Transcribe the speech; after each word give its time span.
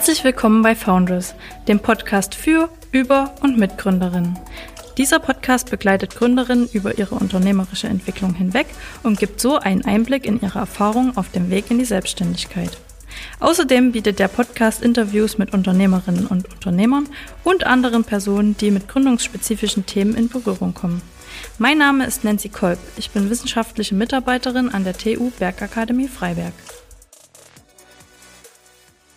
Herzlich 0.00 0.24
willkommen 0.24 0.62
bei 0.62 0.74
Founders, 0.74 1.34
dem 1.68 1.78
Podcast 1.78 2.34
für, 2.34 2.70
über 2.90 3.34
und 3.42 3.58
mit 3.58 3.76
Gründerinnen. 3.76 4.38
Dieser 4.96 5.18
Podcast 5.18 5.70
begleitet 5.70 6.16
Gründerinnen 6.16 6.70
über 6.72 6.96
ihre 6.96 7.16
unternehmerische 7.16 7.86
Entwicklung 7.86 8.32
hinweg 8.32 8.66
und 9.02 9.18
gibt 9.18 9.42
so 9.42 9.58
einen 9.58 9.84
Einblick 9.84 10.24
in 10.24 10.40
ihre 10.40 10.58
Erfahrungen 10.58 11.18
auf 11.18 11.28
dem 11.28 11.50
Weg 11.50 11.70
in 11.70 11.78
die 11.78 11.84
Selbstständigkeit. 11.84 12.78
Außerdem 13.40 13.92
bietet 13.92 14.18
der 14.18 14.28
Podcast 14.28 14.82
Interviews 14.82 15.36
mit 15.36 15.52
Unternehmerinnen 15.52 16.26
und 16.26 16.50
Unternehmern 16.50 17.06
und 17.44 17.66
anderen 17.66 18.04
Personen, 18.04 18.56
die 18.56 18.70
mit 18.70 18.88
gründungsspezifischen 18.88 19.84
Themen 19.84 20.14
in 20.14 20.30
Berührung 20.30 20.72
kommen. 20.72 21.02
Mein 21.58 21.76
Name 21.76 22.06
ist 22.06 22.24
Nancy 22.24 22.48
Kolb. 22.48 22.78
Ich 22.96 23.10
bin 23.10 23.28
wissenschaftliche 23.28 23.94
Mitarbeiterin 23.94 24.70
an 24.70 24.84
der 24.84 24.96
TU 24.96 25.30
Bergakademie 25.38 26.08
Freiberg. 26.08 26.54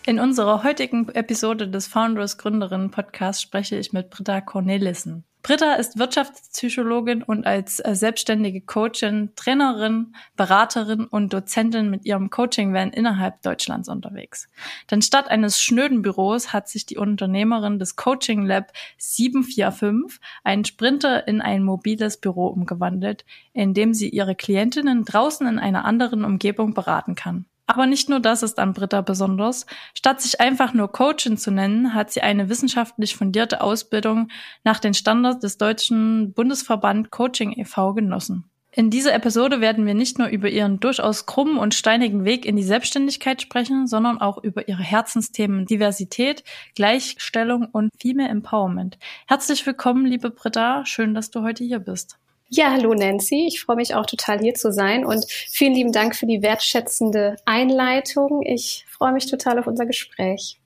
In 0.06 0.20
unserer 0.20 0.62
heutigen 0.62 1.08
Episode 1.08 1.66
des 1.66 1.86
Founders 1.86 2.36
Gründerinnen 2.36 2.90
Podcasts 2.90 3.40
spreche 3.40 3.76
ich 3.76 3.94
mit 3.94 4.10
Britta 4.10 4.42
Cornelissen. 4.42 5.24
Britta 5.42 5.76
ist 5.76 5.98
Wirtschaftspsychologin 5.98 7.22
und 7.22 7.46
als 7.46 7.80
äh, 7.80 7.94
selbstständige 7.94 8.60
Coachin, 8.60 9.30
Trainerin, 9.34 10.14
Beraterin 10.36 11.06
und 11.06 11.32
Dozentin 11.32 11.88
mit 11.88 12.04
ihrem 12.04 12.28
Coaching-Van 12.28 12.90
innerhalb 12.90 13.40
Deutschlands 13.40 13.88
unterwegs. 13.88 14.50
Denn 14.90 15.00
statt 15.00 15.28
eines 15.28 15.62
schnöden 15.62 16.02
Büros 16.02 16.52
hat 16.52 16.68
sich 16.68 16.84
die 16.84 16.98
Unternehmerin 16.98 17.78
des 17.78 17.96
Coaching 17.96 18.44
Lab 18.44 18.72
745 18.98 20.20
einen 20.44 20.66
Sprinter 20.66 21.26
in 21.26 21.40
ein 21.40 21.62
mobiles 21.62 22.18
Büro 22.18 22.48
umgewandelt, 22.48 23.24
in 23.54 23.72
dem 23.72 23.94
sie 23.94 24.10
ihre 24.10 24.34
Klientinnen 24.34 25.06
draußen 25.06 25.46
in 25.46 25.58
einer 25.58 25.86
anderen 25.86 26.26
Umgebung 26.26 26.74
beraten 26.74 27.14
kann. 27.14 27.46
Aber 27.66 27.86
nicht 27.86 28.08
nur 28.08 28.20
das 28.20 28.42
ist 28.42 28.58
an 28.58 28.74
Britta 28.74 29.00
besonders. 29.00 29.66
Statt 29.94 30.20
sich 30.20 30.40
einfach 30.40 30.74
nur 30.74 30.92
Coachin 30.92 31.38
zu 31.38 31.50
nennen, 31.50 31.94
hat 31.94 32.10
sie 32.10 32.20
eine 32.20 32.48
wissenschaftlich 32.48 33.16
fundierte 33.16 33.62
Ausbildung 33.62 34.28
nach 34.64 34.80
den 34.80 34.92
Standards 34.92 35.40
des 35.40 35.56
Deutschen 35.56 36.34
Bundesverband 36.34 37.10
Coaching 37.10 37.52
e.V. 37.58 37.94
genossen. 37.94 38.50
In 38.76 38.90
dieser 38.90 39.14
Episode 39.14 39.60
werden 39.60 39.86
wir 39.86 39.94
nicht 39.94 40.18
nur 40.18 40.26
über 40.26 40.48
ihren 40.48 40.80
durchaus 40.80 41.26
krummen 41.26 41.58
und 41.58 41.74
steinigen 41.74 42.24
Weg 42.24 42.44
in 42.44 42.56
die 42.56 42.64
Selbstständigkeit 42.64 43.40
sprechen, 43.40 43.86
sondern 43.86 44.20
auch 44.20 44.42
über 44.42 44.66
ihre 44.66 44.82
Herzensthemen 44.82 45.64
Diversität, 45.64 46.42
Gleichstellung 46.74 47.68
und 47.70 47.90
Female 48.00 48.28
Empowerment. 48.28 48.98
Herzlich 49.28 49.64
willkommen, 49.64 50.04
liebe 50.06 50.30
Britta. 50.30 50.84
Schön, 50.86 51.14
dass 51.14 51.30
du 51.30 51.42
heute 51.42 51.62
hier 51.62 51.78
bist. 51.78 52.18
Ja, 52.56 52.70
hallo 52.70 52.94
Nancy. 52.94 53.48
Ich 53.48 53.60
freue 53.60 53.74
mich 53.74 53.96
auch 53.96 54.06
total 54.06 54.38
hier 54.38 54.54
zu 54.54 54.70
sein 54.72 55.04
und 55.04 55.24
vielen 55.28 55.74
lieben 55.74 55.90
Dank 55.90 56.14
für 56.14 56.26
die 56.26 56.40
wertschätzende 56.40 57.34
Einleitung. 57.46 58.42
Ich 58.42 58.86
freue 58.88 59.12
mich 59.12 59.26
total 59.28 59.58
auf 59.58 59.66
unser 59.66 59.86
Gespräch. 59.86 60.60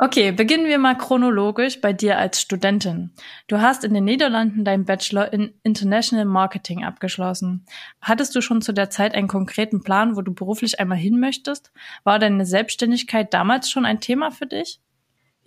Okay, 0.00 0.32
beginnen 0.32 0.66
wir 0.66 0.78
mal 0.78 0.98
chronologisch 0.98 1.80
bei 1.80 1.92
dir 1.92 2.18
als 2.18 2.40
Studentin. 2.40 3.12
Du 3.46 3.60
hast 3.60 3.84
in 3.84 3.94
den 3.94 4.04
Niederlanden 4.04 4.64
deinen 4.64 4.84
Bachelor 4.84 5.32
in 5.32 5.54
International 5.62 6.24
Marketing 6.24 6.82
abgeschlossen. 6.82 7.64
Hattest 8.02 8.34
du 8.34 8.40
schon 8.40 8.60
zu 8.60 8.72
der 8.72 8.90
Zeit 8.90 9.14
einen 9.14 9.28
konkreten 9.28 9.80
Plan, 9.80 10.16
wo 10.16 10.22
du 10.22 10.34
beruflich 10.34 10.80
einmal 10.80 10.98
hin 10.98 11.20
möchtest? 11.20 11.70
War 12.02 12.18
deine 12.18 12.46
Selbstständigkeit 12.46 13.32
damals 13.32 13.70
schon 13.70 13.86
ein 13.86 14.00
Thema 14.00 14.32
für 14.32 14.46
dich? 14.46 14.80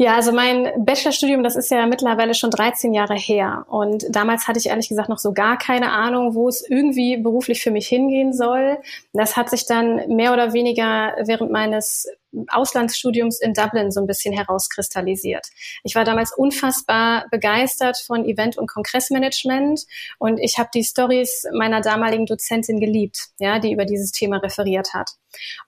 Ja, 0.01 0.15
also 0.15 0.31
mein 0.31 0.83
Bachelorstudium, 0.83 1.43
das 1.43 1.55
ist 1.55 1.69
ja 1.69 1.85
mittlerweile 1.85 2.33
schon 2.33 2.49
13 2.49 2.91
Jahre 2.91 3.13
her. 3.13 3.67
Und 3.69 4.03
damals 4.09 4.47
hatte 4.47 4.57
ich 4.57 4.65
ehrlich 4.65 4.89
gesagt 4.89 5.09
noch 5.09 5.19
so 5.19 5.31
gar 5.31 5.59
keine 5.59 5.91
Ahnung, 5.91 6.33
wo 6.33 6.47
es 6.47 6.67
irgendwie 6.67 7.17
beruflich 7.17 7.61
für 7.61 7.69
mich 7.69 7.87
hingehen 7.87 8.33
soll. 8.33 8.79
Das 9.13 9.37
hat 9.37 9.51
sich 9.51 9.67
dann 9.67 10.07
mehr 10.07 10.33
oder 10.33 10.53
weniger 10.53 11.13
während 11.25 11.51
meines 11.51 12.07
Auslandsstudiums 12.49 13.39
in 13.41 13.53
Dublin 13.53 13.91
so 13.91 13.99
ein 13.99 14.07
bisschen 14.07 14.33
herauskristallisiert. 14.33 15.47
Ich 15.83 15.95
war 15.95 16.05
damals 16.05 16.33
unfassbar 16.35 17.25
begeistert 17.31 17.97
von 17.97 18.25
Event- 18.25 18.57
und 18.57 18.67
Kongressmanagement 18.67 19.81
und 20.19 20.39
ich 20.39 20.57
habe 20.57 20.69
die 20.73 20.83
Stories 20.83 21.45
meiner 21.53 21.81
damaligen 21.81 22.25
Dozentin 22.25 22.79
geliebt, 22.79 23.29
ja, 23.39 23.59
die 23.59 23.71
über 23.71 23.85
dieses 23.85 24.11
Thema 24.11 24.37
referiert 24.37 24.93
hat. 24.93 25.11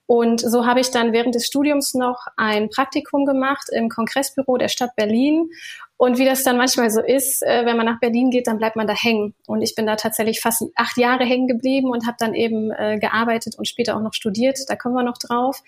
Und 0.05 0.41
so 0.41 0.65
habe 0.65 0.81
ich 0.81 0.91
dann 0.91 1.13
während 1.13 1.35
des 1.35 1.45
Studiums 1.45 1.93
noch 1.93 2.27
ein 2.35 2.69
Praktikum 2.69 3.25
gemacht 3.25 3.69
im 3.71 3.89
Kongressbüro 3.89 4.57
der 4.57 4.67
Stadt 4.67 4.95
Berlin 4.95 5.49
und 5.97 6.17
wie 6.17 6.25
das 6.25 6.43
dann 6.43 6.57
manchmal 6.57 6.89
so 6.89 7.01
ist, 7.01 7.43
äh, 7.43 7.65
wenn 7.65 7.77
man 7.77 7.85
nach 7.85 7.99
Berlin 7.99 8.29
geht, 8.29 8.47
dann 8.47 8.57
bleibt 8.57 8.75
man 8.75 8.87
da 8.87 8.93
hängen. 8.93 9.35
Und 9.47 9.61
ich 9.61 9.75
bin 9.75 9.85
da 9.85 9.95
tatsächlich 9.95 10.41
fast 10.41 10.63
acht 10.75 10.97
Jahre 10.97 11.23
hängen 11.23 11.47
geblieben 11.47 11.91
und 11.91 12.07
habe 12.07 12.17
dann 12.19 12.33
eben 12.33 12.71
äh, 12.71 12.97
gearbeitet 12.99 13.55
und 13.57 13.67
später 13.67 13.95
auch 13.95 14.01
noch 14.01 14.13
studiert. 14.13 14.59
Da 14.67 14.75
kommen 14.75 14.95
wir 14.95 15.03
noch 15.03 15.17
drauf. 15.17 15.61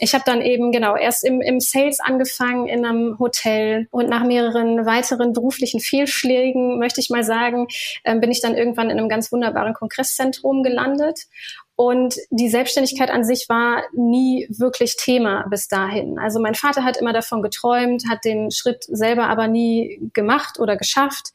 Ich 0.00 0.12
habe 0.12 0.24
dann 0.26 0.42
eben 0.42 0.72
genau 0.72 0.96
erst 0.96 1.24
im, 1.24 1.40
im 1.40 1.60
Sales 1.60 2.00
angefangen 2.00 2.66
in 2.66 2.84
einem 2.84 3.18
Hotel 3.18 3.86
und 3.90 4.08
nach 4.08 4.24
mehreren 4.24 4.84
weiteren 4.86 5.32
beruflichen 5.32 5.80
Fehlschlägen, 5.80 6.78
möchte 6.78 7.00
ich 7.00 7.08
mal 7.08 7.24
sagen, 7.24 7.68
äh, 8.04 8.18
bin 8.18 8.30
ich 8.30 8.40
dann 8.40 8.56
irgendwann 8.56 8.90
in 8.90 8.98
einem 8.98 9.08
ganz 9.08 9.32
wunderbaren 9.32 9.74
Kongresszentrum 9.74 10.62
gelandet 10.62 11.26
und 11.80 12.16
die 12.28 12.50
Selbstständigkeit 12.50 13.08
an 13.08 13.24
sich 13.24 13.48
war 13.48 13.84
nie 13.94 14.46
wirklich 14.50 14.96
Thema 14.96 15.46
bis 15.48 15.66
dahin. 15.66 16.18
Also 16.18 16.38
mein 16.38 16.54
Vater 16.54 16.84
hat 16.84 16.98
immer 16.98 17.14
davon 17.14 17.40
geträumt, 17.40 18.04
hat 18.06 18.22
den 18.26 18.50
Schritt 18.50 18.84
selber 18.84 19.28
aber 19.28 19.48
nie 19.48 19.98
gemacht 20.12 20.60
oder 20.60 20.76
geschafft. 20.76 21.30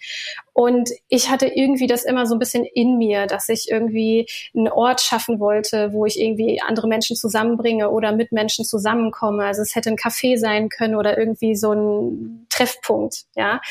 Und 0.53 0.91
ich 1.09 1.31
hatte 1.31 1.47
irgendwie 1.47 1.87
das 1.87 2.05
immer 2.05 2.27
so 2.27 2.35
ein 2.35 2.39
bisschen 2.39 2.63
in 2.63 2.99
mir, 2.99 3.25
dass 3.25 3.49
ich 3.49 3.71
irgendwie 3.71 4.27
einen 4.55 4.67
Ort 4.67 5.01
schaffen 5.01 5.39
wollte, 5.39 5.91
wo 5.93 6.05
ich 6.05 6.19
irgendwie 6.21 6.61
andere 6.61 6.87
Menschen 6.87 7.15
zusammenbringe 7.15 7.89
oder 7.89 8.11
mit 8.11 8.31
Menschen 8.31 8.65
zusammenkomme. 8.65 9.43
Also 9.45 9.63
es 9.63 9.73
hätte 9.73 9.89
ein 9.89 9.97
Café 9.97 10.37
sein 10.37 10.69
können 10.69 10.95
oder 10.95 11.17
irgendwie 11.17 11.55
so 11.55 11.73
ein 11.73 12.45
Treffpunkt, 12.49 13.25
ja. 13.35 13.61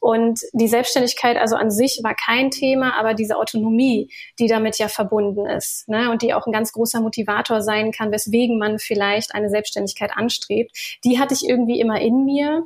Und 0.00 0.40
die 0.52 0.68
Selbstständigkeit 0.68 1.36
also 1.36 1.56
an 1.56 1.70
sich 1.70 2.00
war 2.02 2.14
kein 2.14 2.50
Thema, 2.50 2.98
aber 2.98 3.14
diese 3.14 3.36
Autonomie, 3.36 4.10
die 4.38 4.46
damit 4.46 4.78
ja 4.78 4.88
verbunden 4.88 5.46
ist, 5.46 5.88
ne, 5.88 6.10
und 6.10 6.22
die 6.22 6.34
auch 6.34 6.46
ein 6.46 6.52
ganz 6.52 6.72
großer 6.72 7.00
Motivator 7.00 7.62
sein 7.62 7.92
kann, 7.92 8.12
weswegen 8.12 8.58
man 8.58 8.78
vielleicht 8.78 9.34
eine 9.34 9.50
Selbstständigkeit 9.50 10.12
anstrebt, 10.14 10.76
die 11.04 11.18
hatte 11.18 11.34
ich 11.34 11.48
irgendwie 11.48 11.80
immer 11.80 12.00
in 12.00 12.24
mir. 12.24 12.64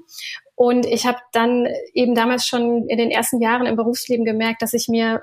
Und 0.54 0.86
ich 0.86 1.06
habe 1.06 1.18
dann 1.32 1.66
eben 1.92 2.14
damals 2.14 2.46
schon 2.46 2.88
in 2.88 2.98
den 2.98 3.10
ersten 3.10 3.40
Jahren 3.40 3.66
im 3.66 3.76
Berufsleben 3.76 4.24
gemerkt, 4.24 4.62
dass 4.62 4.74
ich 4.74 4.88
mir 4.88 5.22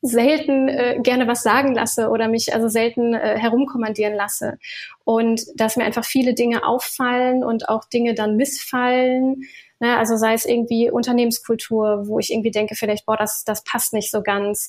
selten 0.00 0.68
äh, 0.68 1.00
gerne 1.02 1.26
was 1.26 1.42
sagen 1.42 1.74
lasse 1.74 2.08
oder 2.08 2.28
mich 2.28 2.54
also 2.54 2.68
selten 2.68 3.14
äh, 3.14 3.36
herumkommandieren 3.36 4.14
lasse 4.14 4.58
und 5.04 5.42
dass 5.56 5.76
mir 5.76 5.84
einfach 5.84 6.04
viele 6.04 6.34
Dinge 6.34 6.64
auffallen 6.64 7.42
und 7.42 7.68
auch 7.68 7.84
Dinge 7.84 8.14
dann 8.14 8.36
missfallen. 8.36 9.42
Ne? 9.80 9.96
Also 9.96 10.16
sei 10.16 10.34
es 10.34 10.44
irgendwie 10.44 10.90
Unternehmenskultur, 10.90 12.08
wo 12.08 12.18
ich 12.18 12.32
irgendwie 12.32 12.50
denke, 12.50 12.74
vielleicht, 12.74 13.06
boah, 13.06 13.16
das, 13.16 13.44
das 13.44 13.64
passt 13.64 13.92
nicht 13.92 14.10
so 14.10 14.22
ganz 14.22 14.68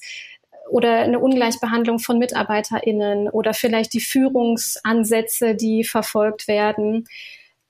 oder 0.69 0.99
eine 0.99 1.19
Ungleichbehandlung 1.19 1.99
von 1.99 2.19
MitarbeiterInnen 2.19 3.27
oder 3.29 3.53
vielleicht 3.53 3.93
die 3.93 4.01
Führungsansätze, 4.01 5.55
die 5.55 5.83
verfolgt 5.83 6.47
werden. 6.47 7.07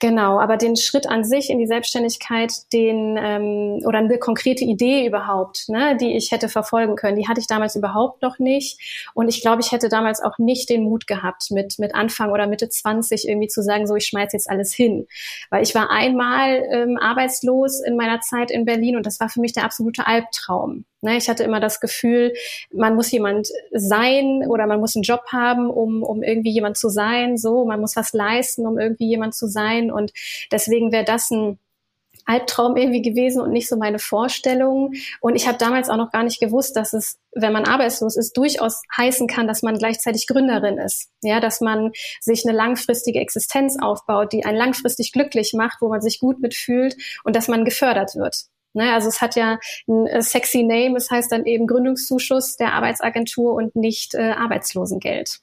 Genau, 0.02 0.40
aber 0.40 0.56
den 0.56 0.76
Schritt 0.76 1.06
an 1.06 1.24
sich 1.24 1.50
in 1.50 1.58
die 1.58 1.66
Selbstständigkeit, 1.66 2.54
den 2.72 3.18
ähm, 3.18 3.82
oder 3.84 3.98
eine 3.98 4.18
konkrete 4.18 4.64
Idee 4.64 5.06
überhaupt, 5.06 5.68
ne, 5.68 5.94
die 5.94 6.16
ich 6.16 6.30
hätte 6.32 6.48
verfolgen 6.48 6.96
können, 6.96 7.18
die 7.18 7.28
hatte 7.28 7.38
ich 7.38 7.46
damals 7.46 7.76
überhaupt 7.76 8.22
noch 8.22 8.38
nicht. 8.38 8.80
Und 9.12 9.28
ich 9.28 9.42
glaube, 9.42 9.60
ich 9.60 9.72
hätte 9.72 9.90
damals 9.90 10.22
auch 10.22 10.38
nicht 10.38 10.70
den 10.70 10.84
Mut 10.84 11.06
gehabt, 11.06 11.50
mit 11.50 11.78
mit 11.78 11.94
Anfang 11.94 12.30
oder 12.32 12.46
Mitte 12.46 12.70
20 12.70 13.28
irgendwie 13.28 13.48
zu 13.48 13.62
sagen, 13.62 13.86
so 13.86 13.94
ich 13.94 14.06
schmeiß 14.06 14.32
jetzt 14.32 14.48
alles 14.48 14.72
hin, 14.72 15.06
weil 15.50 15.62
ich 15.62 15.74
war 15.74 15.90
einmal 15.90 16.64
ähm, 16.72 16.96
arbeitslos 16.98 17.82
in 17.82 17.96
meiner 17.96 18.20
Zeit 18.22 18.50
in 18.50 18.64
Berlin 18.64 18.96
und 18.96 19.04
das 19.04 19.20
war 19.20 19.28
für 19.28 19.42
mich 19.42 19.52
der 19.52 19.64
absolute 19.64 20.06
Albtraum. 20.06 20.86
Ne, 21.02 21.16
ich 21.16 21.30
hatte 21.30 21.44
immer 21.44 21.60
das 21.60 21.80
Gefühl, 21.80 22.34
man 22.72 22.94
muss 22.94 23.10
jemand 23.10 23.48
sein 23.72 24.44
oder 24.46 24.66
man 24.66 24.80
muss 24.80 24.94
einen 24.96 25.02
Job 25.02 25.22
haben, 25.32 25.70
um, 25.70 26.02
um 26.02 26.22
irgendwie 26.22 26.50
jemand 26.50 26.76
zu 26.76 26.90
sein. 26.90 27.38
So, 27.38 27.64
man 27.64 27.80
muss 27.80 27.96
was 27.96 28.12
leisten, 28.12 28.66
um 28.66 28.78
irgendwie 28.78 29.08
jemand 29.08 29.34
zu 29.34 29.46
sein. 29.46 29.90
Und 29.90 30.12
deswegen 30.52 30.92
wäre 30.92 31.04
das 31.04 31.30
ein 31.30 31.58
Albtraum 32.26 32.76
irgendwie 32.76 33.02
gewesen 33.02 33.40
und 33.40 33.50
nicht 33.50 33.68
so 33.68 33.76
meine 33.76 33.98
Vorstellung. 33.98 34.92
Und 35.20 35.36
ich 35.36 35.48
habe 35.48 35.58
damals 35.58 35.88
auch 35.88 35.96
noch 35.96 36.12
gar 36.12 36.22
nicht 36.22 36.40
gewusst, 36.40 36.76
dass 36.76 36.92
es, 36.92 37.18
wenn 37.32 37.52
man 37.52 37.64
arbeitslos 37.64 38.16
ist, 38.16 38.36
durchaus 38.36 38.82
heißen 38.96 39.26
kann, 39.26 39.48
dass 39.48 39.62
man 39.62 39.78
gleichzeitig 39.78 40.26
Gründerin 40.26 40.78
ist. 40.78 41.08
Ja, 41.22 41.40
dass 41.40 41.60
man 41.60 41.92
sich 42.20 42.46
eine 42.46 42.56
langfristige 42.56 43.20
Existenz 43.20 43.76
aufbaut, 43.80 44.32
die 44.32 44.44
einen 44.44 44.58
langfristig 44.58 45.12
glücklich 45.12 45.54
macht, 45.54 45.78
wo 45.80 45.88
man 45.88 46.02
sich 46.02 46.20
gut 46.20 46.40
mitfühlt 46.40 46.96
und 47.24 47.36
dass 47.36 47.48
man 47.48 47.64
gefördert 47.64 48.14
wird. 48.16 48.46
Ne, 48.72 48.92
also 48.92 49.08
es 49.08 49.20
hat 49.20 49.34
ja 49.34 49.58
ein 49.88 50.06
äh, 50.06 50.22
sexy 50.22 50.62
Name, 50.62 50.96
es 50.96 51.10
heißt 51.10 51.32
dann 51.32 51.44
eben 51.44 51.66
Gründungszuschuss 51.66 52.56
der 52.56 52.72
Arbeitsagentur 52.74 53.54
und 53.54 53.74
nicht 53.74 54.14
äh, 54.14 54.32
Arbeitslosengeld. 54.32 55.40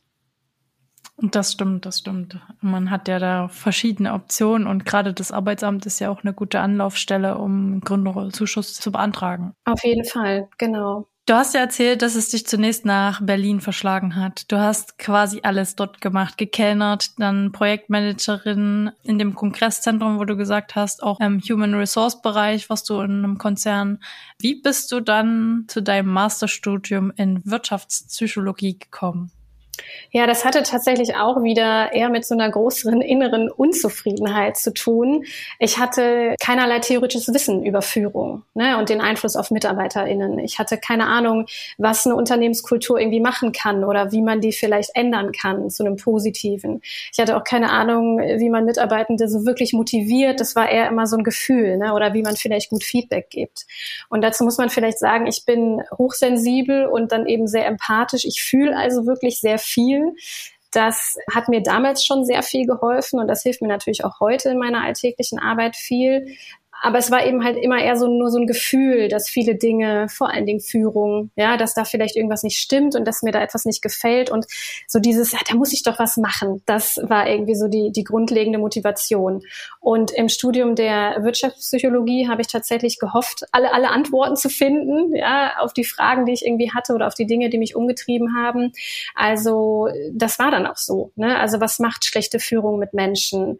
Und 1.17 1.35
das 1.35 1.53
stimmt, 1.53 1.85
das 1.85 1.99
stimmt. 1.99 2.39
Man 2.61 2.91
hat 2.91 3.07
ja 3.07 3.17
da 3.17 3.47
verschiedene 3.47 4.13
Optionen 4.13 4.67
und 4.67 4.85
gerade 4.85 5.13
das 5.13 5.31
Arbeitsamt 5.31 5.85
ist 5.87 5.99
ja 5.99 6.11
auch 6.11 6.23
eine 6.23 6.33
gute 6.33 6.59
Anlaufstelle, 6.59 7.39
um 7.39 7.81
Gründerzuschuss 7.81 8.75
zu 8.75 8.91
beantragen. 8.91 9.53
Auf 9.65 9.83
jeden 9.83 10.05
Fall, 10.05 10.47
genau. 10.59 11.07
Du 11.27 11.33
hast 11.33 11.53
ja 11.53 11.59
erzählt, 11.59 12.03
dass 12.03 12.15
es 12.15 12.29
dich 12.29 12.47
zunächst 12.47 12.85
nach 12.85 13.19
Berlin 13.21 13.59
verschlagen 13.59 14.15
hat. 14.15 14.49
Du 14.49 14.59
hast 14.59 14.97
quasi 14.97 15.41
alles 15.43 15.75
dort 15.75 15.99
gemacht, 15.99 16.37
gekellnert, 16.37 17.19
dann 17.19 17.51
Projektmanagerin 17.51 18.91
in 19.03 19.19
dem 19.19 19.35
Kongresszentrum, 19.35 20.19
wo 20.19 20.23
du 20.23 20.37
gesagt 20.37 20.75
hast, 20.75 21.03
auch 21.03 21.19
im 21.19 21.41
Human 21.41 21.73
Resource 21.73 22.21
Bereich 22.21 22.69
warst 22.69 22.89
du 22.89 23.01
in 23.01 23.25
einem 23.25 23.37
Konzern. 23.37 23.99
Wie 24.39 24.55
bist 24.55 24.89
du 24.93 25.01
dann 25.01 25.65
zu 25.67 25.81
deinem 25.81 26.07
Masterstudium 26.07 27.11
in 27.17 27.41
Wirtschaftspsychologie 27.43 28.79
gekommen? 28.79 29.33
Ja, 30.11 30.25
das 30.25 30.45
hatte 30.45 30.63
tatsächlich 30.63 31.15
auch 31.15 31.43
wieder 31.43 31.91
eher 31.93 32.09
mit 32.09 32.25
so 32.25 32.33
einer 32.33 32.49
größeren 32.49 33.01
inneren 33.01 33.49
Unzufriedenheit 33.49 34.57
zu 34.57 34.73
tun. 34.73 35.25
Ich 35.59 35.77
hatte 35.77 36.35
keinerlei 36.39 36.79
theoretisches 36.79 37.33
Wissen 37.33 37.65
über 37.65 37.81
Führung 37.81 38.43
ne, 38.53 38.77
und 38.77 38.89
den 38.89 39.01
Einfluss 39.01 39.35
auf 39.35 39.51
MitarbeiterInnen. 39.51 40.39
Ich 40.39 40.59
hatte 40.59 40.77
keine 40.77 41.07
Ahnung, 41.07 41.45
was 41.77 42.05
eine 42.05 42.15
Unternehmenskultur 42.15 42.99
irgendwie 42.99 43.19
machen 43.19 43.51
kann 43.51 43.83
oder 43.83 44.11
wie 44.11 44.21
man 44.21 44.41
die 44.41 44.53
vielleicht 44.53 44.95
ändern 44.95 45.31
kann 45.31 45.69
zu 45.69 45.83
einem 45.83 45.97
Positiven. 45.97 46.81
Ich 47.11 47.19
hatte 47.19 47.35
auch 47.37 47.43
keine 47.43 47.69
Ahnung, 47.71 48.19
wie 48.19 48.49
man 48.49 48.65
Mitarbeitende 48.65 49.27
so 49.27 49.45
wirklich 49.45 49.73
motiviert. 49.73 50.39
Das 50.39 50.55
war 50.55 50.69
eher 50.69 50.87
immer 50.87 51.05
so 51.05 51.17
ein 51.17 51.23
Gefühl 51.23 51.77
ne, 51.77 51.93
oder 51.93 52.13
wie 52.13 52.21
man 52.21 52.35
vielleicht 52.35 52.69
gut 52.69 52.83
Feedback 52.83 53.29
gibt. 53.29 53.65
Und 54.09 54.21
dazu 54.21 54.43
muss 54.43 54.57
man 54.57 54.69
vielleicht 54.69 54.99
sagen, 54.99 55.27
ich 55.27 55.45
bin 55.45 55.81
hochsensibel 55.97 56.85
und 56.85 57.11
dann 57.11 57.25
eben 57.25 57.47
sehr 57.47 57.65
empathisch. 57.65 58.25
Ich 58.25 58.41
fühle 58.41 58.75
also 58.75 59.05
wirklich 59.05 59.39
sehr 59.39 59.59
viel. 59.67 60.15
Das 60.71 61.15
hat 61.33 61.47
mir 61.47 61.61
damals 61.61 62.05
schon 62.05 62.25
sehr 62.25 62.43
viel 62.43 62.65
geholfen 62.65 63.19
und 63.19 63.27
das 63.27 63.43
hilft 63.43 63.61
mir 63.61 63.67
natürlich 63.67 64.03
auch 64.03 64.19
heute 64.19 64.49
in 64.49 64.59
meiner 64.59 64.83
alltäglichen 64.83 65.39
Arbeit 65.39 65.75
viel. 65.75 66.35
Aber 66.81 66.99
es 66.99 67.09
war 67.09 67.25
eben 67.25 67.43
halt 67.43 67.57
immer 67.57 67.79
eher 67.79 67.95
so 67.95 68.07
nur 68.07 68.29
so 68.29 68.37
ein 68.37 68.47
Gefühl, 68.47 69.07
dass 69.07 69.29
viele 69.29 69.55
Dinge, 69.55 70.07
vor 70.09 70.29
allen 70.29 70.45
Dingen 70.45 70.59
Führung, 70.59 71.31
ja, 71.35 71.57
dass 71.57 71.73
da 71.73 71.85
vielleicht 71.85 72.15
irgendwas 72.15 72.43
nicht 72.43 72.59
stimmt 72.59 72.95
und 72.95 73.05
dass 73.05 73.23
mir 73.23 73.31
da 73.31 73.41
etwas 73.41 73.65
nicht 73.65 73.81
gefällt 73.81 74.29
und 74.29 74.45
so 74.87 74.99
dieses, 74.99 75.31
ja, 75.31 75.39
da 75.47 75.55
muss 75.55 75.73
ich 75.73 75.83
doch 75.83 75.99
was 75.99 76.17
machen. 76.17 76.61
Das 76.65 76.99
war 77.01 77.27
irgendwie 77.27 77.55
so 77.55 77.67
die, 77.67 77.91
die 77.91 78.03
grundlegende 78.03 78.59
Motivation. 78.59 79.41
Und 79.79 80.11
im 80.11 80.29
Studium 80.29 80.75
der 80.75 81.17
Wirtschaftspsychologie 81.23 82.27
habe 82.27 82.41
ich 82.41 82.47
tatsächlich 82.47 82.99
gehofft, 82.99 83.43
alle, 83.51 83.73
alle 83.73 83.89
Antworten 83.89 84.35
zu 84.35 84.49
finden, 84.49 85.15
ja, 85.15 85.57
auf 85.59 85.73
die 85.73 85.83
Fragen, 85.83 86.25
die 86.25 86.33
ich 86.33 86.45
irgendwie 86.45 86.71
hatte 86.71 86.93
oder 86.93 87.07
auf 87.07 87.15
die 87.15 87.25
Dinge, 87.25 87.49
die 87.49 87.57
mich 87.57 87.75
umgetrieben 87.75 88.35
haben. 88.37 88.71
Also, 89.15 89.87
das 90.11 90.39
war 90.39 90.51
dann 90.51 90.67
auch 90.67 90.77
so, 90.77 91.11
ne? 91.15 91.39
Also, 91.39 91.59
was 91.59 91.79
macht 91.79 92.05
schlechte 92.05 92.39
Führung 92.39 92.79
mit 92.79 92.93
Menschen? 92.93 93.59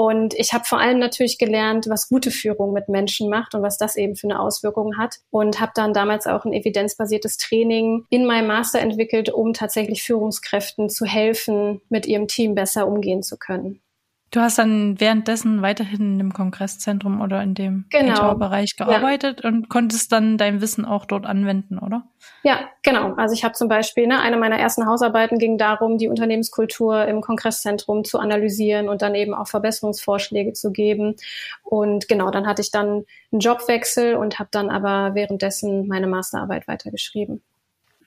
Und 0.00 0.32
ich 0.32 0.54
habe 0.54 0.64
vor 0.64 0.80
allem 0.80 0.98
natürlich 0.98 1.36
gelernt, 1.36 1.86
was 1.90 2.08
gute 2.08 2.30
Führung 2.30 2.72
mit 2.72 2.88
Menschen 2.88 3.28
macht 3.28 3.54
und 3.54 3.60
was 3.60 3.76
das 3.76 3.96
eben 3.96 4.16
für 4.16 4.28
eine 4.28 4.40
Auswirkung 4.40 4.96
hat. 4.96 5.16
Und 5.28 5.60
habe 5.60 5.72
dann 5.74 5.92
damals 5.92 6.26
auch 6.26 6.46
ein 6.46 6.54
evidenzbasiertes 6.54 7.36
Training 7.36 8.06
in 8.08 8.24
meinem 8.24 8.46
Master 8.46 8.80
entwickelt, 8.80 9.28
um 9.28 9.52
tatsächlich 9.52 10.02
Führungskräften 10.02 10.88
zu 10.88 11.04
helfen, 11.04 11.82
mit 11.90 12.06
ihrem 12.06 12.28
Team 12.28 12.54
besser 12.54 12.88
umgehen 12.88 13.22
zu 13.22 13.36
können. 13.36 13.82
Du 14.32 14.38
hast 14.38 14.58
dann 14.58 15.00
währenddessen 15.00 15.60
weiterhin 15.60 16.20
im 16.20 16.32
Kongresszentrum 16.32 17.20
oder 17.20 17.42
in 17.42 17.54
dem 17.54 17.86
genau. 17.90 18.14
HR-Bereich 18.14 18.76
gearbeitet 18.76 19.40
ja. 19.42 19.48
und 19.48 19.68
konntest 19.68 20.12
dann 20.12 20.38
dein 20.38 20.60
Wissen 20.60 20.84
auch 20.84 21.04
dort 21.04 21.26
anwenden, 21.26 21.78
oder? 21.78 22.04
Ja, 22.44 22.68
genau. 22.84 23.14
Also 23.14 23.34
ich 23.34 23.42
habe 23.42 23.54
zum 23.54 23.66
Beispiel, 23.66 24.06
ne, 24.06 24.20
eine 24.20 24.36
meiner 24.36 24.56
ersten 24.56 24.86
Hausarbeiten 24.86 25.38
ging 25.38 25.58
darum, 25.58 25.98
die 25.98 26.06
Unternehmenskultur 26.06 27.06
im 27.06 27.22
Kongresszentrum 27.22 28.04
zu 28.04 28.20
analysieren 28.20 28.88
und 28.88 29.02
dann 29.02 29.16
eben 29.16 29.34
auch 29.34 29.48
Verbesserungsvorschläge 29.48 30.52
zu 30.52 30.70
geben. 30.70 31.16
Und 31.64 32.06
genau, 32.06 32.30
dann 32.30 32.46
hatte 32.46 32.62
ich 32.62 32.70
dann 32.70 33.04
einen 33.32 33.40
Jobwechsel 33.40 34.14
und 34.14 34.38
habe 34.38 34.50
dann 34.52 34.70
aber 34.70 35.16
währenddessen 35.16 35.88
meine 35.88 36.06
Masterarbeit 36.06 36.68
weitergeschrieben. 36.68 37.42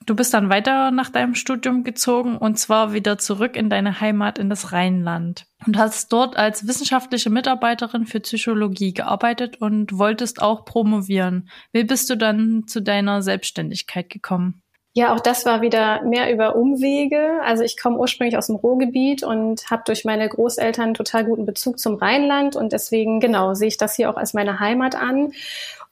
Du 0.06 0.14
bist 0.14 0.34
dann 0.34 0.50
weiter 0.50 0.90
nach 0.90 1.08
deinem 1.08 1.34
Studium 1.34 1.82
gezogen 1.82 2.36
und 2.36 2.58
zwar 2.58 2.92
wieder 2.92 3.16
zurück 3.16 3.56
in 3.56 3.70
deine 3.70 4.00
Heimat 4.00 4.38
in 4.38 4.50
das 4.50 4.72
Rheinland 4.72 5.46
und 5.66 5.78
hast 5.78 6.12
dort 6.12 6.36
als 6.36 6.66
wissenschaftliche 6.68 7.30
Mitarbeiterin 7.30 8.04
für 8.04 8.20
Psychologie 8.20 8.92
gearbeitet 8.92 9.60
und 9.62 9.96
wolltest 9.96 10.42
auch 10.42 10.66
promovieren. 10.66 11.48
Wie 11.72 11.84
bist 11.84 12.10
du 12.10 12.16
dann 12.16 12.64
zu 12.66 12.82
deiner 12.82 13.22
Selbstständigkeit 13.22 14.10
gekommen? 14.10 14.60
Ja, 14.96 15.12
auch 15.12 15.18
das 15.18 15.44
war 15.44 15.60
wieder 15.60 16.02
mehr 16.04 16.32
über 16.32 16.54
Umwege. 16.54 17.40
Also 17.42 17.64
ich 17.64 17.80
komme 17.80 17.98
ursprünglich 17.98 18.36
aus 18.36 18.46
dem 18.46 18.54
Ruhrgebiet 18.54 19.24
und 19.24 19.68
habe 19.68 19.82
durch 19.86 20.04
meine 20.04 20.28
Großeltern 20.28 20.94
total 20.94 21.24
guten 21.24 21.46
Bezug 21.46 21.80
zum 21.80 21.96
Rheinland 21.96 22.54
und 22.54 22.72
deswegen 22.72 23.18
genau 23.18 23.54
sehe 23.54 23.68
ich 23.68 23.76
das 23.76 23.96
hier 23.96 24.08
auch 24.08 24.16
als 24.16 24.34
meine 24.34 24.60
Heimat 24.60 24.94
an 24.94 25.32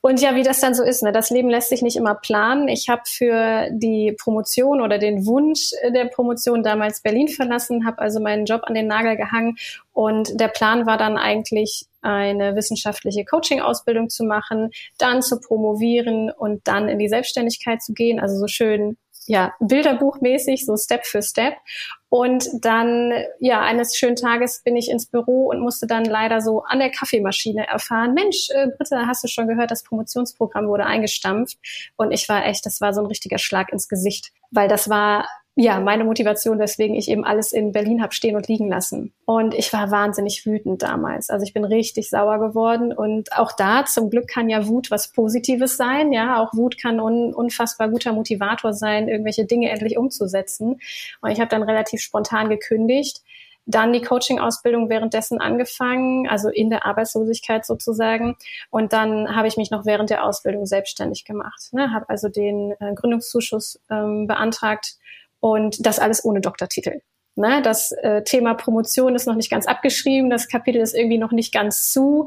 und 0.05 0.21
ja, 0.21 0.35
wie 0.35 0.43
das 0.43 0.59
dann 0.59 0.75
so 0.75 0.83
ist, 0.83 1.05
ne? 1.05 1.13
das 1.13 1.31
Leben 1.31 1.49
lässt 1.49 1.69
sich 1.69 1.81
nicht 1.81 1.97
immer 1.97 2.17
planen. 2.17 2.67
Ich 2.67 2.89
habe 2.89 3.03
für 3.07 3.69
die 3.71 4.17
Promotion 4.21 4.81
oder 4.81 4.99
den 4.99 5.27
Wunsch 5.27 5.71
der 5.95 6.07
Promotion 6.07 6.65
damals 6.65 7.03
Berlin 7.03 7.29
verlassen, 7.29 7.87
habe 7.87 8.01
also 8.01 8.19
meinen 8.19 8.45
Job 8.45 8.63
an 8.65 8.75
den 8.75 8.89
Nagel 8.89 9.17
gehangen 9.17 9.57
und 9.93 10.41
der 10.41 10.49
Plan 10.49 10.87
war 10.87 10.99
dann 10.99 11.17
eigentlich 11.17 11.87
eine 12.01 12.57
wissenschaftliche 12.57 13.25
Coaching-Ausbildung 13.25 14.11
zu 14.11 14.25
machen, 14.25 14.71
dann 14.99 15.23
zu 15.23 15.39
promovieren 15.39 16.33
und 16.33 16.67
dann 16.67 16.89
in 16.89 16.99
die 16.99 17.09
Selbstständigkeit 17.09 17.81
zu 17.81 17.93
gehen, 17.93 18.19
also 18.19 18.37
so 18.37 18.49
schön 18.49 18.97
ja, 19.27 19.53
Bilderbuchmäßig, 19.61 20.67
so 20.67 20.77
Step 20.77 21.07
für 21.07 21.23
Step. 21.23 21.55
Und 22.09 22.47
dann, 22.61 23.13
ja, 23.41 23.61
eines 23.63 23.97
schönen 23.97 24.17
Tages 24.17 24.63
bin 24.63 24.77
ich 24.77 24.91
ins 24.91 25.07
Büro 25.07 25.49
und 25.49 25.61
musste 25.61 25.87
dann 25.87 26.05
leider 26.05 26.41
so 26.41 26.63
an 26.65 26.79
der 26.79 26.91
Kaffeemaschine 26.91 27.67
erfahren, 27.67 28.15
Mensch, 28.15 28.49
äh, 28.51 28.69
Britta, 28.77 29.07
hast 29.07 29.25
du 29.25 29.29
schon 29.29 29.49
gehört, 29.49 29.71
das 29.71 29.83
Promotionsprogramm 29.83 30.69
wurde 30.69 30.85
eingestampft. 30.85 31.59
Und 31.97 32.13
ich 32.13 32.29
war 32.29 32.45
echt, 32.45 32.67
das 32.67 32.81
war 32.81 32.93
so 32.93 33.01
ein 33.01 33.07
richtiger 33.07 33.39
Schlag 33.39 33.73
ins 33.73 33.89
Gesicht, 33.89 34.33
weil 34.51 34.69
das 34.69 34.91
war 34.91 35.27
ja, 35.55 35.81
meine 35.81 36.05
Motivation, 36.05 36.59
weswegen 36.59 36.97
ich 36.97 37.11
eben 37.11 37.25
alles 37.25 37.53
in 37.53 37.73
Berlin 37.73 38.03
habe 38.03 38.15
stehen 38.15 38.37
und 38.37 38.49
liegen 38.49 38.69
lassen. 38.69 39.13
Und 39.27 39.53
ich 39.53 39.71
war 39.75 39.91
wahnsinnig 39.91 40.47
wütend 40.47 40.83
damals. 40.83 41.29
Also 41.29 41.45
ich 41.45 41.53
bin 41.53 41.65
richtig 41.65 42.09
sauer 42.09 42.39
geworden. 42.39 42.91
Und 42.95 43.37
auch 43.37 43.53
da, 43.53 43.85
zum 43.85 44.09
Glück 44.09 44.29
kann 44.29 44.49
ja 44.49 44.67
Wut 44.67 44.91
was 44.91 45.13
Positives 45.13 45.77
sein. 45.77 46.11
Ja, 46.11 46.43
auch 46.43 46.55
Wut 46.55 46.79
kann 46.81 47.01
un 47.01 47.35
unfassbar 47.35 47.91
guter 47.91 48.15
Motivator 48.15 48.73
sein, 48.73 49.09
irgendwelche 49.09 49.45
Dinge 49.45 49.69
endlich 49.69 49.99
umzusetzen. 49.99 50.81
Und 51.21 51.31
ich 51.31 51.39
habe 51.39 51.51
dann 51.51 51.63
relativ 51.63 52.01
spontan 52.01 52.49
gekündigt. 52.49 53.21
Dann 53.67 53.93
die 53.93 54.01
Coaching-Ausbildung 54.01 54.89
währenddessen 54.89 55.39
angefangen, 55.39 56.27
also 56.29 56.49
in 56.49 56.71
der 56.71 56.87
Arbeitslosigkeit 56.87 57.67
sozusagen. 57.67 58.37
Und 58.71 58.95
dann 58.95 59.37
habe 59.37 59.49
ich 59.49 59.59
mich 59.59 59.71
noch 59.71 59.85
während 59.85 60.09
der 60.09 60.25
Ausbildung 60.25 60.65
selbstständig 60.65 61.27
gemacht. 61.27 61.73
Ne? 61.73 61.93
Habe 61.93 62.09
also 62.09 62.29
den 62.29 62.73
äh, 62.81 62.95
Gründungszuschuss 62.95 63.81
ähm, 63.91 64.27
beantragt 64.27 64.97
und 65.43 65.85
das 65.85 65.99
alles 65.99 66.25
ohne 66.25 66.41
Doktortitel. 66.41 67.01
Ne, 67.35 67.63
das 67.63 67.93
äh, 67.93 68.23
Thema 68.23 68.55
Promotion 68.55 69.15
ist 69.15 69.27
noch 69.27 69.35
nicht 69.35 69.51
ganz 69.51 69.67
abgeschrieben, 69.67 70.31
das 70.31 70.49
Kapitel 70.49 70.81
ist 70.81 70.95
irgendwie 70.95 71.19
noch 71.19 71.33
nicht 71.33 71.53
ganz 71.53 71.91
zu. 71.91 72.27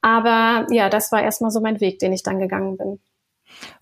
Aber 0.00 0.66
ja, 0.70 0.88
das 0.88 1.12
war 1.12 1.22
erstmal 1.22 1.50
so 1.50 1.60
mein 1.60 1.80
Weg, 1.80 1.98
den 1.98 2.12
ich 2.12 2.22
dann 2.22 2.38
gegangen 2.38 2.76
bin. 2.76 3.00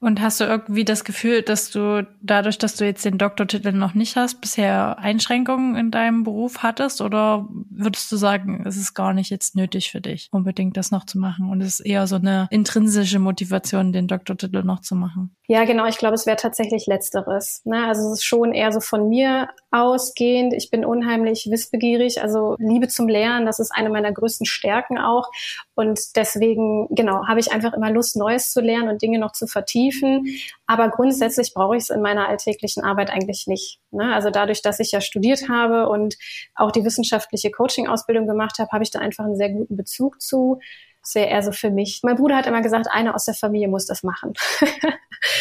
Und 0.01 0.21
hast 0.21 0.41
du 0.41 0.45
irgendwie 0.45 0.85
das 0.85 1.05
Gefühl, 1.05 1.43
dass 1.43 1.71
du 1.71 2.07
dadurch, 2.23 2.59
dass 2.59 2.77
du 2.77 2.85
jetzt 2.85 3.05
den 3.05 3.19
Doktortitel 3.19 3.73
noch 3.73 3.95
nicht 3.95 4.17
hast, 4.17 4.41
bisher 4.41 4.99
Einschränkungen 4.99 5.77
in 5.77 5.91
deinem 5.91 6.25
Beruf 6.25 6.63
hattest? 6.63 7.01
Oder 7.01 7.49
würdest 7.71 8.11
du 8.13 8.17
sagen, 8.17 8.65
es 8.67 8.77
ist 8.77 8.95
gar 8.95 9.13
nicht 9.13 9.31
jetzt 9.31 9.57
nötig 9.57 9.91
für 9.91 10.01
dich, 10.01 10.29
unbedingt 10.33 10.77
das 10.77 10.91
noch 10.91 11.07
zu 11.07 11.19
machen? 11.19 11.51
Und 11.51 11.61
es 11.61 11.81
ist 11.81 11.87
eher 11.87 12.07
so 12.07 12.17
eine 12.17 12.49
intrinsische 12.51 13.19
Motivation, 13.19 13.93
den 13.93 14.07
Doktortitel 14.07 14.63
noch 14.63 14.81
zu 14.81 14.95
machen? 14.95 15.37
Ja, 15.49 15.65
genau. 15.65 15.87
Ich 15.87 15.99
glaube, 15.99 16.15
es 16.15 16.27
wäre 16.27 16.37
tatsächlich 16.37 16.87
Letzteres. 16.87 17.63
Ne? 17.65 17.87
Also 17.87 18.09
es 18.09 18.19
ist 18.19 18.25
schon 18.25 18.53
eher 18.53 18.73
so 18.73 18.81
von 18.81 19.09
mir 19.09 19.49
ausgehend. 19.81 20.55
Ich 20.55 20.71
bin 20.71 20.85
unheimlich 20.85 21.49
wissbegierig, 21.51 22.23
also 22.23 22.57
Liebe 22.59 22.89
zum 22.89 23.09
Lernen, 23.09 23.47
das 23.47 23.59
ist 23.59 23.73
eine 23.75 23.91
meiner 23.91 24.13
größten 24.13 24.47
Stärken 24.47 24.99
auch. 24.99 25.31
Und 25.75 26.17
deswegen, 26.17 26.89
genau, 26.91 27.27
habe 27.27 27.41
ich 27.41 27.53
einfach 27.53 27.75
immer 27.75 27.91
Lust, 27.91 28.17
Neues 28.17 28.51
zu 28.51 28.61
lernen 28.61 28.89
und 28.89 29.03
Dinge 29.03 29.19
noch 29.19 29.33
zu 29.33 29.47
vertiefen. 29.47 30.27
Aber 30.67 30.89
grundsätzlich 30.89 31.53
brauche 31.55 31.77
ich 31.77 31.85
es 31.85 31.91
in 31.91 32.01
meiner 32.01 32.29
alltäglichen 32.29 32.83
Arbeit 32.83 33.11
eigentlich 33.11 33.47
nicht. 33.47 33.81
Ne? 33.91 34.15
Also 34.15 34.31
dadurch, 34.31 34.63
dass 34.63 34.81
ich 34.81 34.93
ja 34.93 35.01
studiert 35.01 35.49
habe 35.49 35.89
und 35.89 36.17
auch 36.55 36.73
die 36.73 36.85
wissenschaftliche 36.85 37.51
Coaching-Ausbildung 37.51 38.27
gemacht 38.27 38.59
habe, 38.59 38.71
habe 38.73 38.85
ich 38.85 38.91
da 38.91 39.01
einfach 39.01 39.25
einen 39.25 39.37
sehr 39.37 39.51
guten 39.51 39.77
Bezug 39.77 40.21
zu. 40.21 40.61
Das 41.07 41.15
wäre 41.15 41.29
eher 41.29 41.43
so 41.43 41.53
für 41.53 41.71
mich. 41.71 42.01
Mein 42.03 42.17
Bruder 42.17 42.35
hat 42.35 42.49
immer 42.49 42.63
gesagt, 42.63 42.89
einer 42.91 43.15
aus 43.15 43.27
der 43.27 43.35
Familie 43.35 43.69
muss 43.69 43.87
das 43.87 44.03
machen. 44.03 44.35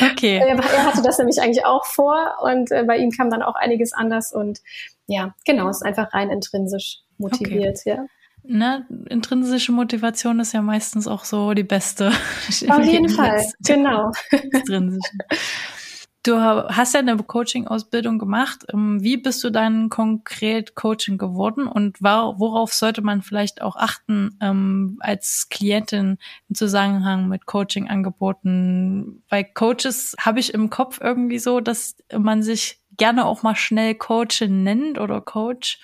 Okay. 0.02 0.38
er, 0.38 0.58
hatte 0.86 1.02
das 1.02 1.18
nämlich 1.18 1.42
eigentlich 1.42 1.66
auch 1.66 1.86
vor 1.86 2.38
und 2.42 2.72
äh, 2.72 2.86
bei 2.86 2.98
ihm 2.98 3.12
kam 3.12 3.30
dann 3.30 3.44
auch 3.44 3.56
einiges 3.56 3.92
anders 3.94 4.32
und 4.32 4.62
ja, 5.06 5.36
genau, 5.46 5.70
ist 5.70 5.86
einfach 5.86 6.14
rein 6.14 6.30
intrinsisch 6.30 7.02
motiviert, 7.18 7.80
okay. 7.82 7.98
ja. 7.98 8.06
Ne, 8.44 8.86
intrinsische 9.10 9.74
Motivation 9.74 10.40
ist 10.40 10.54
ja 10.54 10.62
meistens 10.62 11.08
auch 11.08 11.26
so 11.26 11.54
die 11.54 11.64
beste. 11.64 12.08
Auf 12.70 12.86
jeden 12.86 13.10
Fall, 13.10 13.46
genau. 13.66 14.12
Intrinsische. 14.32 15.12
Du 16.26 16.42
hast 16.42 16.96
ja 16.96 17.02
eine 17.02 17.16
Coaching-Ausbildung 17.18 18.18
gemacht. 18.18 18.66
Ähm, 18.74 19.04
wie 19.04 19.16
bist 19.16 19.44
du 19.44 19.52
dann 19.52 19.90
konkret 19.90 20.74
Coaching 20.74 21.20
geworden 21.20 21.68
und 21.68 22.02
worauf 22.02 22.74
sollte 22.74 23.04
man 23.04 23.22
vielleicht 23.22 23.62
auch 23.62 23.76
achten 23.76 24.36
ähm, 24.42 24.98
als 25.02 25.50
Klientin 25.52 26.18
im 26.50 26.56
Zusammenhang 26.56 27.28
mit 27.28 27.46
Coaching-Angeboten? 27.46 29.24
Bei 29.30 29.44
Coaches 29.44 30.16
habe 30.20 30.40
ich 30.40 30.52
im 30.56 30.72
Kopf 30.72 31.00
irgendwie 31.00 31.38
so, 31.38 31.60
dass 31.60 31.96
man 32.12 32.42
sich 32.42 32.82
gerne 32.98 33.26
auch 33.26 33.44
mal 33.44 33.56
schnell 33.56 33.94
Coachin 33.94 34.64
nennt 34.64 35.00
oder 35.00 35.22
Coach, 35.22 35.80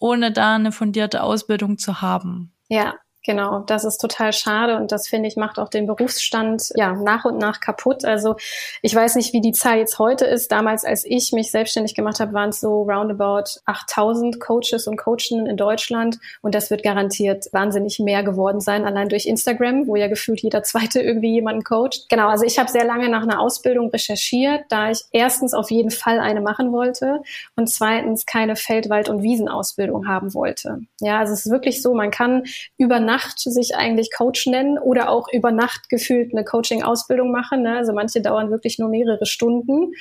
ohne 0.00 0.32
da 0.32 0.56
eine 0.56 0.72
fundierte 0.72 1.22
Ausbildung 1.22 1.78
zu 1.78 2.02
haben. 2.02 2.52
Ja, 2.68 2.94
Genau, 3.28 3.58
das 3.58 3.84
ist 3.84 3.98
total 3.98 4.32
schade 4.32 4.78
und 4.78 4.90
das 4.90 5.06
finde 5.06 5.28
ich 5.28 5.36
macht 5.36 5.58
auch 5.58 5.68
den 5.68 5.86
Berufsstand 5.86 6.70
ja 6.76 6.94
nach 6.94 7.26
und 7.26 7.36
nach 7.36 7.60
kaputt. 7.60 8.06
Also 8.06 8.36
ich 8.80 8.94
weiß 8.94 9.16
nicht, 9.16 9.34
wie 9.34 9.42
die 9.42 9.52
Zahl 9.52 9.76
jetzt 9.76 9.98
heute 9.98 10.24
ist. 10.24 10.50
Damals, 10.50 10.82
als 10.82 11.04
ich 11.04 11.32
mich 11.32 11.50
selbstständig 11.50 11.94
gemacht 11.94 12.20
habe, 12.20 12.32
waren 12.32 12.48
es 12.48 12.60
so 12.60 12.84
roundabout 12.84 13.60
8000 13.66 14.40
Coaches 14.40 14.86
und 14.86 14.96
Coachinnen 14.96 15.44
in 15.44 15.58
Deutschland 15.58 16.18
und 16.40 16.54
das 16.54 16.70
wird 16.70 16.82
garantiert 16.82 17.48
wahnsinnig 17.52 17.98
mehr 17.98 18.22
geworden 18.22 18.62
sein, 18.62 18.86
allein 18.86 19.10
durch 19.10 19.26
Instagram, 19.26 19.86
wo 19.88 19.96
ja 19.96 20.08
gefühlt 20.08 20.40
jeder 20.40 20.62
zweite 20.62 21.02
irgendwie 21.02 21.34
jemanden 21.34 21.64
coacht. 21.64 22.06
Genau, 22.08 22.28
also 22.28 22.46
ich 22.46 22.58
habe 22.58 22.70
sehr 22.70 22.86
lange 22.86 23.10
nach 23.10 23.24
einer 23.24 23.40
Ausbildung 23.40 23.90
recherchiert, 23.90 24.62
da 24.70 24.90
ich 24.90 25.02
erstens 25.12 25.52
auf 25.52 25.70
jeden 25.70 25.90
Fall 25.90 26.18
eine 26.18 26.40
machen 26.40 26.72
wollte 26.72 27.20
und 27.56 27.68
zweitens 27.68 28.24
keine 28.24 28.56
Feldwald- 28.56 29.10
und 29.10 29.22
Wiesenausbildung 29.22 30.08
haben 30.08 30.32
wollte. 30.32 30.80
Ja, 31.00 31.18
also 31.18 31.34
es 31.34 31.44
ist 31.44 31.52
wirklich 31.52 31.82
so, 31.82 31.92
man 31.92 32.10
kann 32.10 32.44
über 32.78 33.00
Nacht 33.00 33.17
Nacht 33.18 33.40
sich 33.50 33.74
eigentlich 33.74 34.10
Coach 34.16 34.46
nennen 34.46 34.78
oder 34.78 35.10
auch 35.10 35.26
über 35.32 35.50
Nacht 35.50 35.88
gefühlt 35.88 36.32
eine 36.32 36.44
Coaching-Ausbildung 36.44 37.32
machen. 37.32 37.62
Ne? 37.62 37.76
Also 37.76 37.92
manche 37.92 38.20
dauern 38.20 38.50
wirklich 38.50 38.78
nur 38.78 38.88
mehrere 38.88 39.26
Stunden. 39.26 39.92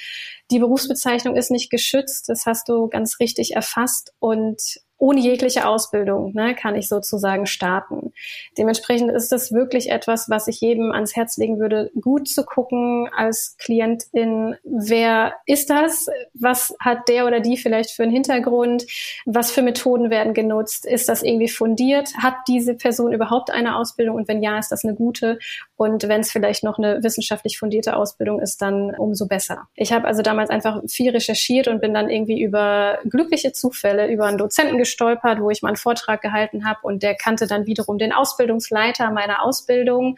Die 0.52 0.60
Berufsbezeichnung 0.60 1.36
ist 1.36 1.50
nicht 1.50 1.72
geschützt, 1.72 2.30
das 2.30 2.46
hast 2.46 2.70
du 2.70 2.88
ganz 2.90 3.20
richtig 3.20 3.56
erfasst. 3.56 4.14
Und 4.20 4.62
ohne 4.98 5.20
jegliche 5.20 5.68
Ausbildung 5.68 6.34
ne, 6.34 6.56
kann 6.56 6.76
ich 6.76 6.88
sozusagen 6.88 7.46
starten. 7.46 8.14
Dementsprechend 8.58 9.12
ist 9.12 9.32
das 9.32 9.52
wirklich 9.52 9.92
etwas, 9.92 10.30
was 10.30 10.48
ich 10.48 10.60
jedem 10.60 10.92
ans 10.92 11.16
Herz 11.16 11.38
legen 11.38 11.60
würde, 11.60 11.92
gut 12.00 12.28
zu 12.28 12.44
gucken 12.44 13.10
als 13.16 13.56
Klientin, 13.60 14.56
wer 14.64 15.34
ist 15.46 15.70
das? 15.70 16.08
Was 16.34 16.76
hat 16.80 17.08
der 17.10 17.28
oder 17.28 17.40
die 17.40 17.58
vielleicht 17.58 17.92
für 17.92 18.04
einen 18.04 18.12
Hintergrund? 18.12 18.86
Was 19.26 19.52
für 19.52 19.62
Methoden 19.62 20.10
werden 20.10 20.34
genutzt? 20.34 20.86
Ist 20.86 21.10
das 21.10 21.22
irgendwie 21.22 21.50
fundiert? 21.50 22.10
Hat 22.18 22.36
diese 22.48 22.74
Person 22.74 23.14
überhaupt 23.14 23.52
eine 23.52 23.76
Ausbildung? 23.76 24.16
Und 24.16 24.28
wenn 24.28 24.42
ja, 24.42 24.58
ist 24.58 24.72
das 24.72 24.84
eine 24.84 24.96
gute? 24.96 25.38
Und 25.76 26.08
wenn 26.08 26.22
es 26.22 26.32
vielleicht 26.32 26.64
noch 26.64 26.80
eine 26.80 27.04
wissenschaftlich 27.04 27.60
fundierte 27.60 27.96
Ausbildung 27.96 28.40
ist, 28.40 28.62
dann 28.64 28.96
umso 28.96 29.28
besser. 29.28 29.68
Ich 29.76 29.94
habe 29.94 30.08
also 30.08 30.24
damals 30.24 30.50
einfach 30.50 30.82
viel 30.88 31.12
recherchiert 31.12 31.68
und 31.68 31.82
bin 31.82 31.94
dann 31.94 32.10
irgendwie 32.10 32.42
über 32.42 32.98
glückliche 33.06 33.52
Zufälle, 33.52 34.08
über 34.12 34.26
einen 34.26 34.40
Dozenten 34.40 34.78
gestolpert, 34.88 35.40
wo 35.42 35.50
ich 35.50 35.62
mal 35.62 35.70
einen 35.70 35.78
Vortrag 35.78 36.22
gehalten 36.22 36.66
habe 36.66 36.80
und 36.82 37.04
der 37.04 37.16
kannte 37.16 37.46
dann 37.46 37.66
wiederum 37.66 37.98
den 37.98 38.14
Ausbildungsleiter 38.14 39.12
meiner 39.12 39.44
Ausbildung 39.44 40.18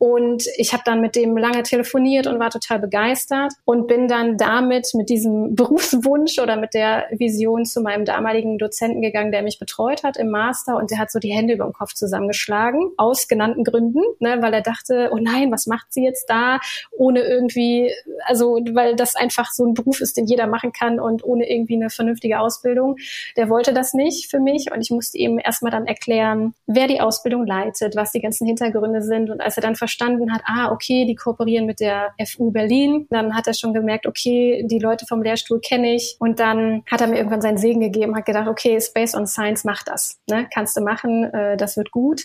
und 0.00 0.46
ich 0.56 0.72
habe 0.72 0.82
dann 0.86 1.02
mit 1.02 1.14
dem 1.14 1.36
lange 1.36 1.62
telefoniert 1.62 2.26
und 2.26 2.40
war 2.40 2.48
total 2.48 2.78
begeistert 2.78 3.52
und 3.66 3.86
bin 3.86 4.08
dann 4.08 4.38
damit 4.38 4.88
mit 4.94 5.10
diesem 5.10 5.54
Berufswunsch 5.54 6.38
oder 6.38 6.56
mit 6.56 6.72
der 6.72 7.04
Vision 7.10 7.66
zu 7.66 7.82
meinem 7.82 8.06
damaligen 8.06 8.56
Dozenten 8.56 9.02
gegangen, 9.02 9.30
der 9.30 9.42
mich 9.42 9.58
betreut 9.58 10.02
hat 10.02 10.16
im 10.16 10.30
Master. 10.30 10.76
Und 10.76 10.90
der 10.90 10.96
hat 10.96 11.10
so 11.10 11.18
die 11.18 11.34
Hände 11.34 11.52
über 11.52 11.64
den 11.64 11.74
Kopf 11.74 11.92
zusammengeschlagen, 11.92 12.92
aus 12.96 13.28
genannten 13.28 13.62
Gründen, 13.62 14.00
ne, 14.20 14.38
weil 14.40 14.54
er 14.54 14.62
dachte, 14.62 15.10
oh 15.12 15.18
nein, 15.20 15.52
was 15.52 15.66
macht 15.66 15.92
sie 15.92 16.02
jetzt 16.02 16.30
da, 16.30 16.60
ohne 16.92 17.20
irgendwie, 17.20 17.92
also 18.24 18.58
weil 18.72 18.96
das 18.96 19.16
einfach 19.16 19.50
so 19.52 19.66
ein 19.66 19.74
Beruf 19.74 20.00
ist, 20.00 20.16
den 20.16 20.24
jeder 20.24 20.46
machen 20.46 20.72
kann 20.72 20.98
und 20.98 21.24
ohne 21.24 21.46
irgendwie 21.50 21.74
eine 21.74 21.90
vernünftige 21.90 22.40
Ausbildung. 22.40 22.96
Der 23.36 23.50
wollte 23.50 23.74
das 23.74 23.92
nicht 23.92 24.30
für 24.30 24.40
mich 24.40 24.72
und 24.72 24.80
ich 24.80 24.90
musste 24.90 25.18
ihm 25.18 25.38
erstmal 25.38 25.72
dann 25.72 25.86
erklären, 25.86 26.54
wer 26.66 26.86
die 26.86 27.02
Ausbildung 27.02 27.46
leitet, 27.46 27.96
was 27.96 28.12
die 28.12 28.22
ganzen 28.22 28.46
Hintergründe 28.46 29.02
sind. 29.02 29.28
Und 29.28 29.42
als 29.42 29.58
er 29.58 29.62
dann 29.62 29.76
verstanden 29.90 30.32
hat, 30.32 30.42
ah, 30.44 30.70
okay, 30.70 31.04
die 31.04 31.16
kooperieren 31.16 31.66
mit 31.66 31.80
der 31.80 32.14
FU 32.24 32.52
Berlin. 32.52 33.06
Dann 33.10 33.34
hat 33.34 33.48
er 33.48 33.54
schon 33.54 33.74
gemerkt, 33.74 34.06
okay, 34.06 34.64
die 34.66 34.78
Leute 34.78 35.04
vom 35.06 35.22
Lehrstuhl 35.22 35.60
kenne 35.60 35.94
ich. 35.94 36.16
Und 36.20 36.38
dann 36.38 36.82
hat 36.90 37.00
er 37.00 37.08
mir 37.08 37.16
irgendwann 37.16 37.42
seinen 37.42 37.58
Segen 37.58 37.80
gegeben, 37.80 38.16
hat 38.16 38.26
gedacht, 38.26 38.48
okay, 38.48 38.80
Space 38.80 39.14
on 39.14 39.26
Science, 39.26 39.64
mach 39.64 39.82
das. 39.82 40.20
Ne? 40.28 40.48
Kannst 40.54 40.76
du 40.76 40.80
machen, 40.80 41.24
äh, 41.34 41.56
das 41.56 41.76
wird 41.76 41.90
gut. 41.90 42.22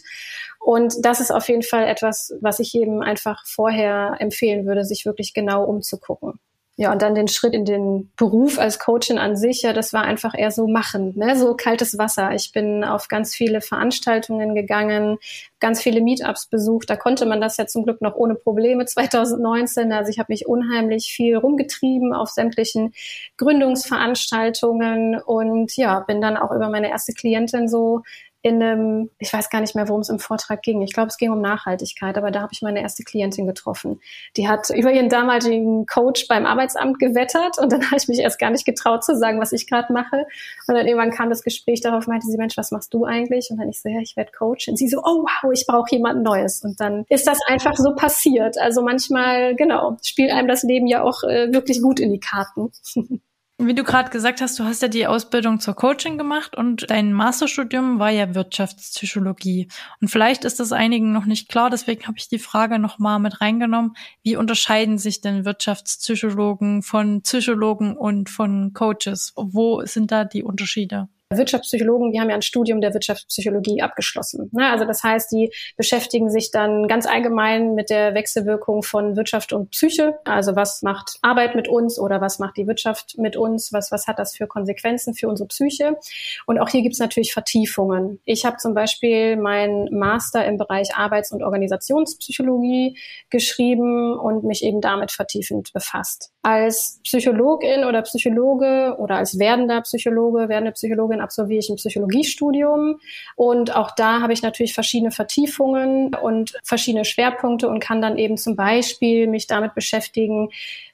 Und 0.60 0.94
das 1.04 1.20
ist 1.20 1.32
auf 1.32 1.48
jeden 1.50 1.64
Fall 1.64 1.88
etwas, 1.88 2.34
was 2.42 2.60
ich 2.60 2.74
jedem 2.74 3.02
einfach 3.02 3.46
vorher 3.46 4.16
empfehlen 4.20 4.66
würde, 4.66 4.84
sich 4.84 5.06
wirklich 5.06 5.34
genau 5.34 5.64
umzugucken. 5.64 6.40
Ja, 6.78 6.92
und 6.92 7.02
dann 7.02 7.16
den 7.16 7.30
Schritt 7.30 7.54
in 7.54 7.64
den 7.64 8.12
Beruf 8.18 8.60
als 8.60 8.80
Coachin 8.80 9.18
an 9.18 9.38
sich, 9.38 9.62
ja, 9.62 9.72
das 9.72 9.94
war 9.94 10.04
einfach 10.04 10.34
eher 10.38 10.52
so 10.52 10.68
machen, 10.68 11.14
ne? 11.16 11.38
so 11.38 11.56
kaltes 11.56 11.98
Wasser. 11.98 12.32
Ich 12.34 12.52
bin 12.52 12.84
auf 12.84 13.08
ganz 13.08 13.34
viele 13.34 13.62
Veranstaltungen 13.62 14.56
gegangen, 14.56 15.18
ganz 15.62 15.82
viele 15.82 16.02
Meetups 16.02 16.48
besucht. 16.48 16.90
Da 16.90 16.98
konnte 16.98 17.26
man 17.26 17.40
das 17.40 17.56
ja 17.56 17.66
zum 17.66 17.86
Glück 17.86 18.02
noch 18.02 18.16
ohne 18.16 18.36
Probleme 18.36 18.86
2019. 18.86 19.94
Also 19.94 20.10
ich 20.10 20.20
habe 20.20 20.34
mich 20.34 20.48
unheimlich 20.48 21.14
viel 21.16 21.38
rumgetrieben 21.38 22.14
auf 22.14 22.30
sämtlichen 22.30 22.94
Gründungsveranstaltungen 23.38 25.18
und 25.22 25.78
ja, 25.78 26.02
bin 26.02 26.20
dann 26.20 26.36
auch 26.36 26.52
über 26.52 26.70
meine 26.70 26.90
erste 26.90 27.14
Klientin 27.14 27.70
so 27.70 28.04
in 28.46 28.62
einem, 28.62 29.10
ich 29.18 29.34
weiß 29.34 29.50
gar 29.50 29.60
nicht 29.60 29.74
mehr, 29.74 29.90
worum 29.90 30.02
es 30.02 30.10
im 30.10 30.20
Vortrag 30.20 30.62
ging. 30.62 30.84
Ich 30.84 30.94
glaube, 30.94 31.08
es 31.08 31.18
ging 31.18 31.32
um 31.32 31.42
Nachhaltigkeit, 31.42 32.16
aber 32.16 32.30
da 32.30 32.42
habe 32.42 32.54
ich 32.54 32.62
meine 32.62 32.80
erste 32.80 33.04
Klientin 33.04 33.48
getroffen. 33.48 34.00
Die 34.38 34.48
hat 34.48 34.70
über 34.70 34.92
ihren 34.92 35.10
damaligen 35.10 35.88
Coach 35.88 36.28
beim 36.28 36.46
Arbeitsamt 36.46 37.00
gewettert 37.00 37.58
und 37.58 37.72
dann 37.72 37.82
habe 37.88 37.96
ich 37.98 38.08
mich 38.08 38.20
erst 38.20 38.38
gar 38.38 38.52
nicht 38.52 38.64
getraut 38.64 39.04
zu 39.04 39.18
sagen, 39.18 39.42
was 39.42 39.52
ich 39.52 39.66
gerade 39.66 39.92
mache. 39.92 40.28
Und 40.68 40.76
dann 40.76 40.86
irgendwann 40.86 41.10
kam 41.10 41.30
das 41.30 41.42
Gespräch 41.42 41.82
darauf, 41.82 42.06
meinte 42.06 42.28
sie, 42.28 42.38
Mensch, 42.38 42.56
was 42.56 42.70
machst 42.70 42.94
du 42.94 43.06
eigentlich? 43.06 43.50
Und 43.50 43.58
dann 43.58 43.68
ich 43.68 43.82
so, 43.82 43.90
ja, 43.90 44.00
ich 44.00 44.16
werde 44.16 44.32
Coach. 44.32 44.68
Und 44.68 44.78
sie 44.78 44.90
so, 44.90 45.00
oh 45.00 45.24
wow, 45.24 45.52
ich 45.52 45.66
brauche 45.66 45.90
jemand 45.90 46.22
Neues. 46.22 46.64
Und 46.64 46.80
dann 46.80 47.04
ist 47.10 47.26
das 47.26 47.40
einfach 47.48 47.76
so 47.76 47.96
passiert. 47.96 48.60
Also 48.60 48.84
manchmal, 48.84 49.56
genau, 49.56 49.98
spielt 50.04 50.30
einem 50.30 50.48
das 50.48 50.62
Leben 50.62 50.86
ja 50.86 51.02
auch 51.02 51.24
äh, 51.24 51.52
wirklich 51.52 51.82
gut 51.82 52.00
in 52.00 52.12
die 52.12 52.20
Karten. 52.20 52.72
Wie 53.58 53.74
du 53.74 53.86
gerade 53.86 54.10
gesagt 54.10 54.42
hast, 54.42 54.60
du 54.60 54.66
hast 54.66 54.82
ja 54.82 54.90
die 54.90 55.08
Ausbildung 55.08 55.62
zur 55.62 55.76
Coaching 55.76 56.18
gemacht 56.18 56.58
und 56.58 56.90
dein 56.90 57.14
Masterstudium 57.14 58.00
war 58.00 58.10
ja 58.10 58.36
Wirtschaftspsychologie. 58.36 59.70
Und 60.02 60.10
vielleicht 60.10 60.44
ist 60.44 60.60
das 60.60 60.74
einigen 60.74 61.14
noch 61.14 61.24
nicht 61.26 61.48
klar, 61.48 61.70
deswegen 61.70 62.06
habe 62.06 62.18
ich 62.18 62.28
die 62.28 62.38
Frage 62.38 62.80
nochmal 62.80 63.18
mit 63.20 63.40
reingenommen. 63.40 63.96
Wie 64.24 64.36
unterscheiden 64.36 64.98
sich 64.98 65.22
denn 65.22 65.46
Wirtschaftspsychologen 65.46 66.84
von 66.84 67.22
Psychologen 67.22 67.96
und 67.96 68.30
von 68.30 68.74
Coaches? 68.74 69.32
Wo 69.38 69.86
sind 69.86 70.12
da 70.12 70.26
die 70.26 70.44
Unterschiede? 70.44 71.08
Wirtschaftspsychologen, 71.30 72.12
die 72.12 72.20
haben 72.20 72.30
ja 72.30 72.36
ein 72.36 72.42
Studium 72.42 72.82
der 72.82 72.94
Wirtschaftspsychologie 72.94 73.82
abgeschlossen. 73.82 74.50
Ne? 74.54 74.70
Also 74.70 74.86
das 74.86 75.04
heißt, 75.04 75.32
die 75.32 75.52
beschäftigen 75.76 76.30
sich 76.30 76.52
dann 76.52 76.88
ganz 76.88 77.08
allgemein 77.08 77.74
mit 77.74 77.90
der 77.90 78.14
Wechselwirkung 78.14 78.84
von 78.84 79.16
Wirtschaft 79.16 79.52
und 79.52 79.72
Psyche. 79.72 80.20
Also 80.24 80.56
was 80.56 80.84
macht 80.84 81.18
Arbeit 81.24 81.56
mit 81.56 81.68
uns 81.68 81.98
oder 81.98 82.22
was 82.22 82.38
macht 82.38 82.58
die 82.58 82.68
Wirtschaft 82.68 83.18
mit 83.18 83.36
uns? 83.36 83.74
Was, 83.74 83.92
was 83.92 84.08
hat 84.08 84.20
das 84.20 84.36
für 84.36 84.46
Konsequenzen 84.46 85.16
für 85.16 85.28
unsere 85.28 85.48
Psyche? 85.48 85.98
Und 86.46 86.60
auch 86.60 86.70
hier 86.70 86.84
gibt 86.84 86.94
es 86.94 87.00
natürlich 87.00 87.34
Vertiefungen. 87.34 88.20
Ich 88.26 88.46
habe 88.46 88.58
zum 88.58 88.76
Beispiel 88.76 89.36
meinen 89.36 89.88
Master 89.98 90.46
im 90.46 90.58
Bereich 90.58 90.96
Arbeits- 90.96 91.32
und 91.32 91.42
Organisationspsychologie 91.42 92.98
geschrieben 93.32 94.14
und 94.18 94.44
mich 94.44 94.64
eben 94.64 94.80
damit 94.80 95.12
vertiefend 95.12 95.74
befasst. 95.74 96.32
Als 96.46 97.00
Psychologin 97.04 97.86
oder 97.86 98.04
Psychologe 98.04 98.98
oder 99.00 99.16
als 99.16 99.40
werdender 99.40 99.82
Psychologe, 99.82 100.48
werdende 100.48 100.74
Psychologin 100.74 101.20
absolviere 101.20 101.58
ich 101.58 101.70
ein 101.70 101.78
Psychologiestudium 101.78 103.00
und 103.36 103.76
auch 103.76 103.90
da 103.96 104.22
habe 104.22 104.32
ich 104.32 104.44
natürlich 104.44 104.76
verschiedene 104.76 105.10
Vertiefungen 105.10 106.14
und 106.14 106.54
verschiedene 106.64 107.04
Schwerpunkte 107.04 107.68
und 107.68 107.80
kann 107.80 108.00
dann 108.00 108.20
eben 108.20 108.38
zum 108.38 108.56
Beispiel 108.56 109.26
mich 109.26 109.48
damit 109.48 109.74
beschäftigen, 109.74 110.50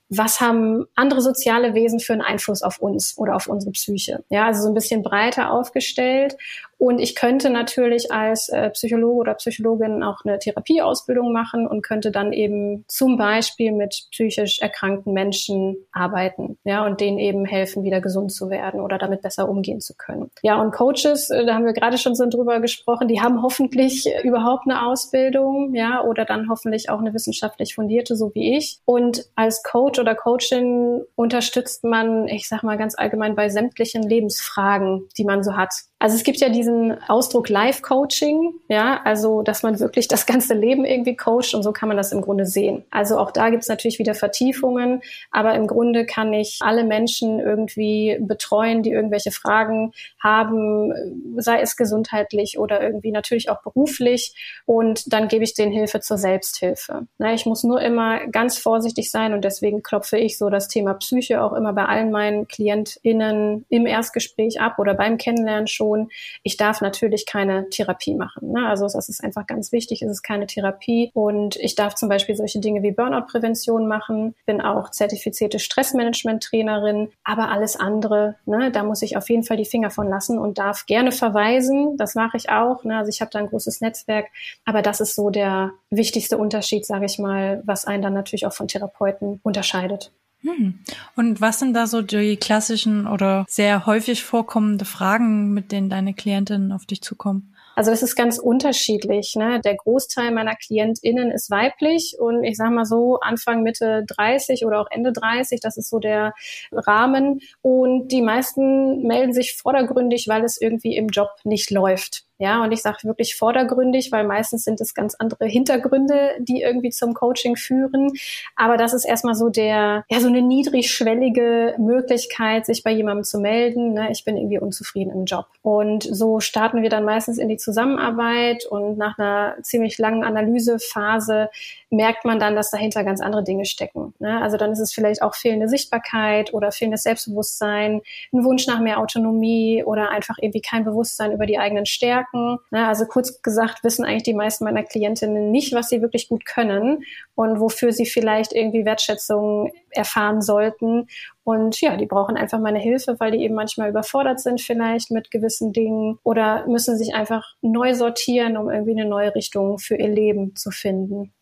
was 0.08 0.40
haben 0.40 0.86
andere 0.96 1.22
soziale 1.22 1.74
Wesen 1.74 2.00
für 2.00 2.14
einen 2.14 2.22
Einfluss 2.22 2.64
auf 2.64 2.80
uns 2.80 3.18
oder 3.18 3.36
auf 3.36 3.48
unsere 3.48 3.72
Psyche? 3.72 4.24
Ja, 4.30 4.46
also 4.46 4.64
so 4.64 4.68
ein 4.70 4.74
bisschen 4.74 5.04
breiter 5.04 5.52
aufgestellt 5.52 6.38
und 6.82 6.98
ich 6.98 7.14
könnte 7.14 7.52
natürlich 7.52 8.12
als 8.12 8.50
äh, 8.50 8.72
Psychologe 8.72 9.20
oder 9.20 9.34
Psychologin 9.36 10.02
auch 10.02 10.26
eine 10.26 10.40
Therapieausbildung 10.40 11.32
machen 11.32 11.68
und 11.68 11.84
könnte 11.84 12.10
dann 12.10 12.34
eben 12.34 12.86
zum 12.88 13.18
Beispiel 13.18 13.72
mit 13.72 14.08
psychisch 14.10 14.58
erkrankten 14.58 15.14
Menschen 15.14 15.78
arbeiten, 15.92 16.58
ja, 16.64 16.84
und 16.84 17.00
denen 17.00 17.20
eben 17.20 17.46
helfen, 17.46 17.84
wieder 17.84 18.02
gesund 18.02 18.32
zu 18.32 18.50
werden 18.50 18.82
oder 18.82 18.98
damit 18.98 19.22
besser 19.22 19.48
umgehen 19.48 19.80
zu 19.80 19.94
können. 19.96 20.32
Ja, 20.42 20.60
und 20.60 20.72
Coaches, 20.72 21.30
äh, 21.30 21.46
da 21.46 21.54
haben 21.54 21.68
wir 21.68 21.74
gerade 21.74 22.00
schon 22.00 22.16
so 22.16 22.28
drüber 22.28 22.60
gesprochen, 22.60 23.08
die 23.08 23.22
haben 23.22 23.44
hoffentlich 23.44 24.10
überhaupt 24.24 24.64
eine 24.66 24.88
Ausbildung, 24.88 25.76
ja, 25.76 26.04
oder 26.04 26.26
dann 26.26 26.50
hoffentlich 26.50 26.90
auch 26.90 27.00
eine 27.00 27.14
wissenschaftlich 27.14 27.76
fundierte, 27.76 28.16
so 28.16 28.34
wie 28.34 28.58
ich. 28.58 28.80
Und 28.86 29.28
als 29.36 29.62
Coach 29.62 30.00
oder 30.00 30.16
Coachin 30.16 31.04
unterstützt 31.14 31.84
man, 31.84 32.28
ich 32.28 32.48
sag 32.48 32.64
mal 32.64 32.80
ganz 32.80 32.98
allgemein, 32.98 33.36
bei 33.36 33.50
sämtlichen 33.50 34.02
Lebensfragen, 34.02 35.08
die 35.16 35.26
man 35.26 35.44
so 35.44 35.56
hat 35.56 35.72
Also 36.02 36.16
es 36.16 36.24
gibt 36.24 36.40
ja 36.40 36.50
diesen 36.50 36.98
Ausdruck 37.08 37.48
Life-Coaching, 37.48 38.56
ja, 38.70 39.00
also 39.04 39.44
dass 39.44 39.62
man 39.62 39.80
wirklich 39.80 40.08
das 40.08 40.26
ganze 40.26 40.56
Leben 40.56 40.84
irgendwie 40.84 41.16
coacht 41.16 41.54
und 41.54 41.62
so 41.62 41.74
kann 41.74 41.90
man 41.90 41.96
das 41.96 42.12
im 42.12 42.22
Grunde 42.22 42.48
sehen. 42.48 42.84
Also 42.90 43.20
auch 43.20 43.30
da 43.30 43.52
gibt's 43.52 43.68
natürlich 43.68 44.00
wieder 44.00 44.16
Vertiefungen, 44.16 45.04
aber 45.30 45.54
im 45.54 45.68
Grunde 45.68 46.08
kann 46.08 46.34
ich 46.34 46.58
alle 46.62 46.86
Menschen 46.86 47.40
irgendwie 47.40 48.18
betreuen, 48.20 48.82
die 48.82 48.90
irgendwelche 48.90 49.30
Fragen 49.30 49.92
haben, 50.20 50.92
sei 51.38 51.62
es 51.62 51.78
gesundheitlich 51.78 52.58
oder 52.58 52.82
irgendwie 52.82 53.12
natürlich 53.12 53.52
auch 53.52 53.62
beruflich 53.62 54.34
und 54.66 55.14
dann 55.14 55.28
gebe 55.28 55.44
ich 55.44 55.54
denen 55.54 55.72
Hilfe 55.72 56.00
zur 56.00 56.18
Selbsthilfe. 56.18 57.06
Na, 57.20 57.32
ich 57.32 57.46
muss 57.46 57.64
nur 57.64 57.80
immer 57.80 58.26
ganz 58.26 58.58
vorsichtig 58.58 59.12
sein 59.12 59.36
und 59.36 59.46
deswegen 59.46 59.84
klopfe 59.84 60.18
ich 60.18 60.40
so 60.40 60.50
das 60.50 60.68
Thema 60.68 60.96
Psyche 60.96 61.44
auch 61.44 61.54
immer 61.54 61.74
bei 61.74 61.86
allen 61.86 62.10
meinen 62.10 62.48
KlientInnen 62.48 63.66
im 63.70 63.86
Erstgespräch 63.86 64.60
ab 64.60 64.80
oder 64.80 64.96
beim 64.96 65.20
Kennenlernen 65.20 65.68
schon 65.68 65.91
tun. 65.92 66.10
Ich 66.44 66.58
darf 66.58 66.82
natürlich 66.82 67.26
keine 67.26 67.70
Therapie 67.70 68.16
machen. 68.16 68.52
Ne? 68.52 68.68
Also 68.68 68.88
das 68.88 69.10
ist 69.10 69.24
einfach 69.24 69.48
ganz 69.48 69.72
wichtig, 69.72 70.02
es 70.02 70.10
ist 70.10 70.24
keine 70.24 70.48
Therapie. 70.48 71.12
Und 71.14 71.56
ich 71.58 71.76
darf 71.76 71.96
zum 71.96 72.10
Beispiel 72.10 72.36
solche 72.36 72.60
Dinge 72.60 72.84
wie 72.84 72.92
Burnout-Prävention 72.92 73.88
machen, 73.88 74.36
bin 74.46 74.62
auch 74.62 74.92
zertifizierte 74.92 75.60
Stressmanagement-Trainerin, 75.60 77.10
aber 77.24 77.50
alles 77.50 77.76
andere, 77.76 78.36
ne, 78.46 78.72
da 78.72 78.84
muss 78.84 79.02
ich 79.02 79.18
auf 79.18 79.30
jeden 79.30 79.44
Fall 79.44 79.58
die 79.58 79.66
Finger 79.66 79.90
von 79.90 80.08
lassen 80.08 80.40
und 80.40 80.58
darf 80.58 80.86
gerne 80.86 81.12
verweisen. 81.12 81.98
Das 81.98 82.16
mache 82.16 82.38
ich 82.38 82.50
auch. 82.50 82.84
Ne? 82.84 82.98
Also 82.98 83.10
ich 83.10 83.22
habe 83.22 83.32
da 83.32 83.40
ein 83.40 83.48
großes 83.48 83.82
Netzwerk, 83.82 84.28
aber 84.66 84.82
das 84.82 85.02
ist 85.02 85.16
so 85.16 85.30
der 85.30 85.72
wichtigste 85.90 86.38
Unterschied, 86.38 86.86
sage 86.86 87.06
ich 87.06 87.20
mal, 87.20 87.62
was 87.66 87.86
einen 87.86 88.04
dann 88.04 88.14
natürlich 88.14 88.46
auch 88.46 88.54
von 88.54 88.68
Therapeuten 88.68 89.40
unterscheidet. 89.44 90.12
Hm. 90.44 90.80
Und 91.16 91.42
was 91.42 91.60
sind 91.60 91.74
da 91.74 91.88
so 91.88 92.02
die 92.02 92.38
klassischen 92.38 93.08
oder 93.08 93.46
sehr 93.48 93.86
häufig 93.86 94.24
vorkommende 94.24 94.86
Fragen, 94.86 95.54
mit 95.54 95.72
denen 95.72 95.90
deine 95.90 96.14
Klientinnen 96.14 96.72
auf 96.72 96.86
dich 96.86 97.02
zukommen? 97.02 97.52
Also 97.76 97.92
es 97.92 98.04
ist 98.04 98.16
ganz 98.16 98.38
unterschiedlich. 98.38 99.36
Ne? 99.36 99.62
Der 99.62 99.76
Großteil 99.76 100.32
meiner 100.32 100.56
KlientInnen 100.56 101.32
ist 101.32 101.50
weiblich 101.50 102.16
und 102.20 102.44
ich 102.44 102.58
sage 102.58 102.72
mal 102.72 102.86
so 102.86 103.20
Anfang, 103.22 103.64
Mitte 103.64 104.04
30 104.08 104.66
oder 104.66 104.82
auch 104.82 104.88
Ende 104.92 105.14
30, 105.14 105.62
das 105.62 105.78
ist 105.78 105.90
so 105.90 106.00
der 106.00 106.34
Rahmen. 106.72 107.40
Und 107.62 108.10
die 108.10 108.22
meisten 108.22 109.04
melden 109.04 109.34
sich 109.34 109.56
vordergründig, 109.56 110.28
weil 110.28 110.44
es 110.44 110.60
irgendwie 110.60 110.98
im 110.98 111.08
Job 111.08 111.30
nicht 111.44 111.72
läuft. 111.72 112.26
Ja, 112.42 112.64
und 112.64 112.72
ich 112.72 112.82
sage 112.82 113.04
wirklich 113.04 113.36
vordergründig, 113.36 114.12
weil 114.12 114.26
meistens 114.26 114.64
sind 114.64 114.82
es 114.82 114.96
ganz 114.96 115.14
andere 115.14 115.46
Hintergründe, 115.46 116.32
die 116.40 116.64
irgendwie 116.64 116.90
zum 116.90 117.14
Coaching 117.14 117.56
führen. 117.56 118.14
Aber 118.56 118.78
das 118.78 118.94
ist 118.94 119.06
erstmal 119.06 119.36
so 119.36 119.50
der, 119.50 120.06
ja, 120.10 120.20
so 120.20 120.28
eine 120.28 120.42
niedrigschwellige 120.42 121.76
Möglichkeit, 121.78 122.66
sich 122.66 122.82
bei 122.82 122.90
jemandem 122.90 123.26
zu 123.26 123.40
melden. 123.40 123.94
Ne? 123.94 124.10
Ich 124.12 124.26
bin 124.26 124.38
irgendwie 124.38 124.58
unzufrieden 124.58 125.12
im 125.12 125.26
Job. 125.26 125.46
Und 125.62 126.02
so 126.02 126.40
starten 126.40 126.82
wir 126.82 126.90
dann 126.90 127.06
meistens 127.06 127.38
in 127.38 127.48
die 127.48 127.58
Zusammenarbeit 127.58 128.66
und 128.66 128.98
nach 128.98 129.20
einer 129.20 129.58
ziemlich 129.62 130.00
langen 130.00 130.24
Analysephase 130.24 131.50
merkt 131.92 132.24
man 132.24 132.40
dann, 132.40 132.56
dass 132.56 132.72
dahinter 132.72 133.04
ganz 133.04 133.22
andere 133.22 133.44
Dinge 133.44 133.66
stecken. 133.66 134.14
Ne? 134.18 134.42
Also 134.42 134.58
dann 134.58 134.72
ist 134.72 134.80
es 134.80 134.94
vielleicht 134.94 135.22
auch 135.22 135.36
fehlende 135.36 135.68
Sichtbarkeit 135.68 136.54
oder 136.54 136.72
fehlendes 136.72 137.04
Selbstbewusstsein, 137.04 138.02
ein 138.34 138.44
Wunsch 138.46 138.66
nach 138.66 138.80
mehr 138.80 139.00
Autonomie 139.00 139.84
oder 139.86 140.10
einfach 140.10 140.38
irgendwie 140.40 140.62
kein 140.62 140.86
Bewusstsein 140.86 141.34
über 141.34 141.46
die 141.46 141.60
eigenen 141.60 141.86
Stärken. 141.86 142.31
Ne? 142.34 142.88
Also 142.88 143.06
kurz 143.06 143.42
gesagt 143.42 143.84
wissen 143.84 144.06
eigentlich 144.06 144.24
die 144.24 144.34
meisten 144.34 144.64
meiner 144.64 144.84
Klientinnen 144.84 145.52
nicht, 145.52 145.74
was 145.74 145.90
sie 145.90 146.02
wirklich 146.02 146.30
gut 146.30 146.46
können 146.46 147.04
und 147.36 147.60
wofür 147.60 147.92
sie 147.92 148.06
vielleicht 148.06 148.54
irgendwie 148.54 148.86
Wertschätzung 148.86 149.72
erfahren 149.90 150.42
sollten. 150.42 151.08
Und 151.44 151.82
ja, 151.82 151.98
die 151.98 152.06
brauchen 152.06 152.38
einfach 152.38 152.60
meine 152.60 152.80
Hilfe, 152.80 153.20
weil 153.20 153.32
die 153.32 153.44
eben 153.44 153.56
manchmal 153.56 153.90
überfordert 153.90 154.40
sind 154.40 154.62
vielleicht 154.62 155.12
mit 155.12 155.32
gewissen 155.32 155.74
Dingen 155.74 156.20
oder 156.24 156.68
müssen 156.68 156.98
sich 156.98 157.16
einfach 157.16 157.56
neu 157.62 157.94
sortieren, 157.94 158.58
um 158.58 158.70
irgendwie 158.70 158.92
eine 158.92 159.06
neue 159.06 159.34
Richtung 159.36 159.80
für 159.80 159.96
ihr 159.96 160.10
Leben 160.10 160.56
zu 160.56 160.72
finden. 160.72 161.34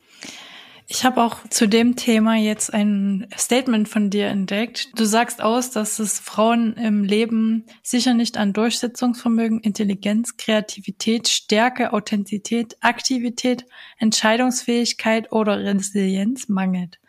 Ich 0.92 1.06
habe 1.06 1.22
auch 1.22 1.48
zu 1.50 1.68
dem 1.68 1.96
Thema 1.96 2.36
jetzt 2.36 2.74
ein 2.74 3.28
Statement 3.38 3.88
von 3.88 4.10
dir 4.10 4.26
entdeckt. 4.26 4.90
Du 4.96 5.06
sagst 5.06 5.40
aus, 5.40 5.70
dass 5.70 6.00
es 6.00 6.20
Frauen 6.20 6.74
im 6.78 7.04
Leben 7.04 7.66
sicher 7.84 8.16
nicht 8.16 8.38
an 8.38 8.54
Durchsetzungsvermögen, 8.54 9.60
Intelligenz, 9.60 10.36
Kreativität, 10.36 11.28
Stärke, 11.28 11.94
Authentizität, 11.94 12.76
Aktivität, 12.82 13.66
Entscheidungsfähigkeit 14.00 15.32
oder 15.32 15.60
Resilienz 15.60 16.50
mangelt. 16.50 17.00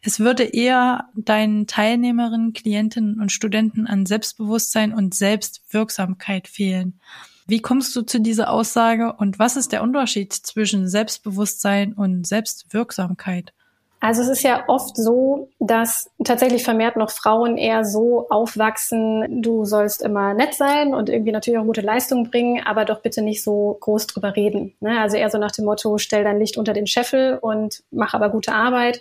Es 0.00 0.18
würde 0.18 0.44
eher 0.44 1.10
deinen 1.14 1.66
Teilnehmerinnen, 1.66 2.54
Klientinnen 2.54 3.20
und 3.20 3.32
Studenten 3.32 3.86
an 3.86 4.06
Selbstbewusstsein 4.06 4.94
und 4.94 5.14
Selbstwirksamkeit 5.14 6.48
fehlen. 6.48 7.00
Wie 7.46 7.60
kommst 7.60 7.94
du 7.94 8.02
zu 8.02 8.20
dieser 8.20 8.50
Aussage 8.50 9.14
und 9.18 9.38
was 9.38 9.56
ist 9.56 9.72
der 9.72 9.82
Unterschied 9.82 10.32
zwischen 10.32 10.88
Selbstbewusstsein 10.88 11.92
und 11.92 12.26
Selbstwirksamkeit? 12.26 13.52
Also 14.00 14.22
es 14.22 14.28
ist 14.28 14.42
ja 14.42 14.64
oft 14.68 14.96
so, 14.96 15.48
dass 15.58 16.10
tatsächlich 16.22 16.64
vermehrt 16.64 16.96
noch 16.96 17.10
Frauen 17.10 17.56
eher 17.56 17.84
so 17.84 18.26
aufwachsen, 18.28 19.42
du 19.42 19.64
sollst 19.64 20.02
immer 20.02 20.34
nett 20.34 20.54
sein 20.54 20.94
und 20.94 21.08
irgendwie 21.08 21.32
natürlich 21.32 21.58
auch 21.58 21.64
gute 21.64 21.80
Leistung 21.80 22.30
bringen, 22.30 22.62
aber 22.64 22.84
doch 22.84 23.00
bitte 23.00 23.22
nicht 23.22 23.42
so 23.42 23.76
groß 23.80 24.06
drüber 24.06 24.36
reden. 24.36 24.74
Ne? 24.80 25.00
Also 25.00 25.16
eher 25.16 25.30
so 25.30 25.38
nach 25.38 25.52
dem 25.52 25.64
Motto, 25.64 25.96
stell 25.98 26.24
dein 26.24 26.38
Licht 26.38 26.58
unter 26.58 26.74
den 26.74 26.86
Scheffel 26.86 27.38
und 27.40 27.82
mach 27.90 28.12
aber 28.12 28.28
gute 28.28 28.52
Arbeit. 28.52 29.00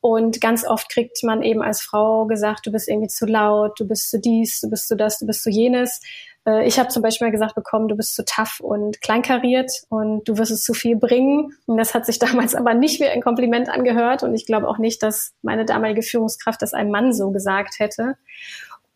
Und 0.00 0.42
ganz 0.42 0.66
oft 0.66 0.90
kriegt 0.90 1.22
man 1.22 1.42
eben 1.42 1.62
als 1.62 1.80
Frau 1.80 2.26
gesagt, 2.26 2.66
du 2.66 2.70
bist 2.70 2.88
irgendwie 2.88 3.08
zu 3.08 3.24
laut, 3.24 3.80
du 3.80 3.88
bist 3.88 4.10
zu 4.10 4.20
dies, 4.20 4.60
du 4.60 4.68
bist 4.68 4.86
zu 4.86 4.96
das, 4.96 5.18
du 5.18 5.26
bist 5.26 5.42
zu 5.42 5.48
jenes. 5.48 6.02
Äh, 6.46 6.66
ich 6.66 6.78
habe 6.78 6.88
zum 6.88 7.02
Beispiel 7.02 7.30
gesagt 7.30 7.54
bekommen, 7.54 7.88
du 7.88 7.96
bist 7.96 8.14
zu 8.14 8.24
tough 8.24 8.60
und 8.60 9.00
kleinkariert 9.00 9.70
und 9.88 10.28
du 10.28 10.38
wirst 10.38 10.50
es 10.50 10.62
zu 10.62 10.74
viel 10.74 10.96
bringen. 10.96 11.56
Und 11.66 11.76
das 11.76 11.94
hat 11.94 12.06
sich 12.06 12.18
damals 12.20 12.54
aber 12.54 12.74
nicht 12.74 13.00
wie 13.00 13.06
ein 13.06 13.22
Kompliment 13.22 13.68
angehört. 13.68 14.22
Und 14.22 14.34
ich 14.34 14.46
glaube 14.46 14.68
auch 14.68 14.78
nicht, 14.78 15.02
dass 15.02 15.32
meine 15.42 15.64
damalige 15.64 16.02
Führungskraft 16.02 16.62
das 16.62 16.74
einem 16.74 16.90
Mann 16.90 17.12
so 17.12 17.30
gesagt 17.30 17.78
hätte. 17.78 18.16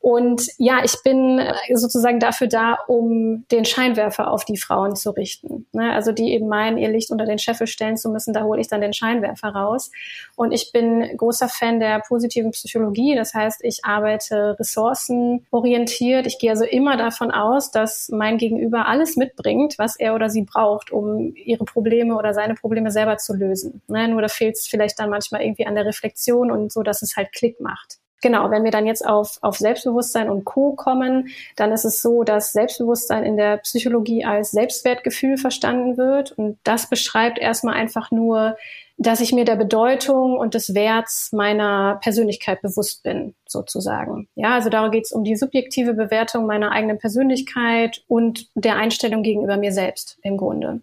Und 0.01 0.47
ja, 0.59 0.85
ich 0.85 0.95
bin 1.03 1.41
äh, 1.41 1.55
sozusagen 1.75 2.21
dafür 2.21 2.47
da, 2.47 2.79
um 2.87 3.45
den 3.51 3.65
Scheinwerfer 3.65 4.31
auf 4.31 4.45
die 4.45 4.57
Frauen 4.57 4.95
zu 4.95 5.11
richten. 5.11 5.67
Ne? 5.73 5.93
Also 5.93 6.13
die 6.13 6.33
eben 6.33 6.47
meinen, 6.47 6.79
ihr 6.79 6.89
Licht 6.89 7.11
unter 7.11 7.27
den 7.27 7.39
Scheffel 7.39 7.67
stellen 7.67 7.97
zu 7.97 8.09
müssen, 8.09 8.33
da 8.33 8.45
hole 8.45 8.61
ich 8.61 8.69
dann 8.69 8.81
den 8.81 8.93
Scheinwerfer 8.93 9.49
raus. 9.49 9.91
Und 10.37 10.53
ich 10.53 10.71
bin 10.73 11.17
großer 11.17 11.49
Fan 11.49 11.81
der 11.81 12.01
positiven 12.01 12.53
Psychologie. 12.53 13.17
Das 13.17 13.35
heißt, 13.35 13.65
ich 13.65 13.85
arbeite 13.85 14.57
ressourcenorientiert. 14.59 16.27
Ich 16.27 16.39
gehe 16.39 16.51
also 16.51 16.65
immer 16.65 16.97
davon 16.97 17.33
aus, 17.33 17.73
dass 17.73 18.09
mein 18.09 18.39
Gegenüber 18.39 18.87
alles 18.87 19.17
mitbringt, 19.17 19.79
was 19.79 19.97
er 19.97 20.15
oder 20.15 20.31
sie 20.31 20.43
braucht, 20.43 20.93
um 20.93 21.35
ihre 21.35 21.65
Probleme 21.65 22.17
oder 22.17 22.35
seine 22.35 22.55
Probleme 22.55 22.93
selber 22.93 23.17
zu 23.17 23.35
lösen. 23.35 23.83
Ne? 23.89 24.07
Nur 24.07 24.23
da 24.23 24.29
fehlt 24.29 24.55
es 24.55 24.69
vielleicht 24.69 25.01
dann 25.01 25.11
manchmal 25.11 25.43
irgendwie 25.43 25.67
an 25.67 25.75
der 25.75 25.87
Reflexion 25.87 26.53
und 26.53 26.73
so, 26.73 26.85
dass 26.85 27.03
es 27.03 27.17
halt 27.17 27.33
Klick 27.33 27.61
macht. 27.61 27.99
Genau, 28.21 28.51
wenn 28.51 28.65
wir 28.65 28.71
dann 28.71 28.87
jetzt 28.87 29.07
auf, 29.07 29.39
auf 29.43 29.57
Selbstbewusstsein 29.59 30.29
und 30.29 30.45
Co 30.45 30.73
kommen, 30.73 31.29
dann 31.57 31.73
ist 31.73 31.85
es 31.85 32.03
so, 32.03 32.25
dass 32.25 32.53
Selbstbewusstsein 32.53 33.25
in 33.25 33.37
der 33.37 33.59
Psychologie 33.59 34.25
als 34.25 34.51
Selbstwertgefühl 34.51 35.37
verstanden 35.37 35.97
wird. 35.97 36.33
Und 36.33 36.59
das 36.65 36.89
beschreibt 36.89 37.39
erstmal 37.39 37.75
einfach 37.75 38.11
nur, 38.11 38.57
dass 39.01 39.21
ich 39.21 39.33
mir 39.33 39.45
der 39.45 39.55
Bedeutung 39.55 40.37
und 40.37 40.55
des 40.55 40.75
Werts 40.75 41.33
meiner 41.33 42.01
Persönlichkeit 42.03 42.61
bewusst 42.63 43.05
bin, 43.05 43.35
sozusagen. 43.47 44.29
Ja, 44.35 44.55
also 44.55 44.71
da 44.71 44.89
geht 44.89 45.05
es 45.05 45.13
um 45.13 45.23
die 45.23 45.37
subjektive 45.37 45.95
Bewertung 45.95 46.47
meiner 46.47 46.73
eigenen 46.73 46.99
Persönlichkeit 46.99 48.03
und 48.09 48.49
der 48.57 48.75
Einstellung 48.75 49.23
gegenüber 49.23 49.57
mir 49.57 49.73
selbst 49.73 50.19
im 50.23 50.37
Grunde. 50.37 50.81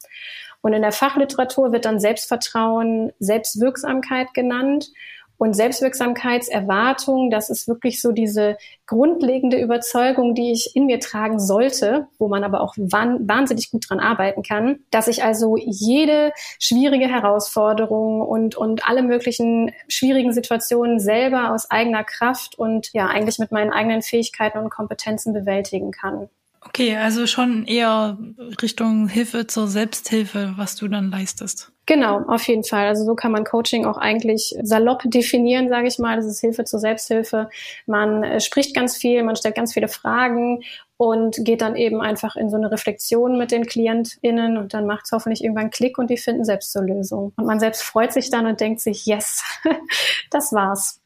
Und 0.62 0.74
in 0.74 0.82
der 0.82 0.93
Fachliteratur 0.93 1.74
wird 1.74 1.84
dann 1.84 2.00
Selbstvertrauen, 2.00 3.12
Selbstwirksamkeit 3.19 4.34
genannt. 4.34 4.91
Und 5.38 5.54
Selbstwirksamkeitserwartung, 5.56 7.30
das 7.30 7.50
ist 7.50 7.67
wirklich 7.67 8.02
so 8.02 8.12
diese 8.12 8.58
grundlegende 8.86 9.60
Überzeugung, 9.60 10.36
die 10.36 10.52
ich 10.52 10.76
in 10.76 10.86
mir 10.86 11.00
tragen 11.00 11.39
sollte, 11.39 12.08
wo 12.17 12.28
man 12.28 12.43
aber 12.43 12.62
auch 12.62 12.76
wahnsinnig 12.78 13.71
gut 13.71 13.89
dran 13.89 14.00
arbeiten 14.00 14.43
kann, 14.43 14.80
dass 14.91 15.08
ich 15.08 15.24
also 15.24 15.58
jede 15.58 16.32
schwierige 16.60 17.08
Herausforderung 17.08 18.21
und, 18.21 18.56
und 18.56 18.88
alle 18.88 19.04
möglichen 19.04 19.71
schwierigen 19.88 20.34
Situationen 20.34 21.00
selber 21.00 21.52
aus 21.52 21.69
eigener 21.69 22.04
Kraft 22.04 22.58
und 22.58 22.91
ja, 22.93 23.08
eigentlich 23.08 23.39
mit 23.39 23.52
meinen 23.52 23.71
eigenen 23.71 24.02
Fähigkeiten 24.02 24.60
und 24.60 24.69
Kompetenzen 24.69 25.34
bewältigen 25.34 25.91
kann. 25.91 26.30
Okay, 26.65 26.97
also 26.97 27.28
schon 27.28 27.65
eher 27.65 28.17
Richtung 28.62 29.08
Hilfe 29.08 29.47
zur 29.47 29.67
Selbsthilfe, 29.67 30.54
was 30.58 30.75
du 30.75 30.88
dann 30.88 31.12
leistest. 31.12 31.71
Genau, 31.86 32.21
auf 32.28 32.47
jeden 32.47 32.63
Fall. 32.63 32.88
Also 32.88 33.06
so 33.06 33.13
kann 33.13 33.32
man 33.32 33.43
Coaching 33.43 33.86
auch 33.86 33.97
eigentlich 33.97 34.56
salopp 34.63 35.04
definieren, 35.06 35.69
sage 35.69 35.88
ich 35.88 35.99
mal. 35.99 36.15
Das 36.15 36.25
ist 36.25 36.41
Hilfe 36.41 36.65
zur 36.65 36.80
Selbsthilfe. 36.80 37.49
Man 37.86 38.23
äh, 38.23 38.39
spricht 38.41 38.75
ganz 38.75 38.97
viel, 38.97 39.21
man 39.23 39.36
stellt 39.36 39.56
ganz 39.56 39.73
viele 39.73 39.88
Fragen 39.88 40.63
und 40.97 41.38
geht 41.45 41.62
dann 41.62 41.75
eben 41.75 42.01
einfach 42.01 42.36
in 42.36 42.49
so 42.49 42.58
eine 42.58 42.71
Reflexion 42.71 43.38
mit 43.38 43.51
den 43.51 43.65
KlientInnen 43.67 44.58
und 44.58 44.73
dann 44.73 44.88
macht 44.88 45.06
es 45.06 45.12
hoffentlich 45.12 45.43
irgendwann 45.43 45.69
Klick 45.69 45.97
und 45.97 46.10
die 46.10 46.17
finden 46.17 46.45
selbst 46.45 46.71
zur 46.71 46.84
Lösung. 46.84 47.34
Und 47.38 47.45
man 47.45 47.60
selbst 47.60 47.84
freut 47.84 48.13
sich 48.13 48.32
dann 48.32 48.47
und 48.47 48.60
denkt 48.60 48.82
sich, 48.82 49.06
yes, 49.06 49.43
das 50.32 50.51
war's. 50.54 50.99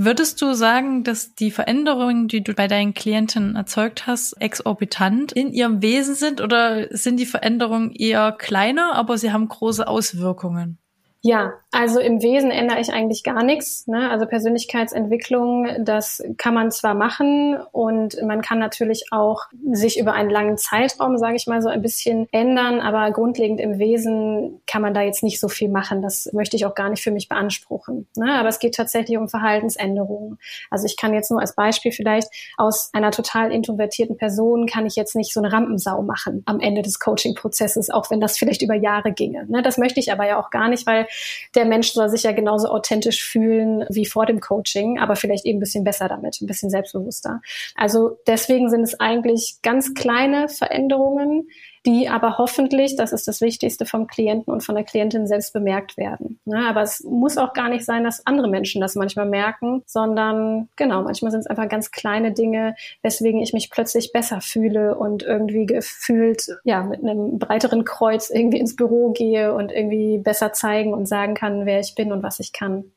Würdest 0.00 0.40
du 0.40 0.54
sagen, 0.54 1.02
dass 1.02 1.34
die 1.34 1.50
Veränderungen, 1.50 2.28
die 2.28 2.44
du 2.44 2.54
bei 2.54 2.68
deinen 2.68 2.94
Klienten 2.94 3.56
erzeugt 3.56 4.06
hast, 4.06 4.32
exorbitant 4.34 5.32
in 5.32 5.52
ihrem 5.52 5.82
Wesen 5.82 6.14
sind 6.14 6.40
oder 6.40 6.86
sind 6.96 7.16
die 7.16 7.26
Veränderungen 7.26 7.90
eher 7.90 8.30
kleiner, 8.30 8.94
aber 8.94 9.18
sie 9.18 9.32
haben 9.32 9.48
große 9.48 9.88
Auswirkungen? 9.88 10.78
Ja, 11.20 11.54
also 11.72 11.98
im 11.98 12.22
Wesen 12.22 12.52
ändere 12.52 12.80
ich 12.80 12.92
eigentlich 12.92 13.24
gar 13.24 13.42
nichts. 13.42 13.88
Ne? 13.88 14.08
Also 14.08 14.24
Persönlichkeitsentwicklung, 14.26 15.84
das 15.84 16.22
kann 16.36 16.54
man 16.54 16.70
zwar 16.70 16.94
machen 16.94 17.58
und 17.72 18.22
man 18.22 18.40
kann 18.40 18.60
natürlich 18.60 19.06
auch 19.10 19.46
sich 19.72 19.98
über 19.98 20.12
einen 20.12 20.30
langen 20.30 20.56
Zeitraum, 20.56 21.18
sage 21.18 21.34
ich 21.34 21.48
mal, 21.48 21.60
so 21.60 21.68
ein 21.68 21.82
bisschen 21.82 22.28
ändern, 22.30 22.78
aber 22.78 23.10
grundlegend 23.10 23.60
im 23.60 23.80
Wesen 23.80 24.62
kann 24.68 24.80
man 24.80 24.94
da 24.94 25.02
jetzt 25.02 25.24
nicht 25.24 25.40
so 25.40 25.48
viel 25.48 25.68
machen. 25.68 26.02
Das 26.02 26.32
möchte 26.32 26.56
ich 26.56 26.64
auch 26.66 26.76
gar 26.76 26.88
nicht 26.88 27.02
für 27.02 27.10
mich 27.10 27.28
beanspruchen. 27.28 28.06
Ne? 28.16 28.34
Aber 28.34 28.48
es 28.48 28.60
geht 28.60 28.76
tatsächlich 28.76 29.18
um 29.18 29.28
Verhaltensänderungen. 29.28 30.38
Also 30.70 30.86
ich 30.86 30.96
kann 30.96 31.14
jetzt 31.14 31.32
nur 31.32 31.40
als 31.40 31.56
Beispiel 31.56 31.90
vielleicht 31.90 32.28
aus 32.56 32.90
einer 32.92 33.10
total 33.10 33.50
introvertierten 33.50 34.16
Person 34.16 34.66
kann 34.66 34.86
ich 34.86 34.94
jetzt 34.94 35.16
nicht 35.16 35.32
so 35.32 35.40
eine 35.40 35.52
Rampensau 35.52 36.00
machen 36.00 36.44
am 36.46 36.60
Ende 36.60 36.82
des 36.82 37.00
Coaching-Prozesses, 37.00 37.90
auch 37.90 38.08
wenn 38.08 38.20
das 38.20 38.38
vielleicht 38.38 38.62
über 38.62 38.74
Jahre 38.74 39.12
ginge. 39.12 39.46
Ne? 39.48 39.62
Das 39.62 39.78
möchte 39.78 39.98
ich 39.98 40.12
aber 40.12 40.24
ja 40.24 40.40
auch 40.40 40.50
gar 40.50 40.68
nicht, 40.68 40.86
weil 40.86 41.07
der 41.54 41.64
Mensch 41.64 41.92
soll 41.92 42.08
sich 42.08 42.22
ja 42.22 42.32
genauso 42.32 42.68
authentisch 42.68 43.22
fühlen 43.22 43.84
wie 43.88 44.06
vor 44.06 44.26
dem 44.26 44.40
Coaching, 44.40 44.98
aber 44.98 45.16
vielleicht 45.16 45.44
eben 45.44 45.58
ein 45.58 45.60
bisschen 45.60 45.84
besser 45.84 46.08
damit, 46.08 46.40
ein 46.40 46.46
bisschen 46.46 46.70
selbstbewusster. 46.70 47.40
Also 47.74 48.18
deswegen 48.26 48.70
sind 48.70 48.82
es 48.82 48.98
eigentlich 48.98 49.58
ganz 49.62 49.94
kleine 49.94 50.48
Veränderungen, 50.48 51.48
die 51.88 52.08
aber 52.08 52.36
hoffentlich, 52.36 52.96
das 52.96 53.12
ist 53.12 53.26
das 53.28 53.40
Wichtigste, 53.40 53.86
vom 53.86 54.06
Klienten 54.06 54.52
und 54.52 54.62
von 54.62 54.74
der 54.74 54.84
Klientin 54.84 55.26
selbst 55.26 55.54
bemerkt 55.54 55.96
werden. 55.96 56.38
Ja, 56.44 56.58
ne, 56.58 56.68
aber 56.68 56.82
es 56.82 57.02
muss 57.02 57.38
auch 57.38 57.54
gar 57.54 57.70
nicht 57.70 57.84
sein, 57.86 58.04
dass 58.04 58.26
andere 58.26 58.48
Menschen 58.48 58.82
das 58.82 58.94
manchmal 58.94 59.24
merken, 59.24 59.82
sondern 59.86 60.68
genau, 60.76 61.02
manchmal 61.02 61.30
sind 61.30 61.40
es 61.40 61.46
einfach 61.46 61.68
ganz 61.68 61.90
kleine 61.90 62.32
Dinge, 62.32 62.76
weswegen 63.02 63.40
ich 63.40 63.54
mich 63.54 63.70
plötzlich 63.70 64.12
besser 64.12 64.42
fühle 64.42 64.96
und 64.96 65.22
irgendwie 65.22 65.64
gefühlt, 65.64 66.48
ja, 66.64 66.82
mit 66.82 67.02
einem 67.02 67.38
breiteren 67.38 67.84
Kreuz 67.84 68.28
irgendwie 68.28 68.58
ins 68.58 68.76
Büro 68.76 69.12
gehe 69.12 69.54
und 69.54 69.72
irgendwie 69.72 70.18
besser 70.18 70.52
zeigen 70.52 70.92
und 70.92 71.06
sagen 71.06 71.32
kann, 71.32 71.64
wer 71.64 71.80
ich 71.80 71.94
bin 71.94 72.12
und 72.12 72.22
was 72.22 72.38
ich 72.38 72.52
kann. 72.52 72.92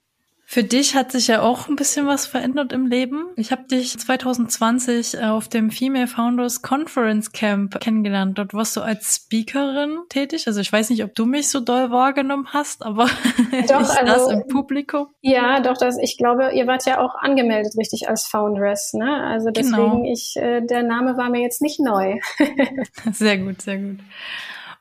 Für 0.53 0.65
dich 0.65 0.95
hat 0.95 1.13
sich 1.13 1.27
ja 1.27 1.43
auch 1.43 1.69
ein 1.69 1.77
bisschen 1.77 2.07
was 2.07 2.25
verändert 2.25 2.73
im 2.73 2.85
Leben. 2.85 3.27
Ich 3.37 3.53
habe 3.53 3.63
dich 3.71 3.97
2020 3.97 5.13
äh, 5.13 5.23
auf 5.27 5.47
dem 5.47 5.71
Female 5.71 6.07
Founders 6.07 6.61
Conference 6.61 7.31
Camp 7.31 7.79
kennengelernt. 7.79 8.37
Dort 8.37 8.53
warst 8.53 8.75
du 8.75 8.81
als 8.81 9.15
Speakerin 9.15 9.99
tätig. 10.09 10.47
Also 10.47 10.59
ich 10.59 10.69
weiß 10.69 10.89
nicht, 10.89 11.05
ob 11.05 11.15
du 11.15 11.25
mich 11.25 11.47
so 11.47 11.61
doll 11.61 11.89
wahrgenommen 11.89 12.47
hast, 12.49 12.83
aber 12.83 13.05
doch, 13.69 13.81
ich 13.81 14.09
also, 14.09 14.29
im 14.31 14.45
Publikum. 14.47 15.07
Ja, 15.21 15.61
doch, 15.61 15.77
das, 15.77 15.97
ich 15.97 16.17
glaube, 16.17 16.51
ihr 16.53 16.67
wart 16.67 16.85
ja 16.85 16.99
auch 16.99 17.15
angemeldet 17.15 17.77
richtig 17.77 18.09
als 18.09 18.27
Foundress. 18.27 18.91
Ne? 18.91 19.23
Also 19.23 19.51
genau. 19.53 19.53
deswegen, 19.53 20.03
genau. 20.03 20.11
ich, 20.11 20.35
äh, 20.35 20.59
der 20.59 20.83
Name 20.83 21.15
war 21.15 21.29
mir 21.29 21.39
jetzt 21.39 21.61
nicht 21.61 21.79
neu. 21.79 22.19
sehr 23.13 23.37
gut, 23.37 23.61
sehr 23.61 23.77
gut. 23.77 23.99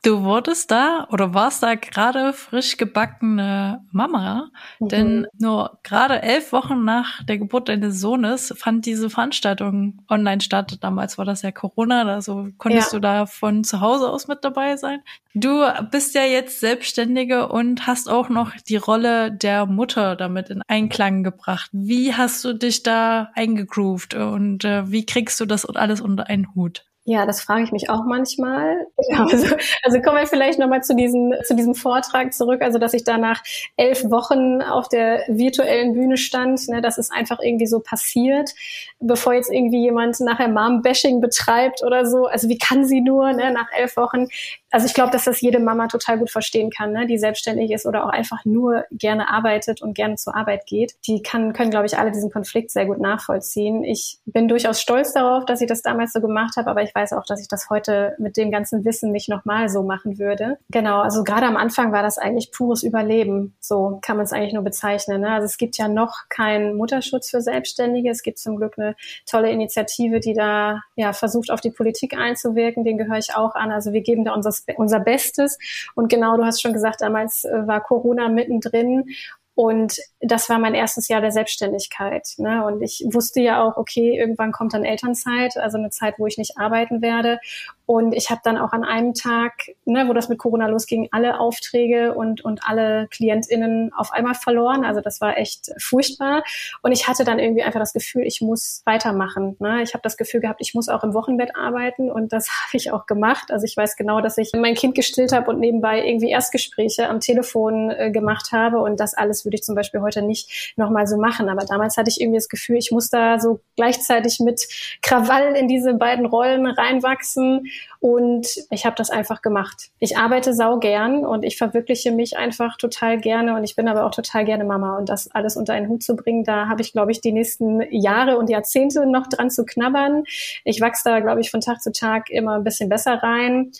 Du 0.03 0.23
wurdest 0.23 0.71
da 0.71 1.07
oder 1.11 1.35
warst 1.35 1.61
da 1.61 1.75
gerade 1.75 2.33
frisch 2.33 2.77
gebackene 2.77 3.85
Mama, 3.91 4.49
mhm. 4.79 4.87
denn 4.87 5.27
nur 5.37 5.77
gerade 5.83 6.23
elf 6.23 6.51
Wochen 6.53 6.83
nach 6.83 7.23
der 7.23 7.37
Geburt 7.37 7.69
deines 7.69 7.99
Sohnes 7.99 8.51
fand 8.57 8.87
diese 8.87 9.11
Veranstaltung 9.11 10.01
online 10.09 10.41
statt. 10.41 10.77
Damals 10.81 11.19
war 11.19 11.25
das 11.25 11.43
ja 11.43 11.51
Corona, 11.51 12.01
also 12.11 12.47
konntest 12.57 12.93
ja. 12.93 12.97
du 12.97 13.01
da 13.01 13.25
von 13.27 13.63
zu 13.63 13.79
Hause 13.79 14.09
aus 14.09 14.27
mit 14.27 14.43
dabei 14.43 14.75
sein. 14.75 15.01
Du 15.35 15.63
bist 15.91 16.15
ja 16.15 16.23
jetzt 16.23 16.59
Selbstständige 16.59 17.49
und 17.49 17.85
hast 17.85 18.09
auch 18.09 18.29
noch 18.29 18.55
die 18.55 18.77
Rolle 18.77 19.31
der 19.31 19.67
Mutter 19.67 20.15
damit 20.15 20.49
in 20.49 20.63
Einklang 20.67 21.23
gebracht. 21.23 21.69
Wie 21.73 22.15
hast 22.15 22.43
du 22.43 22.53
dich 22.53 22.81
da 22.81 23.29
eingegroovt 23.35 24.15
und 24.15 24.65
äh, 24.65 24.89
wie 24.89 25.05
kriegst 25.05 25.39
du 25.39 25.45
das 25.45 25.63
alles 25.67 26.01
unter 26.01 26.27
einen 26.27 26.55
Hut? 26.55 26.90
Ja, 27.05 27.25
das 27.25 27.41
frage 27.41 27.63
ich 27.63 27.71
mich 27.71 27.89
auch 27.89 28.03
manchmal. 28.05 28.85
Also, 29.31 29.55
also 29.83 30.01
kommen 30.01 30.17
wir 30.17 30.27
vielleicht 30.27 30.59
nochmal 30.59 30.83
zu, 30.83 30.95
diesem 30.95 31.33
zu 31.43 31.55
diesem 31.55 31.75
Vortrag 31.75 32.33
zurück, 32.33 32.61
also 32.61 32.77
dass 32.79 32.93
ich 32.93 33.03
da 33.03 33.17
nach 33.17 33.41
elf 33.75 34.09
Wochen 34.09 34.61
auf 34.61 34.87
der 34.89 35.23
virtuellen 35.27 35.93
Bühne 35.93 36.17
stand. 36.17 36.67
Ne, 36.69 36.81
das 36.81 36.97
ist 36.97 37.11
einfach 37.11 37.39
irgendwie 37.41 37.67
so 37.67 37.79
passiert, 37.79 38.51
bevor 38.99 39.33
jetzt 39.33 39.51
irgendwie 39.51 39.81
jemand 39.81 40.19
nachher 40.19 40.47
Mom-Bashing 40.47 41.21
betreibt 41.21 41.83
oder 41.83 42.05
so. 42.05 42.25
Also 42.27 42.47
wie 42.49 42.57
kann 42.57 42.85
sie 42.85 43.01
nur 43.01 43.33
ne, 43.33 43.51
nach 43.51 43.67
elf 43.75 43.97
Wochen? 43.97 44.27
Also 44.71 44.85
ich 44.85 44.93
glaube, 44.93 45.11
dass 45.11 45.25
das 45.25 45.41
jede 45.41 45.59
Mama 45.59 45.87
total 45.87 46.17
gut 46.17 46.31
verstehen 46.31 46.69
kann, 46.69 46.93
ne? 46.93 47.05
die 47.05 47.17
selbstständig 47.17 47.71
ist 47.71 47.85
oder 47.85 48.05
auch 48.05 48.09
einfach 48.09 48.45
nur 48.45 48.85
gerne 48.91 49.29
arbeitet 49.29 49.81
und 49.81 49.93
gerne 49.93 50.15
zur 50.15 50.35
Arbeit 50.35 50.65
geht. 50.65 50.95
Die 51.05 51.21
kann, 51.21 51.51
können, 51.51 51.71
glaube 51.71 51.85
ich, 51.85 51.97
alle 51.97 52.11
diesen 52.11 52.31
Konflikt 52.31 52.71
sehr 52.71 52.85
gut 52.85 52.99
nachvollziehen. 52.99 53.83
Ich 53.83 54.19
bin 54.25 54.47
durchaus 54.47 54.81
stolz 54.81 55.13
darauf, 55.13 55.45
dass 55.45 55.59
ich 55.59 55.67
das 55.67 55.81
damals 55.81 56.13
so 56.13 56.21
gemacht 56.21 56.55
habe, 56.55 56.69
aber 56.69 56.81
ich 56.83 56.95
weiß 56.95 57.11
auch, 57.13 57.25
dass 57.25 57.41
ich 57.41 57.49
das 57.49 57.69
heute 57.69 58.15
mit 58.17 58.37
dem 58.37 58.49
ganzen 58.49 58.85
Wissen 58.85 59.11
nicht 59.11 59.27
nochmal 59.27 59.67
so 59.67 59.83
machen 59.83 60.17
würde. 60.17 60.57
Genau, 60.69 61.01
also 61.01 61.23
gerade 61.23 61.47
am 61.47 61.57
Anfang 61.57 61.91
war 61.91 62.01
das 62.01 62.17
eigentlich 62.17 62.51
pures 62.53 62.83
Überleben. 62.83 63.55
So 63.59 63.99
kann 64.01 64.15
man 64.15 64.25
es 64.25 64.31
eigentlich 64.31 64.53
nur 64.53 64.63
bezeichnen. 64.63 65.21
Ne? 65.21 65.31
Also 65.31 65.45
es 65.45 65.57
gibt 65.57 65.77
ja 65.77 65.89
noch 65.89 66.29
keinen 66.29 66.77
Mutterschutz 66.77 67.29
für 67.29 67.41
Selbstständige. 67.41 68.09
Es 68.09 68.23
gibt 68.23 68.39
zum 68.39 68.55
Glück 68.55 68.79
eine 68.79 68.95
tolle 69.25 69.51
Initiative, 69.51 70.21
die 70.21 70.33
da 70.33 70.81
ja 70.95 71.11
versucht, 71.11 71.51
auf 71.51 71.59
die 71.59 71.71
Politik 71.71 72.17
einzuwirken. 72.17 72.85
Den 72.85 72.97
gehöre 72.97 73.17
ich 73.17 73.35
auch 73.35 73.55
an. 73.55 73.71
Also 73.71 73.91
wir 73.91 74.01
geben 74.01 74.23
da 74.23 74.33
unser 74.33 74.51
unser 74.75 74.99
Bestes. 74.99 75.57
Und 75.95 76.09
genau, 76.09 76.37
du 76.37 76.43
hast 76.43 76.61
schon 76.61 76.73
gesagt, 76.73 77.01
damals 77.01 77.43
äh, 77.43 77.67
war 77.67 77.81
Corona 77.81 78.29
mittendrin 78.29 79.05
und 79.53 79.97
das 80.21 80.49
war 80.49 80.59
mein 80.59 80.73
erstes 80.73 81.07
Jahr 81.09 81.19
der 81.19 81.31
Selbstständigkeit. 81.31 82.27
Ne? 82.37 82.65
Und 82.65 82.81
ich 82.81 83.03
wusste 83.11 83.41
ja 83.41 83.63
auch, 83.63 83.75
okay, 83.75 84.17
irgendwann 84.17 84.53
kommt 84.53 84.73
dann 84.73 84.85
Elternzeit, 84.85 85.57
also 85.57 85.77
eine 85.77 85.89
Zeit, 85.89 86.15
wo 86.17 86.25
ich 86.25 86.37
nicht 86.37 86.57
arbeiten 86.57 87.01
werde. 87.01 87.39
Und 87.85 88.13
ich 88.13 88.29
habe 88.29 88.41
dann 88.43 88.57
auch 88.57 88.71
an 88.71 88.83
einem 88.83 89.13
Tag, 89.13 89.53
ne, 89.85 90.07
wo 90.07 90.13
das 90.13 90.29
mit 90.29 90.37
Corona 90.37 90.67
losging, 90.67 91.09
alle 91.11 91.39
Aufträge 91.39 92.13
und, 92.13 92.43
und 92.43 92.61
alle 92.63 93.07
KlientInnen 93.09 93.91
auf 93.93 94.11
einmal 94.11 94.35
verloren. 94.35 94.85
Also 94.85 95.01
das 95.01 95.19
war 95.21 95.37
echt 95.37 95.71
furchtbar. 95.77 96.43
Und 96.83 96.91
ich 96.91 97.07
hatte 97.07 97.23
dann 97.23 97.39
irgendwie 97.39 97.63
einfach 97.63 97.79
das 97.79 97.93
Gefühl, 97.93 98.23
ich 98.23 98.41
muss 98.41 98.81
weitermachen. 98.85 99.57
Ne? 99.59 99.81
Ich 99.81 99.93
habe 99.93 100.01
das 100.03 100.17
Gefühl 100.17 100.39
gehabt, 100.41 100.61
ich 100.61 100.73
muss 100.73 100.89
auch 100.89 101.03
im 101.03 101.13
Wochenbett 101.13 101.55
arbeiten 101.55 102.11
und 102.11 102.31
das 102.31 102.47
habe 102.67 102.77
ich 102.77 102.91
auch 102.91 103.05
gemacht. 103.05 103.51
Also 103.51 103.65
ich 103.65 103.75
weiß 103.75 103.95
genau, 103.95 104.21
dass 104.21 104.37
ich 104.37 104.51
mein 104.55 104.75
Kind 104.75 104.95
gestillt 104.95 105.31
habe 105.31 105.49
und 105.49 105.59
nebenbei 105.59 106.05
irgendwie 106.05 106.29
Erstgespräche 106.29 107.09
am 107.09 107.19
Telefon 107.19 107.91
äh, 107.91 108.11
gemacht 108.11 108.51
habe 108.51 108.79
und 108.79 108.99
das 108.99 109.13
alles 109.13 109.45
würde 109.45 109.55
ich 109.55 109.63
zum 109.63 109.75
Beispiel 109.75 110.01
heute 110.01 110.21
nicht 110.21 110.73
nochmal 110.77 111.07
so 111.07 111.17
machen. 111.17 111.49
Aber 111.49 111.65
damals 111.65 111.97
hatte 111.97 112.09
ich 112.09 112.21
irgendwie 112.21 112.37
das 112.37 112.49
Gefühl, 112.49 112.77
ich 112.77 112.91
muss 112.91 113.09
da 113.09 113.39
so 113.39 113.59
gleichzeitig 113.75 114.39
mit 114.39 114.67
Krawall 115.01 115.55
in 115.55 115.67
diese 115.67 115.93
beiden 115.93 116.25
Rollen 116.25 116.65
reinwachsen 116.65 117.67
und 117.99 118.47
ich 118.69 118.85
habe 118.85 118.95
das 118.95 119.09
einfach 119.09 119.41
gemacht. 119.41 119.89
Ich 119.99 120.17
arbeite 120.17 120.53
sau 120.53 120.79
gern 120.79 121.25
und 121.25 121.43
ich 121.43 121.57
verwirkliche 121.57 122.11
mich 122.11 122.37
einfach 122.37 122.77
total 122.77 123.19
gerne 123.19 123.55
und 123.55 123.63
ich 123.63 123.75
bin 123.75 123.87
aber 123.87 124.05
auch 124.05 124.11
total 124.11 124.45
gerne 124.45 124.63
Mama. 124.63 124.97
Und 124.97 125.09
das 125.09 125.29
alles 125.31 125.55
unter 125.55 125.73
einen 125.73 125.87
Hut 125.87 126.03
zu 126.03 126.15
bringen, 126.15 126.43
da 126.43 126.67
habe 126.67 126.81
ich, 126.81 126.93
glaube 126.93 127.11
ich, 127.11 127.21
die 127.21 127.31
nächsten 127.31 127.81
Jahre 127.91 128.37
und 128.37 128.49
Jahrzehnte 128.49 129.05
noch 129.05 129.27
dran 129.27 129.49
zu 129.49 129.65
knabbern. 129.65 130.23
Ich 130.63 130.81
wachse 130.81 131.03
da, 131.05 131.19
glaube 131.19 131.41
ich, 131.41 131.51
von 131.51 131.61
Tag 131.61 131.81
zu 131.81 131.91
Tag 131.91 132.29
immer 132.29 132.55
ein 132.55 132.63
bisschen 132.63 132.89
besser 132.89 133.21
rein 133.21 133.71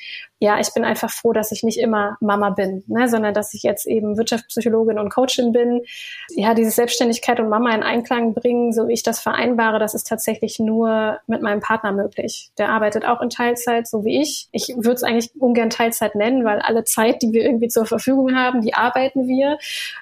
ja, 0.43 0.59
ich 0.59 0.73
bin 0.73 0.83
einfach 0.83 1.11
froh, 1.11 1.33
dass 1.33 1.51
ich 1.51 1.61
nicht 1.61 1.77
immer 1.77 2.17
Mama 2.19 2.49
bin, 2.49 2.83
ne, 2.87 3.07
sondern 3.07 3.35
dass 3.35 3.53
ich 3.53 3.61
jetzt 3.61 3.85
eben 3.85 4.17
Wirtschaftspsychologin 4.17 4.97
und 4.97 5.13
Coachin 5.13 5.51
bin. 5.51 5.83
Ja, 6.31 6.55
diese 6.55 6.71
Selbstständigkeit 6.71 7.39
und 7.39 7.47
Mama 7.47 7.75
in 7.75 7.83
Einklang 7.83 8.33
bringen, 8.33 8.73
so 8.73 8.87
wie 8.87 8.93
ich 8.93 9.03
das 9.03 9.19
vereinbare, 9.19 9.77
das 9.77 9.93
ist 9.93 10.07
tatsächlich 10.07 10.57
nur 10.57 11.19
mit 11.27 11.43
meinem 11.43 11.59
Partner 11.59 11.91
möglich. 11.91 12.49
Der 12.57 12.69
arbeitet 12.69 13.05
auch 13.05 13.21
in 13.21 13.29
Teilzeit, 13.29 13.87
so 13.87 14.03
wie 14.03 14.19
ich. 14.19 14.47
Ich 14.51 14.69
würde 14.75 14.93
es 14.93 15.03
eigentlich 15.03 15.29
ungern 15.39 15.69
Teilzeit 15.69 16.15
nennen, 16.15 16.43
weil 16.43 16.57
alle 16.57 16.85
Zeit, 16.85 17.21
die 17.21 17.33
wir 17.33 17.45
irgendwie 17.45 17.67
zur 17.67 17.85
Verfügung 17.85 18.35
haben, 18.35 18.61
die 18.61 18.73
arbeiten 18.73 19.27
wir. 19.27 19.59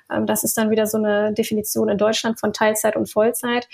Ähm, 0.09 0.25
das 0.25 0.45
ist 0.45 0.57
dann 0.57 0.69
wieder 0.69 0.87
so 0.87 0.97
eine 0.97 1.33
Definition 1.33 1.89
in 1.89 1.97
Deutschland 1.97 2.39
von 2.39 2.53
Teilzeit 2.53 2.95
und 2.95 3.11
Vollzeit. 3.11 3.67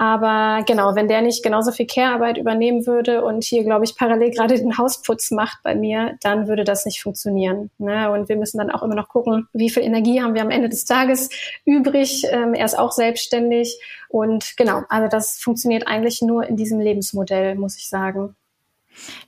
Aber 0.00 0.64
genau, 0.66 0.94
wenn 0.94 1.08
der 1.08 1.20
nicht 1.20 1.42
genauso 1.42 1.72
viel 1.72 1.86
Care-Arbeit 1.86 2.38
übernehmen 2.38 2.86
würde 2.86 3.22
und 3.22 3.44
hier, 3.44 3.64
glaube 3.64 3.84
ich, 3.84 3.96
parallel 3.96 4.30
gerade 4.30 4.56
den 4.56 4.78
Hausputz 4.78 5.30
macht 5.30 5.62
bei 5.62 5.74
mir, 5.74 6.16
dann 6.22 6.48
würde 6.48 6.64
das 6.64 6.86
nicht 6.86 7.02
funktionieren. 7.02 7.68
Ne? 7.76 8.10
Und 8.10 8.30
wir 8.30 8.36
müssen 8.36 8.56
dann 8.56 8.70
auch 8.70 8.82
immer 8.82 8.94
noch 8.94 9.10
gucken, 9.10 9.46
wie 9.52 9.68
viel 9.68 9.82
Energie 9.82 10.22
haben 10.22 10.32
wir 10.32 10.40
am 10.40 10.48
Ende 10.48 10.70
des 10.70 10.86
Tages 10.86 11.28
übrig. 11.66 12.24
Ähm, 12.30 12.54
er 12.54 12.64
ist 12.64 12.78
auch 12.78 12.92
selbstständig. 12.92 13.78
Und 14.08 14.56
genau, 14.56 14.84
also 14.88 15.06
das 15.06 15.36
funktioniert 15.36 15.86
eigentlich 15.86 16.22
nur 16.22 16.46
in 16.46 16.56
diesem 16.56 16.80
Lebensmodell, 16.80 17.54
muss 17.56 17.76
ich 17.76 17.86
sagen. 17.86 18.34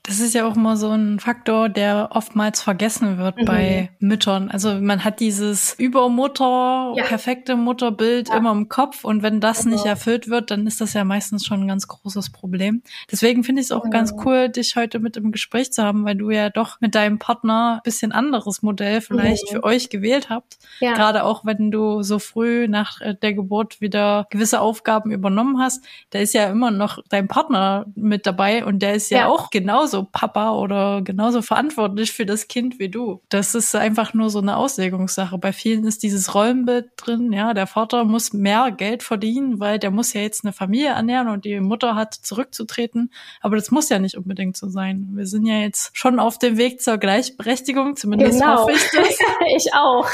Das 0.03 0.21
ist 0.21 0.35
ja 0.35 0.47
auch 0.47 0.57
immer 0.57 0.77
so 0.77 0.91
ein 0.91 1.21
Faktor, 1.21 1.69
der 1.69 2.11
oftmals 2.13 2.61
vergessen 2.61 3.19
wird 3.19 3.37
mhm. 3.39 3.45
bei 3.45 3.91
Müttern. 4.01 4.51
Also 4.51 4.75
man 4.81 5.05
hat 5.05 5.21
dieses 5.21 5.75
Übermutter, 5.79 6.93
ja. 6.97 7.05
perfekte 7.05 7.57
Mutterbild 7.57 8.29
ja. 8.29 8.37
immer 8.37 8.53
im 8.53 8.69
Kopf 8.69 9.05
und 9.05 9.23
wenn 9.23 9.41
das 9.41 9.63
genau. 9.63 9.77
nicht 9.77 9.87
erfüllt 9.87 10.29
wird, 10.29 10.51
dann 10.51 10.67
ist 10.67 10.81
das 10.81 10.93
ja 10.95 11.05
meistens 11.05 11.47
schon 11.47 11.63
ein 11.63 11.69
ganz 11.69 11.87
großes 11.87 12.31
Problem. 12.31 12.83
Deswegen 13.11 13.45
finde 13.45 13.61
ich 13.61 13.67
es 13.67 13.73
auch 13.73 13.85
genau. 13.85 13.93
ganz 13.93 14.13
cool, 14.25 14.49
dich 14.49 14.75
heute 14.77 14.99
mit 14.99 15.17
im 15.17 15.31
Gespräch 15.31 15.73
zu 15.73 15.83
haben, 15.85 16.05
weil 16.05 16.17
du 16.17 16.31
ja 16.31 16.51
doch 16.51 16.81
mit 16.81 16.95
deinem 16.95 17.19
Partner 17.19 17.77
ein 17.77 17.83
bisschen 17.85 18.13
anderes 18.13 18.63
Modell 18.63 19.01
vielleicht 19.01 19.51
mhm. 19.51 19.57
für 19.57 19.65
euch 19.65 19.89
gewählt 19.89 20.31
habt. 20.31 20.59
Ja. 20.81 20.95
Gerade 20.95 21.25
auch 21.25 21.45
wenn 21.45 21.71
du 21.71 22.03
so 22.03 22.19
früh 22.19 22.67
nach 22.69 23.01
äh, 23.01 23.15
der 23.15 23.35
Geburt 23.35 23.81
wieder 23.81 24.27
gewisse 24.31 24.61
Aufgaben 24.61 25.13
übernommen 25.13 25.61
hast, 25.61 25.85
da 26.11 26.19
ist 26.19 26.35
ja 26.35 26.51
immer 26.51 26.71
noch 26.73 26.99
dein 27.09 27.29
Partner 27.29 27.87
mit 27.95 28.27
dabei 28.27 28.65
und 28.65 28.81
der 28.81 28.95
ist 28.95 29.11
ja, 29.11 29.29
auch 29.29 29.51
genauso 29.53 30.09
Papa 30.11 30.53
oder 30.53 31.03
genauso 31.03 31.43
verantwortlich 31.43 32.11
für 32.11 32.27
das 32.27 32.49
Kind 32.49 32.81
wie 32.81 32.89
du. 32.89 33.21
Das 33.29 33.55
ist 33.55 33.77
einfach 33.77 34.15
nur 34.15 34.31
so 34.31 34.41
eine 34.41 34.57
Auslegungssache. 34.57 35.39
Bei 35.39 35.53
vielen 35.53 35.85
ist 35.85 36.03
dieses 36.03 36.35
Rollenbild 36.35 36.91
drin, 36.97 37.33
ja, 37.33 37.55
der 37.55 37.69
Vater 37.69 38.05
muss 38.05 38.33
mehr 38.33 38.73
Geld 38.73 39.05
verdienen, 39.05 39.61
weil 39.61 39.79
der 39.79 39.93
muss 39.93 40.15
ja 40.15 40.23
jetzt 40.23 40.45
eine 40.45 40.53
Familie 40.53 40.89
ernähren 40.89 41.29
und 41.29 41.45
die 41.45 41.61
Mutter 41.61 41.95
hat 41.95 42.15
zurückzutreten. 42.15 43.13
Aber 43.41 43.55
das 43.55 43.71
muss 43.71 43.89
ja 43.91 44.01
nicht 44.01 44.17
unbedingt 44.17 44.57
so 44.57 44.69
sein. 44.69 45.11
Wir 45.13 45.27
sind 45.27 45.47
ja 45.47 45.59
jetzt 45.59 45.97
schon 45.97 46.19
auf 46.19 46.39
dem 46.39 46.57
Weg 46.57 46.81
zur 46.81 46.99
Gleichberechtigung, 46.99 47.95
zumindest 47.95 48.41
genau. 48.41 48.63
hoffe 48.63 48.73
ich 48.73 48.91
das. 48.91 49.19
ich 49.57 49.75
auch. 49.75 50.09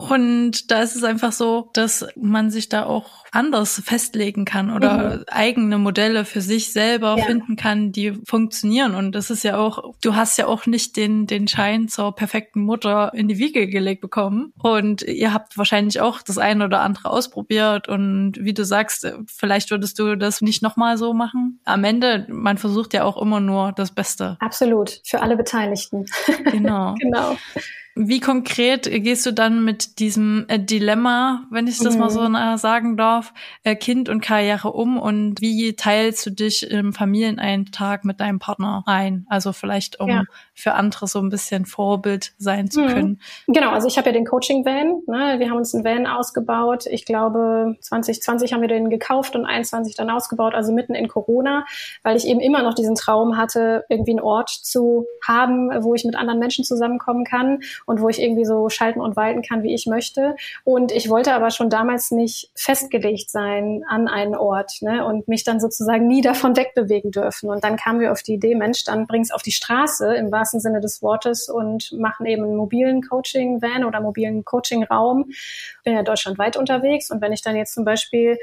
Und 0.00 0.70
da 0.70 0.80
ist 0.80 0.96
es 0.96 1.04
einfach 1.04 1.32
so, 1.32 1.68
dass 1.74 2.06
man 2.16 2.50
sich 2.50 2.70
da 2.70 2.86
auch 2.86 3.20
anders 3.32 3.80
festlegen 3.84 4.44
kann 4.44 4.70
oder 4.74 5.18
mhm. 5.18 5.24
eigene 5.28 5.78
Modelle 5.78 6.24
für 6.24 6.40
sich 6.40 6.72
selber 6.72 7.16
ja. 7.18 7.24
finden 7.24 7.56
kann, 7.56 7.92
die 7.92 8.12
funktionieren. 8.24 8.94
Und 8.94 9.14
das 9.14 9.30
ist 9.30 9.44
ja 9.44 9.58
auch, 9.58 9.94
du 10.00 10.16
hast 10.16 10.38
ja 10.38 10.46
auch 10.46 10.66
nicht 10.66 10.96
den, 10.96 11.26
den 11.26 11.46
Schein 11.48 11.88
zur 11.88 12.14
perfekten 12.14 12.62
Mutter 12.62 13.12
in 13.14 13.28
die 13.28 13.38
Wiege 13.38 13.68
gelegt 13.68 14.00
bekommen. 14.00 14.52
Und 14.58 15.02
ihr 15.02 15.34
habt 15.34 15.58
wahrscheinlich 15.58 16.00
auch 16.00 16.22
das 16.22 16.38
eine 16.38 16.64
oder 16.64 16.80
andere 16.80 17.10
ausprobiert. 17.10 17.88
Und 17.88 18.34
wie 18.40 18.54
du 18.54 18.64
sagst, 18.64 19.06
vielleicht 19.26 19.70
würdest 19.70 19.98
du 19.98 20.16
das 20.16 20.40
nicht 20.40 20.62
nochmal 20.62 20.96
so 20.96 21.12
machen. 21.12 21.60
Am 21.64 21.84
Ende, 21.84 22.26
man 22.30 22.58
versucht 22.58 22.94
ja 22.94 23.04
auch 23.04 23.20
immer 23.20 23.40
nur 23.40 23.72
das 23.72 23.92
Beste. 23.92 24.38
Absolut. 24.40 25.00
Für 25.04 25.20
alle 25.20 25.36
Beteiligten. 25.36 26.06
Genau. 26.50 26.94
genau. 26.98 27.36
Wie 27.96 28.20
konkret 28.20 28.84
gehst 28.84 29.26
du 29.26 29.32
dann 29.32 29.64
mit 29.64 29.98
diesem 29.98 30.44
äh, 30.48 30.60
Dilemma, 30.60 31.46
wenn 31.50 31.66
ich 31.66 31.78
das 31.78 31.94
mhm. 31.94 32.00
mal 32.00 32.10
so 32.10 32.20
mhm. 32.22 32.56
sagen 32.56 32.96
darf, 32.96 33.34
äh, 33.64 33.74
Kind 33.74 34.08
und 34.08 34.20
Karriere 34.20 34.72
um 34.72 34.96
und 34.96 35.40
wie 35.40 35.74
teilst 35.74 36.24
du 36.24 36.30
dich 36.30 36.70
im 36.70 36.92
Familieneintag 36.92 38.04
mit 38.04 38.20
deinem 38.20 38.38
Partner 38.38 38.84
ein? 38.86 39.26
Also 39.28 39.52
vielleicht 39.52 39.98
um 39.98 40.08
ja. 40.08 40.22
für 40.54 40.74
andere 40.74 41.08
so 41.08 41.18
ein 41.18 41.30
bisschen 41.30 41.66
Vorbild 41.66 42.32
sein 42.38 42.70
zu 42.70 42.82
mhm. 42.82 42.88
können. 42.88 43.20
Genau, 43.48 43.70
also 43.70 43.88
ich 43.88 43.98
habe 43.98 44.10
ja 44.10 44.12
den 44.12 44.24
Coaching-Van. 44.24 45.02
Ne? 45.06 45.40
Wir 45.40 45.50
haben 45.50 45.56
uns 45.56 45.74
einen 45.74 45.84
Van 45.84 46.06
ausgebaut. 46.06 46.86
Ich 46.86 47.04
glaube, 47.04 47.76
2020 47.80 48.52
haben 48.52 48.60
wir 48.60 48.68
den 48.68 48.88
gekauft 48.88 49.34
und 49.34 49.46
21 49.46 49.96
dann 49.96 50.10
ausgebaut, 50.10 50.54
also 50.54 50.72
mitten 50.72 50.94
in 50.94 51.08
Corona, 51.08 51.64
weil 52.04 52.16
ich 52.16 52.26
eben 52.26 52.40
immer 52.40 52.62
noch 52.62 52.74
diesen 52.74 52.94
Traum 52.94 53.36
hatte, 53.36 53.84
irgendwie 53.88 54.12
einen 54.12 54.20
Ort 54.20 54.50
zu 54.50 55.06
haben, 55.26 55.70
wo 55.82 55.94
ich 55.94 56.04
mit 56.04 56.14
anderen 56.14 56.38
Menschen 56.38 56.64
zusammenkommen 56.64 57.24
kann 57.24 57.58
und 57.90 58.00
wo 58.00 58.08
ich 58.08 58.22
irgendwie 58.22 58.44
so 58.44 58.68
schalten 58.68 59.00
und 59.00 59.16
walten 59.16 59.42
kann, 59.42 59.64
wie 59.64 59.74
ich 59.74 59.86
möchte. 59.86 60.36
Und 60.62 60.92
ich 60.92 61.10
wollte 61.10 61.34
aber 61.34 61.50
schon 61.50 61.70
damals 61.70 62.12
nicht 62.12 62.52
festgelegt 62.54 63.28
sein 63.30 63.82
an 63.88 64.06
einen 64.06 64.36
Ort 64.36 64.74
ne? 64.80 65.04
und 65.04 65.26
mich 65.26 65.42
dann 65.42 65.58
sozusagen 65.58 66.06
nie 66.06 66.20
davon 66.22 66.56
wegbewegen 66.56 67.10
dürfen. 67.10 67.50
Und 67.50 67.64
dann 67.64 67.76
kamen 67.76 67.98
wir 67.98 68.12
auf 68.12 68.22
die 68.22 68.34
Idee, 68.34 68.54
Mensch, 68.54 68.84
dann 68.84 69.08
bring's 69.08 69.32
auf 69.32 69.42
die 69.42 69.50
Straße 69.50 70.14
im 70.14 70.30
wahrsten 70.30 70.60
Sinne 70.60 70.80
des 70.80 71.02
Wortes 71.02 71.48
und 71.48 71.90
machen 71.98 72.26
eben 72.26 72.44
einen 72.44 72.54
mobilen 72.54 73.02
Coaching-Van 73.02 73.82
oder 73.82 74.00
mobilen 74.00 74.44
Coaching-Raum. 74.44 75.32
Bin 75.82 75.94
ja 75.94 76.04
deutschlandweit 76.04 76.56
unterwegs 76.56 77.10
und 77.10 77.20
wenn 77.20 77.32
ich 77.32 77.42
dann 77.42 77.56
jetzt 77.56 77.74
zum 77.74 77.84
Beispiel 77.84 78.38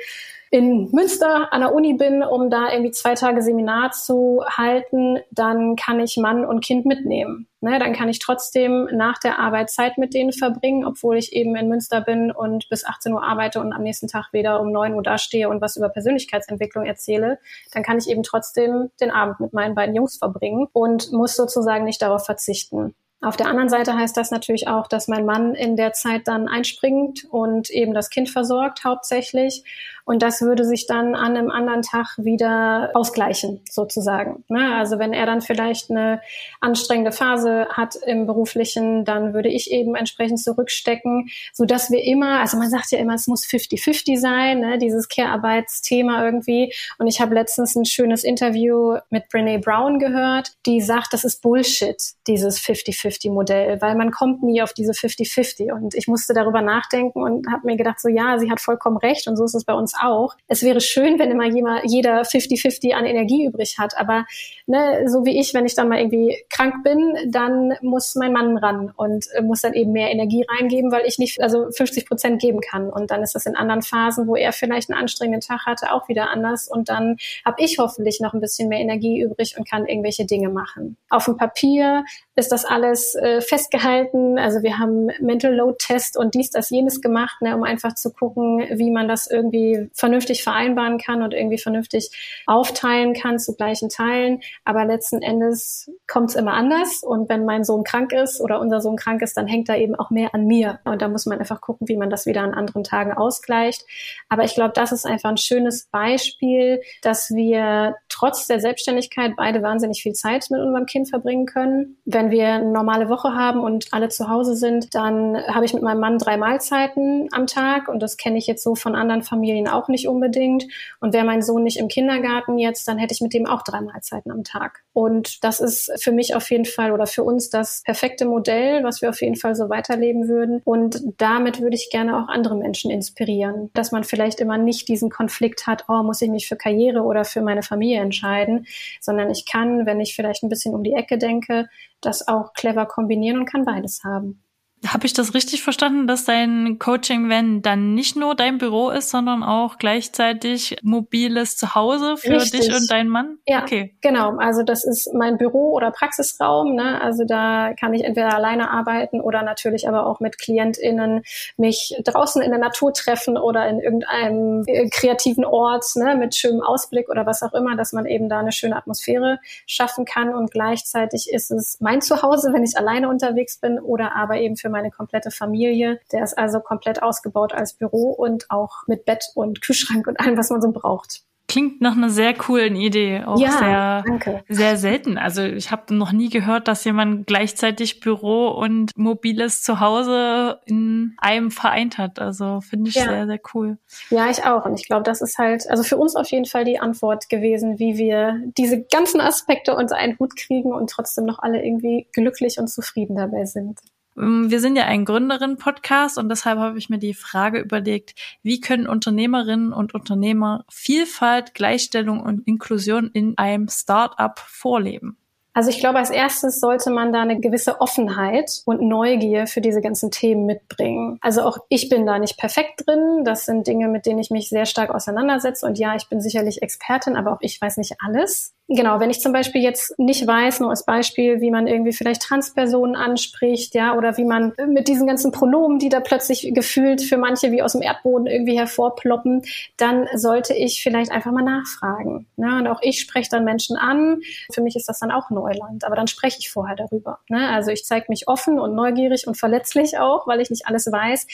in 0.51 0.89
Münster 0.91 1.51
an 1.51 1.62
der 1.62 1.73
Uni 1.73 1.93
bin, 1.93 2.23
um 2.23 2.49
da 2.49 2.71
irgendwie 2.71 2.91
zwei 2.91 3.15
Tage 3.15 3.41
Seminar 3.41 3.91
zu 3.91 4.43
halten, 4.49 5.19
dann 5.31 5.75
kann 5.75 5.99
ich 5.99 6.17
Mann 6.17 6.45
und 6.45 6.63
Kind 6.63 6.86
mitnehmen. 6.86 7.47
Ne, 7.60 7.79
dann 7.79 7.93
kann 7.93 8.07
ich 8.07 8.19
trotzdem 8.19 8.88
nach 8.91 9.17
der 9.17 9.39
Arbeit 9.39 9.71
Zeit 9.71 9.97
mit 9.97 10.13
denen 10.13 10.31
verbringen, 10.31 10.86
obwohl 10.86 11.17
ich 11.17 11.33
eben 11.33 11.55
in 11.55 11.67
Münster 11.67 12.01
bin 12.01 12.31
und 12.31 12.69
bis 12.69 12.86
18 12.86 13.13
Uhr 13.13 13.23
arbeite 13.23 13.60
und 13.60 13.73
am 13.73 13.81
nächsten 13.81 14.07
Tag 14.07 14.31
wieder 14.31 14.62
um 14.62 14.71
9 14.71 14.93
Uhr 14.93 15.01
dastehe 15.01 15.49
und 15.49 15.60
was 15.60 15.75
über 15.75 15.89
Persönlichkeitsentwicklung 15.89 16.86
erzähle. 16.86 17.39
Dann 17.73 17.81
kann 17.81 17.97
ich 17.97 18.10
eben 18.10 18.21
trotzdem 18.21 18.91
den 19.01 19.10
Abend 19.10 19.39
mit 19.39 19.53
meinen 19.53 19.73
beiden 19.73 19.95
Jungs 19.95 20.17
verbringen 20.17 20.67
und 20.71 21.12
muss 21.12 21.36
sozusagen 21.36 21.83
nicht 21.86 22.01
darauf 22.01 22.25
verzichten. 22.25 22.93
Auf 23.19 23.36
der 23.36 23.47
anderen 23.47 23.69
Seite 23.69 23.95
heißt 23.95 24.15
das 24.15 24.29
natürlich 24.29 24.67
auch, 24.67 24.86
dass 24.86 25.07
mein 25.07 25.25
Mann 25.25 25.55
in 25.55 25.75
der 25.75 25.93
Zeit 25.93 26.27
dann 26.27 26.47
einspringt 26.47 27.25
und 27.25 27.71
eben 27.71 27.95
das 27.95 28.12
Kind 28.12 28.29
versorgt 28.29 28.83
hauptsächlich 28.83 29.63
und 30.08 30.24
das 30.24 30.41
würde 30.41 30.63
sich 30.63 30.88
dann 30.88 31.15
an 31.15 31.36
einem 31.36 31.52
anderen 31.52 31.82
Tag 31.82 32.15
wieder 32.17 32.91
ausgleichen, 32.93 33.60
sozusagen. 33.70 34.46
Ne? 34.48 34.74
Also 34.78 35.00
wenn 35.00 35.12
er 35.12 35.26
dann 35.26 35.41
vielleicht 35.41 35.91
eine 35.91 36.22
anstrengende 36.62 37.12
Phase 37.12 37.67
hat 37.72 37.98
im 38.06 38.26
beruflichen, 38.26 39.04
dann 39.04 39.34
würde 39.34 39.50
ich 39.50 39.70
eben 39.70 39.96
entsprechend 39.96 40.41
zurückstecken, 40.41 41.28
so 41.52 41.65
dass 41.65 41.91
wir 41.91 42.06
immer, 42.06 42.39
also 42.39 42.58
man 42.58 42.70
sagt 42.70 42.89
ja 42.91 43.00
immer, 43.00 43.15
es 43.15 43.28
muss 43.28 43.43
50-50 43.43 44.17
sein, 44.17 44.62
ne? 44.62 44.78
dieses 44.78 45.10
Care-Arbeitsthema 45.10 46.24
irgendwie. 46.24 46.74
Und 47.00 47.08
ich 47.08 47.20
habe 47.20 47.36
letztens 47.36 47.76
ein 47.76 47.84
schönes 47.84 48.24
Interview 48.24 49.00
mit 49.10 49.28
Brene 49.28 49.60
Brown 49.60 50.00
gehört, 50.00 50.54
die 50.65 50.80
sagt, 50.80 51.12
das 51.12 51.26
ist 51.26 51.41
Bullshit, 51.41 52.02
dieses 52.28 52.62
50-50-Modell, 52.62 53.82
weil 53.82 53.96
man 53.96 54.12
kommt 54.12 54.41
nie 54.41 54.62
auf 54.62 54.72
diese 54.72 54.93
50-50. 54.93 55.70
Und 55.74 55.96
ich 55.96 56.08
musste 56.08 56.34
darüber 56.34 56.62
nachdenken 56.62 57.22
und 57.22 57.52
habe 57.52 57.67
mir 57.67 57.76
gedacht, 57.76 58.00
so 58.00 58.08
ja, 58.08 58.39
sie 58.39 58.50
hat 58.50 58.62
vollkommen 58.62 58.96
recht 58.96 59.28
und 59.28 59.36
so 59.36 59.43
ist 59.43 59.54
es 59.54 59.65
bei 59.65 59.74
uns 59.74 59.96
auch. 60.01 60.36
Es 60.47 60.63
wäre 60.63 60.81
schön, 60.81 61.19
wenn 61.19 61.31
immer 61.31 61.45
jeder 61.86 62.21
50-50 62.21 62.93
an 62.93 63.05
Energie 63.05 63.45
übrig 63.45 63.77
hat. 63.77 63.97
Aber 63.97 64.25
ne, 64.65 65.07
so 65.07 65.25
wie 65.25 65.39
ich, 65.39 65.53
wenn 65.53 65.65
ich 65.65 65.75
dann 65.75 65.89
mal 65.89 65.99
irgendwie 65.99 66.38
krank 66.49 66.83
bin, 66.83 67.15
dann 67.27 67.73
muss 67.81 68.15
mein 68.15 68.33
Mann 68.33 68.57
ran 68.57 68.91
und 68.95 69.27
äh, 69.33 69.41
muss 69.41 69.62
dann 69.62 69.73
eben 69.73 69.91
mehr 69.91 70.12
Energie 70.12 70.45
reingeben, 70.47 70.91
weil 70.91 71.05
ich 71.05 71.17
nicht 71.17 71.41
also 71.41 71.71
50 71.71 72.07
Prozent 72.07 72.41
geben 72.41 72.62
kann. 72.62 72.89
Und 72.89 73.12
dann 73.12 73.23
ist 73.23 73.36
das 73.36 73.45
in 73.45 73.55
anderen 73.55 73.81
Phasen, 73.81 74.27
wo 74.27 74.36
er 74.36 74.51
vielleicht 74.51 74.89
einen 74.89 74.99
anstrengenden 74.99 75.41
Tag 75.41 75.65
hatte, 75.65 75.91
auch 75.91 76.07
wieder 76.10 76.29
anders. 76.29 76.67
Und 76.67 76.89
dann 76.89 77.17
habe 77.45 77.63
ich 77.63 77.77
hoffentlich 77.79 78.19
noch 78.19 78.33
ein 78.33 78.41
bisschen 78.41 78.69
mehr 78.69 78.79
Energie 78.79 79.21
übrig 79.21 79.55
und 79.57 79.69
kann 79.69 79.86
irgendwelche 79.86 80.25
Dinge 80.25 80.49
machen. 80.49 80.97
Auf 81.10 81.25
dem 81.25 81.38
Papier 81.38 82.03
ist 82.36 82.51
das 82.51 82.65
alles 82.65 83.15
äh, 83.15 83.41
festgehalten. 83.41 84.38
Also 84.38 84.62
wir 84.62 84.77
haben 84.77 85.07
Mental 85.19 85.53
Load 85.53 85.77
Test 85.79 86.17
und 86.17 86.36
dies, 86.36 86.51
das, 86.51 86.69
jenes 86.69 87.01
gemacht, 87.01 87.41
ne, 87.41 87.55
um 87.55 87.63
einfach 87.63 87.95
zu 87.95 88.12
gucken, 88.12 88.60
wie 88.77 88.91
man 88.91 89.07
das 89.07 89.27
irgendwie 89.27 89.87
vernünftig 89.93 90.43
vereinbaren 90.43 90.97
kann 90.97 91.21
und 91.21 91.34
irgendwie 91.34 91.58
vernünftig 91.58 92.12
aufteilen 92.45 93.13
kann 93.13 93.39
zu 93.39 93.56
gleichen 93.56 93.89
Teilen. 93.89 94.41
Aber 94.65 94.86
letzten 94.86 95.21
Endes 95.21 95.89
kommt 96.08 96.30
es 96.30 96.36
immer 96.36 96.54
anders. 96.54 97.04
Und 97.04 97.30
wenn 97.30 97.45
mein 97.45 97.63
Sohn 97.63 97.84
krank 97.84 98.13
ist 98.13 98.41
oder 98.41 98.60
unser 98.60 98.82
Sohn 98.82 98.97
krank 98.97 99.21
ist, 99.21 99.38
dann 99.38 99.47
hängt 99.47 99.69
da 99.69 99.76
eben 99.76 99.95
auch 99.95 100.10
mehr 100.10 100.34
an 100.34 100.45
mir. 100.45 100.80
Und 100.86 101.02
da 101.02 101.08
muss 101.08 101.26
man 101.26 101.39
einfach 101.39 101.62
gucken, 101.62 101.88
wie 101.88 101.97
man 101.97 102.10
das 102.10 102.26
wieder 102.26 102.41
an 102.41 102.54
anderen 102.54 102.84
Tagen 102.84 103.13
ausgleicht. 103.13 103.86
Aber 104.30 104.43
ich 104.43 104.56
glaube, 104.56 104.73
das 104.73 104.91
ist 104.91 105.06
einfach 105.06 105.30
ein 105.30 105.38
schönes 105.38 105.86
Beispiel, 105.86 106.82
dass 107.02 107.30
wir 107.32 107.95
trotz 108.10 108.47
der 108.47 108.60
Selbstständigkeit 108.60 109.34
beide 109.36 109.62
wahnsinnig 109.62 110.02
viel 110.02 110.13
Zeit 110.13 110.47
mit 110.50 110.62
unserem 110.62 110.86
Kind 110.86 111.10
verbringen 111.10 111.45
können. 111.45 111.97
Wenn 112.06 112.32
wir 112.32 112.47
eine 112.47 112.71
normale 112.71 113.10
Woche 113.10 113.34
haben 113.34 113.60
und 113.60 113.88
alle 113.91 114.10
zu 114.10 114.30
Hause 114.30 114.56
sind, 114.56 114.93
dann 114.95 115.38
habe 115.47 115.65
ich 115.65 115.73
mit 115.73 115.84
meinem 115.84 116.00
Mann 116.00 116.17
drei 116.17 116.38
Mahlzeiten 116.38 117.30
am 117.32 117.47
Tag 117.47 117.88
und 117.88 118.02
das 118.02 118.17
kenne 118.17 118.38
ich 118.38 118.47
jetzt 118.47 118.63
so 118.63 118.76
von 118.76 118.95
anderen 118.95 119.23
Familien 119.23 119.67
auch 119.67 119.77
nicht 119.88 120.08
unbedingt. 120.08 120.66
Und 121.00 121.13
wäre 121.13 121.26
mein 121.26 121.42
Sohn 121.42 121.63
nicht 121.63 121.78
im 121.78 121.88
Kindergarten 121.88 122.58
jetzt, 122.58 122.88
dann 122.88 122.98
hätte 122.98 123.13
ich 123.13 123.22
mit 123.22 123.34
dem 123.34 123.46
auch 123.46 123.62
drei 123.62 123.82
Mahlzeiten 123.82 124.32
am 124.32 124.44
Tag. 124.44 124.84
Und 124.94 125.44
das 125.44 125.60
ist 125.60 125.92
für 126.02 126.12
mich 126.12 126.36
auf 126.36 126.50
jeden 126.50 126.66
Fall 126.66 126.92
oder 126.92 127.06
für 127.06 127.24
uns 127.24 127.50
das 127.50 127.84
perfekte 127.84 128.26
Modell, 128.26 128.84
was 128.84 129.02
wir 129.02 129.10
auf 129.10 129.22
jeden 129.22 129.36
Fall 129.36 129.56
so 129.56 129.70
weiterleben 129.70 130.28
würden. 130.28 130.62
Und 130.66 131.02
damit 131.18 131.62
würde 131.62 131.76
ich 131.76 131.90
gerne 131.92 132.18
auch 132.18 132.28
andere 132.30 132.56
Menschen 132.56 132.92
inspirieren, 132.92 133.70
dass 133.74 133.92
man 133.92 134.04
vielleicht 134.04 134.40
immer 134.40 134.58
nicht 134.58 134.88
diesen 134.88 135.10
Konflikt 135.10 135.68
hat, 135.68 135.86
oh, 135.88 136.04
muss 136.04 136.22
ich 136.22 136.30
mich 136.30 136.48
für 136.48 136.56
Karriere 136.56 137.02
oder 137.02 137.26
für 137.26 137.42
meine 137.42 137.63
Familie 137.63 138.02
entscheiden, 138.02 138.66
sondern 139.00 139.30
ich 139.30 139.46
kann, 139.46 139.86
wenn 139.86 140.00
ich 140.00 140.16
vielleicht 140.16 140.44
ein 140.44 140.50
bisschen 140.50 140.74
um 140.74 140.84
die 140.84 140.94
Ecke 140.94 141.18
denke, 141.18 141.70
das 142.02 142.28
auch 142.28 142.54
clever 142.54 142.86
kombinieren 142.86 143.40
und 143.40 143.46
kann 143.46 143.66
beides 143.66 144.04
haben. 144.04 144.42
Habe 144.86 145.08
ich 145.08 145.13
das 145.13 145.34
richtig 145.34 145.63
verstanden, 145.63 146.06
dass 146.06 146.26
dein 146.26 146.78
Coaching-Van 146.78 147.63
dann 147.63 147.96
nicht 147.96 148.16
nur 148.16 148.36
dein 148.36 148.60
Büro 148.60 148.92
ist, 148.92 149.10
sondern 149.10 149.42
auch 149.42 149.80
gleichzeitig 149.80 150.78
mobiles 150.84 151.58
Zuhause 151.58 152.16
für 152.16 152.36
richtig. 152.36 152.62
dich 152.62 152.76
und 152.76 152.90
deinen 152.92 153.10
Mann? 153.10 153.40
Ja, 153.48 153.63
okay. 153.63 153.96
genau. 154.02 154.38
Also 154.38 154.62
das 154.62 154.86
ist 154.86 155.12
mein 155.16 155.38
Büro 155.38 155.72
oder 155.72 155.90
Praxisraum. 155.90 156.76
Ne? 156.76 157.02
Also 157.02 157.24
da 157.26 157.74
kann 157.74 157.96
ich 157.96 158.04
entweder 158.04 158.36
alleine 158.36 158.70
arbeiten 158.70 159.20
oder 159.20 159.42
natürlich 159.42 159.88
aber 159.88 160.06
auch 160.06 160.20
mit 160.20 160.38
KlientInnen 160.38 161.24
mich 161.58 161.96
draußen 162.04 162.44
in 162.44 162.52
der 162.52 162.60
Natur 162.60 162.94
treffen 162.94 163.36
oder 163.36 163.68
in 163.68 163.80
irgendeinem 163.80 164.63
äh, 164.68 164.90
kreativen 164.90 165.44
Ort 165.44 165.86
ne? 165.96 166.16
mit 166.16 166.36
schönem 166.36 166.62
Ausblick 166.62 167.10
oder 167.10 167.26
was 167.26 167.42
auch 167.42 167.54
immer, 167.54 167.76
dass 167.76 167.94
man 167.94 168.06
eben 168.06 168.30
da 168.30 168.40
eine 168.40 168.52
schöne 168.52 168.76
Atmosphäre 168.76 169.40
schaffen 169.66 170.06
kann. 170.06 170.36
Und 170.36 170.52
gleichzeitig 170.52 171.32
ist 171.32 171.50
es 171.50 171.78
mein 171.80 172.02
Zuhause, 172.02 172.54
wenn 172.54 172.63
ich 172.63 172.78
alleine 172.78 173.10
unterwegs 173.10 173.58
bin 173.58 173.80
oder 173.80 174.16
aber 174.16 174.38
eben 174.38 174.56
für 174.56 174.66
für 174.67 174.71
meine 174.71 174.91
komplette 174.91 175.32
Familie. 175.32 175.99
Der 176.12 176.23
ist 176.23 176.38
also 176.38 176.60
komplett 176.60 177.01
ausgebaut 177.01 177.53
als 177.53 177.73
Büro 177.73 178.12
und 178.12 178.51
auch 178.51 178.84
mit 178.88 179.06
Bett 179.06 179.25
und 179.34 179.62
Kühlschrank 179.62 180.08
und 180.08 180.19
allem, 180.19 180.38
was 180.38 180.49
man 180.49 180.62
so 180.62 180.71
braucht. 180.71 181.21
Klingt 181.49 181.80
nach 181.80 181.95
einer 181.95 182.10
sehr 182.10 182.34
coolen 182.34 182.75
Idee, 182.75 183.23
auch 183.25 183.39
ja, 183.39 183.51
sehr 183.51 184.03
danke. 184.06 184.43
sehr 184.49 184.75
selten. 184.75 185.17
Also 185.17 185.43
ich 185.43 185.71
habe 185.71 185.95
noch 185.95 186.12
nie 186.12 186.27
gehört, 186.27 186.67
dass 186.67 186.84
jemand 186.84 187.25
gleichzeitig 187.25 188.01
Büro 188.01 188.49
und 188.49 188.91
mobiles 188.97 189.63
Zuhause 189.63 190.60
in 190.65 191.15
einem 191.19 191.49
vereint 191.49 191.97
hat. 191.97 192.19
Also 192.19 192.60
finde 192.60 192.89
ich 192.89 192.95
ja. 192.95 193.03
sehr 193.03 193.27
sehr 193.27 193.39
cool. 193.53 193.77
Ja, 194.10 194.30
ich 194.30 194.43
auch. 194.43 194.65
Und 194.65 194.77
ich 194.77 194.88
glaube, 194.88 195.03
das 195.03 195.21
ist 195.21 195.38
halt 195.38 195.69
also 195.69 195.84
für 195.84 195.95
uns 195.95 196.17
auf 196.17 196.30
jeden 196.30 196.45
Fall 196.45 196.65
die 196.65 196.80
Antwort 196.80 197.30
gewesen, 197.30 197.80
wie 197.80 197.97
wir 197.97 198.41
diese 198.58 198.84
ganzen 198.84 199.21
Aspekte 199.21 199.73
unter 199.73 199.95
einen 199.95 200.19
Hut 200.19 200.36
kriegen 200.36 200.73
und 200.73 200.89
trotzdem 200.89 201.23
noch 201.23 201.39
alle 201.39 201.63
irgendwie 201.63 202.10
glücklich 202.12 202.60
und 202.60 202.67
zufrieden 202.67 203.15
dabei 203.15 203.45
sind. 203.45 203.80
Ähm, 204.17 204.49
wir 204.49 204.60
sind 204.60 204.75
ja 204.75 204.86
ein 204.86 205.06
Gründerin-Podcast 205.06 206.17
und 206.17 206.30
deshalb 206.30 206.60
habe 206.60 206.77
ich 206.77 206.89
mir 206.89 206.99
die 206.99 207.13
Frage 207.13 207.60
überlegt, 207.60 208.15
wie 208.43 208.60
können 208.60 208.88
Unternehmerinnen 208.88 209.73
und 209.73 209.93
Unternehmer 209.93 210.65
Vielfalt, 210.69 211.53
Gleichstellung 211.53 212.21
und 212.21 212.47
Inklusion 212.47 213.10
in 213.13 213.38
einem 213.38 213.67
Start-up 213.69 214.39
vorleben? 214.39 215.17
Also 215.58 215.71
ich 215.71 215.80
glaube, 215.80 215.97
als 215.97 216.12
erstes 216.12 216.60
sollte 216.60 216.91
man 216.91 217.12
da 217.12 217.23
eine 217.23 217.39
gewisse 217.39 217.82
Offenheit 217.82 218.62
und 218.65 218.80
Neugier 218.80 219.47
für 219.47 219.60
diese 219.60 219.82
ganzen 219.82 220.12
Themen 220.12 220.45
mitbringen. 220.45 221.17
Also 221.19 221.41
auch 221.41 221.58
ich 221.67 221.89
bin 221.89 222.06
da 222.06 222.19
nicht 222.19 222.38
perfekt 222.38 222.84
drin. 222.86 223.23
Das 223.23 223.45
sind 223.45 223.65
Dinge, 223.65 223.88
mit 223.88 224.06
denen 224.06 224.19
ich 224.19 224.30
mich 224.30 224.49
sehr 224.49 224.67
stark 224.67 224.91
auseinandersetze. 224.91 225.65
Und 225.65 225.80
ja, 225.80 225.95
ich 225.95 226.10
bin 226.10 226.21
sicherlich 226.21 226.62
Expertin, 226.62 227.15
aber 227.15 227.34
auch 227.34 227.41
ich 227.41 227.60
weiß 227.60 227.77
nicht 227.77 227.95
alles. 228.06 228.53
Genau, 228.69 228.99
wenn 228.99 229.10
ich 229.10 229.21
zum 229.21 229.32
Beispiel 229.32 229.62
jetzt 229.62 229.97
nicht 229.97 230.27
weiß, 230.27 230.60
nur 230.60 230.71
als 230.71 230.84
Beispiel, 230.84 231.39
wie 231.39 231.51
man 231.51 231.67
irgendwie 231.67 231.93
vielleicht 231.93 232.21
Transpersonen 232.21 232.97
anspricht, 232.97 233.73
ja, 233.75 233.95
oder 233.95 234.17
wie 234.17 234.25
man 234.25 234.51
mit 234.67 234.89
diesen 234.89 235.08
ganzen 235.08 235.32
Pronomen, 235.32 235.80
die 235.80 235.88
da 235.88 236.01
plötzlich 236.01 236.51
gefühlt 236.53 237.01
für 237.01 237.17
manche 237.17 237.53
wie 237.53 237.62
aus 237.62 237.71
dem 237.71 237.82
Erdboden 237.82 238.27
irgendwie 238.27 238.60
hervorploppen, 238.60 239.43
dann 239.77 240.08
sollte 240.15 240.53
ich 240.53 240.84
vielleicht 240.84 241.12
einfach 241.12 241.32
mal 241.32 241.43
nachfragen. 241.43 242.27
Ne? 242.36 242.58
Und 242.58 242.67
auch 242.67 242.82
ich 242.82 242.99
spreche 242.99 243.30
dann 243.30 243.45
Menschen 243.45 243.77
an. 243.77 244.19
Für 244.51 244.62
mich 244.62 244.75
ist 244.75 244.89
das 244.89 244.99
dann 244.99 245.12
auch 245.12 245.30
Neuland, 245.30 245.86
aber 245.86 245.95
dann 245.95 246.08
spreche 246.08 246.39
ich 246.39 246.51
vorher 246.51 246.75
darüber. 246.75 247.19
Ne? 247.30 247.49
Also 247.49 247.71
ich 247.71 247.86
zeige 247.86 248.08
mich 248.10 248.27
offen 248.27 248.60
und 248.60 248.75
neugierig 248.75 249.27
und 249.27 249.38
verletzlich 249.38 249.97
auch, 249.97 250.27
weil 250.27 250.41
ich 250.41 250.49
nicht 250.49 250.67
alles 250.67 250.91
weiß 250.91 251.25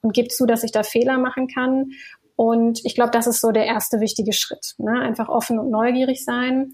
und 0.00 0.14
gebe 0.14 0.28
zu, 0.28 0.46
dass 0.46 0.64
ich 0.64 0.72
da 0.72 0.82
Fehler 0.82 1.18
machen 1.18 1.46
kann 1.46 1.92
und 2.36 2.80
ich 2.84 2.94
glaube, 2.94 3.10
das 3.10 3.26
ist 3.26 3.40
so 3.40 3.50
der 3.50 3.66
erste 3.66 4.00
wichtige 4.00 4.32
Schritt. 4.32 4.74
Ne? 4.78 5.00
Einfach 5.00 5.28
offen 5.28 5.58
und 5.58 5.70
neugierig 5.70 6.24
sein 6.24 6.72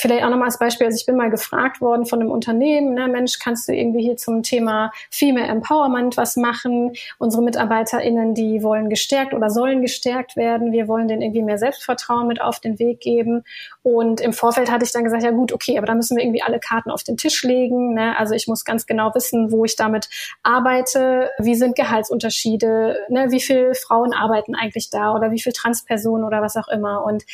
Vielleicht 0.00 0.24
auch 0.24 0.30
nochmal 0.30 0.46
als 0.46 0.58
Beispiel, 0.58 0.86
also 0.86 0.96
ich 0.96 1.04
bin 1.04 1.16
mal 1.16 1.28
gefragt 1.28 1.82
worden 1.82 2.06
von 2.06 2.20
einem 2.20 2.30
Unternehmen, 2.30 2.94
ne, 2.94 3.06
Mensch, 3.06 3.38
kannst 3.38 3.68
du 3.68 3.74
irgendwie 3.74 4.00
hier 4.00 4.16
zum 4.16 4.42
Thema 4.42 4.92
Female 5.10 5.46
Empowerment 5.46 6.16
was 6.16 6.36
machen? 6.36 6.92
Unsere 7.18 7.42
MitarbeiterInnen, 7.42 8.32
die 8.34 8.62
wollen 8.62 8.88
gestärkt 8.88 9.34
oder 9.34 9.50
sollen 9.50 9.82
gestärkt 9.82 10.36
werden. 10.36 10.72
Wir 10.72 10.88
wollen 10.88 11.06
denen 11.06 11.20
irgendwie 11.20 11.42
mehr 11.42 11.58
Selbstvertrauen 11.58 12.26
mit 12.26 12.40
auf 12.40 12.60
den 12.60 12.78
Weg 12.78 13.00
geben. 13.00 13.44
Und 13.82 14.22
im 14.22 14.32
Vorfeld 14.32 14.70
hatte 14.70 14.86
ich 14.86 14.92
dann 14.92 15.04
gesagt, 15.04 15.22
ja 15.22 15.32
gut, 15.32 15.52
okay, 15.52 15.76
aber 15.76 15.86
da 15.86 15.94
müssen 15.94 16.16
wir 16.16 16.24
irgendwie 16.24 16.42
alle 16.42 16.60
Karten 16.60 16.90
auf 16.90 17.02
den 17.02 17.18
Tisch 17.18 17.42
legen. 17.42 17.92
Ne? 17.92 18.16
Also 18.18 18.34
ich 18.34 18.48
muss 18.48 18.64
ganz 18.64 18.86
genau 18.86 19.14
wissen, 19.14 19.52
wo 19.52 19.66
ich 19.66 19.76
damit 19.76 20.08
arbeite, 20.42 21.30
wie 21.38 21.56
sind 21.56 21.76
Gehaltsunterschiede, 21.76 22.96
ne? 23.10 23.26
wie 23.30 23.40
viele 23.40 23.74
Frauen 23.74 24.14
arbeiten 24.14 24.54
eigentlich 24.54 24.88
da 24.88 25.14
oder 25.14 25.30
wie 25.30 25.40
viele 25.40 25.52
Transpersonen 25.52 26.24
oder 26.24 26.40
was 26.40 26.56
auch 26.56 26.68
immer. 26.68 27.04
Und 27.04 27.24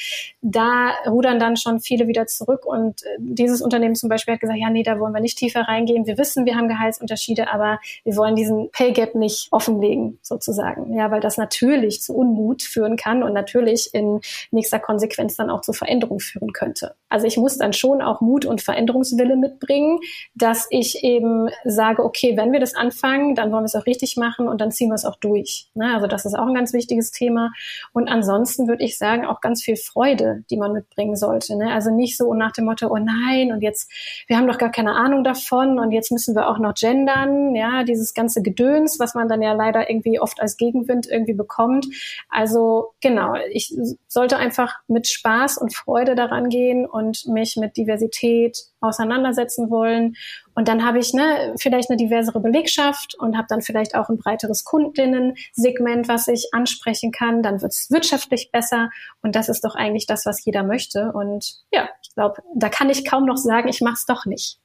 da 0.43 0.91
rudern 1.07 1.39
dann 1.39 1.57
schon 1.57 1.79
viele 1.79 2.09
wieder 2.09 2.27
zurück 2.27 2.56
zurück 2.57 2.66
und 2.66 3.03
äh, 3.05 3.16
dieses 3.19 3.61
Unternehmen 3.61 3.95
zum 3.95 4.09
Beispiel 4.09 4.35
hat 4.35 4.40
gesagt, 4.40 4.59
ja, 4.59 4.71
nee, 4.71 4.83
da 4.83 4.99
wollen 4.99 5.12
wir 5.12 5.21
nicht 5.21 5.38
tiefer 5.38 5.62
reingehen. 5.62 6.07
Wir 6.07 6.19
wissen, 6.19 6.47
wir 6.47 6.57
haben 6.57 6.69
Gehaltsunterschiede, 6.69 7.53
aber 7.53 7.79
wir 8.05 8.16
wollen 8.16 8.37
diesen 8.37 8.71
Pay 8.71 8.92
Gap 8.92 9.14
nicht 9.14 9.49
offenlegen, 9.51 10.19
sozusagen. 10.23 10.95
Ja, 10.95 11.11
weil 11.11 11.21
das 11.21 11.37
natürlich 11.37 12.03
zu 12.03 12.14
Unmut 12.14 12.62
führen 12.62 12.97
kann 12.97 13.23
und 13.23 13.33
natürlich 13.33 13.90
in 13.92 14.21
nächster 14.51 14.79
Konsequenz 14.79 15.37
dann 15.37 15.51
auch 15.51 15.61
zu 15.61 15.73
Veränderung 15.73 16.21
führen 16.21 16.53
könnte. 16.53 16.95
Also 17.09 17.27
ich 17.27 17.37
muss 17.37 17.59
dann 17.59 17.73
schon 17.73 18.03
auch 18.03 18.21
Mut 18.21 18.45
und 18.45 18.61
Veränderungswille 18.61 19.37
mitbringen, 19.37 19.99
dass 20.35 20.66
ich 20.71 21.05
eben 21.05 21.49
sage, 21.64 22.05
okay, 22.05 22.37
wenn 22.37 22.53
wir 22.53 22.61
das 22.61 22.75
anfangen, 22.75 23.35
dann 23.35 23.53
wollen 23.53 23.62
wir 23.62 23.66
es 23.66 23.77
auch 23.77 23.87
richtig 23.87 24.16
machen 24.16 24.49
und 24.49 24.61
dann 24.61 24.73
ziehen 24.73 24.88
wir 24.88 24.95
es 24.95 25.05
auch 25.05 25.16
durch. 25.16 25.69
Ne? 25.75 25.95
Also 25.95 26.07
das 26.07 26.25
ist 26.25 26.35
auch 26.35 26.47
ein 26.47 26.55
ganz 26.55 26.73
wichtiges 26.73 27.12
Thema. 27.12 27.53
Und 27.92 28.09
ansonsten 28.09 28.66
würde 28.66 28.85
ich 28.85 28.99
sagen, 28.99 29.25
auch 29.25 29.40
ganz 29.40 29.62
viel 29.62 29.77
Freude, 29.77 30.45
die 30.51 30.57
man 30.57 30.73
mitbringen 30.73 31.16
sollte. 31.16 31.57
Ne? 31.57 31.73
Also 31.73 31.90
nicht 31.90 32.16
so 32.16 32.35
nach 32.35 32.53
dem 32.53 32.64
Motto, 32.64 32.88
oh 32.88 32.99
nein, 32.99 33.53
und 33.53 33.62
jetzt, 33.62 33.90
wir 34.27 34.37
haben 34.37 34.49
doch 34.49 34.59
gar 34.59 34.71
keine 34.71 34.92
Ahnung 34.92 35.23
davon 35.23 35.79
und 35.79 35.92
jetzt 35.92 36.11
müssen 36.11 36.35
wir 36.35 36.49
auch 36.49 36.59
noch 36.59 36.75
gendern, 36.75 37.55
ja, 37.55 37.85
dieses 37.85 38.14
ganze 38.14 38.42
Gedöns, 38.42 38.99
was 38.99 39.14
man 39.14 39.29
dann 39.29 39.42
ja 39.42 39.53
leider 39.53 39.88
irgendwie 39.88 40.21
oft 40.21 40.40
als 40.40 40.57
Gegenwind 40.57 41.07
irgendwie 41.07 41.35
bekommt. 41.35 41.87
Also 42.29 42.95
genau, 43.01 43.35
ich 43.53 43.75
sollte 44.09 44.37
einfach 44.37 44.75
mit 44.88 45.07
Spaß 45.07 45.59
und 45.59 45.75
Freude 45.75 46.14
daran 46.14 46.49
gehen 46.49 46.87
und 46.97 47.27
mich 47.27 47.57
mit 47.57 47.77
Diversität 47.77 48.59
auseinandersetzen 48.81 49.71
wollen. 49.71 50.17
Und 50.55 50.69
dann 50.69 50.87
habe 50.87 50.99
ich 50.99 51.13
ne, 51.13 51.55
vielleicht 51.61 51.91
eine 51.91 51.99
diversere 51.99 52.41
Belegschaft 52.41 53.15
und 53.19 53.37
habe 53.37 53.47
dann 53.51 53.61
vielleicht 53.61 53.95
auch 53.95 54.09
ein 54.09 54.17
breiteres 54.17 54.65
Kundinnen-Segment, 54.65 56.09
was 56.09 56.27
ich 56.29 56.49
ansprechen 56.53 57.13
kann. 57.13 57.43
Dann 57.43 57.61
wird 57.61 57.73
es 57.73 57.91
wirtschaftlich 57.91 58.51
besser. 58.51 58.89
Und 59.23 59.37
das 59.37 59.51
ist 59.51 59.63
doch 59.65 59.75
eigentlich 59.75 60.07
das, 60.07 60.25
was 60.25 60.43
jeder 60.45 60.63
möchte. 60.63 61.13
Und 61.13 61.57
ja, 61.71 61.89
ich 62.03 62.15
glaube, 62.15 62.43
da 62.55 62.71
kann 62.71 62.89
ich 62.89 63.05
kaum 63.05 63.27
noch 63.27 63.37
sagen, 63.37 63.69
ich 63.69 63.83
mache 63.83 63.95
es 63.95 64.07
doch 64.07 64.25
nicht. 64.25 64.59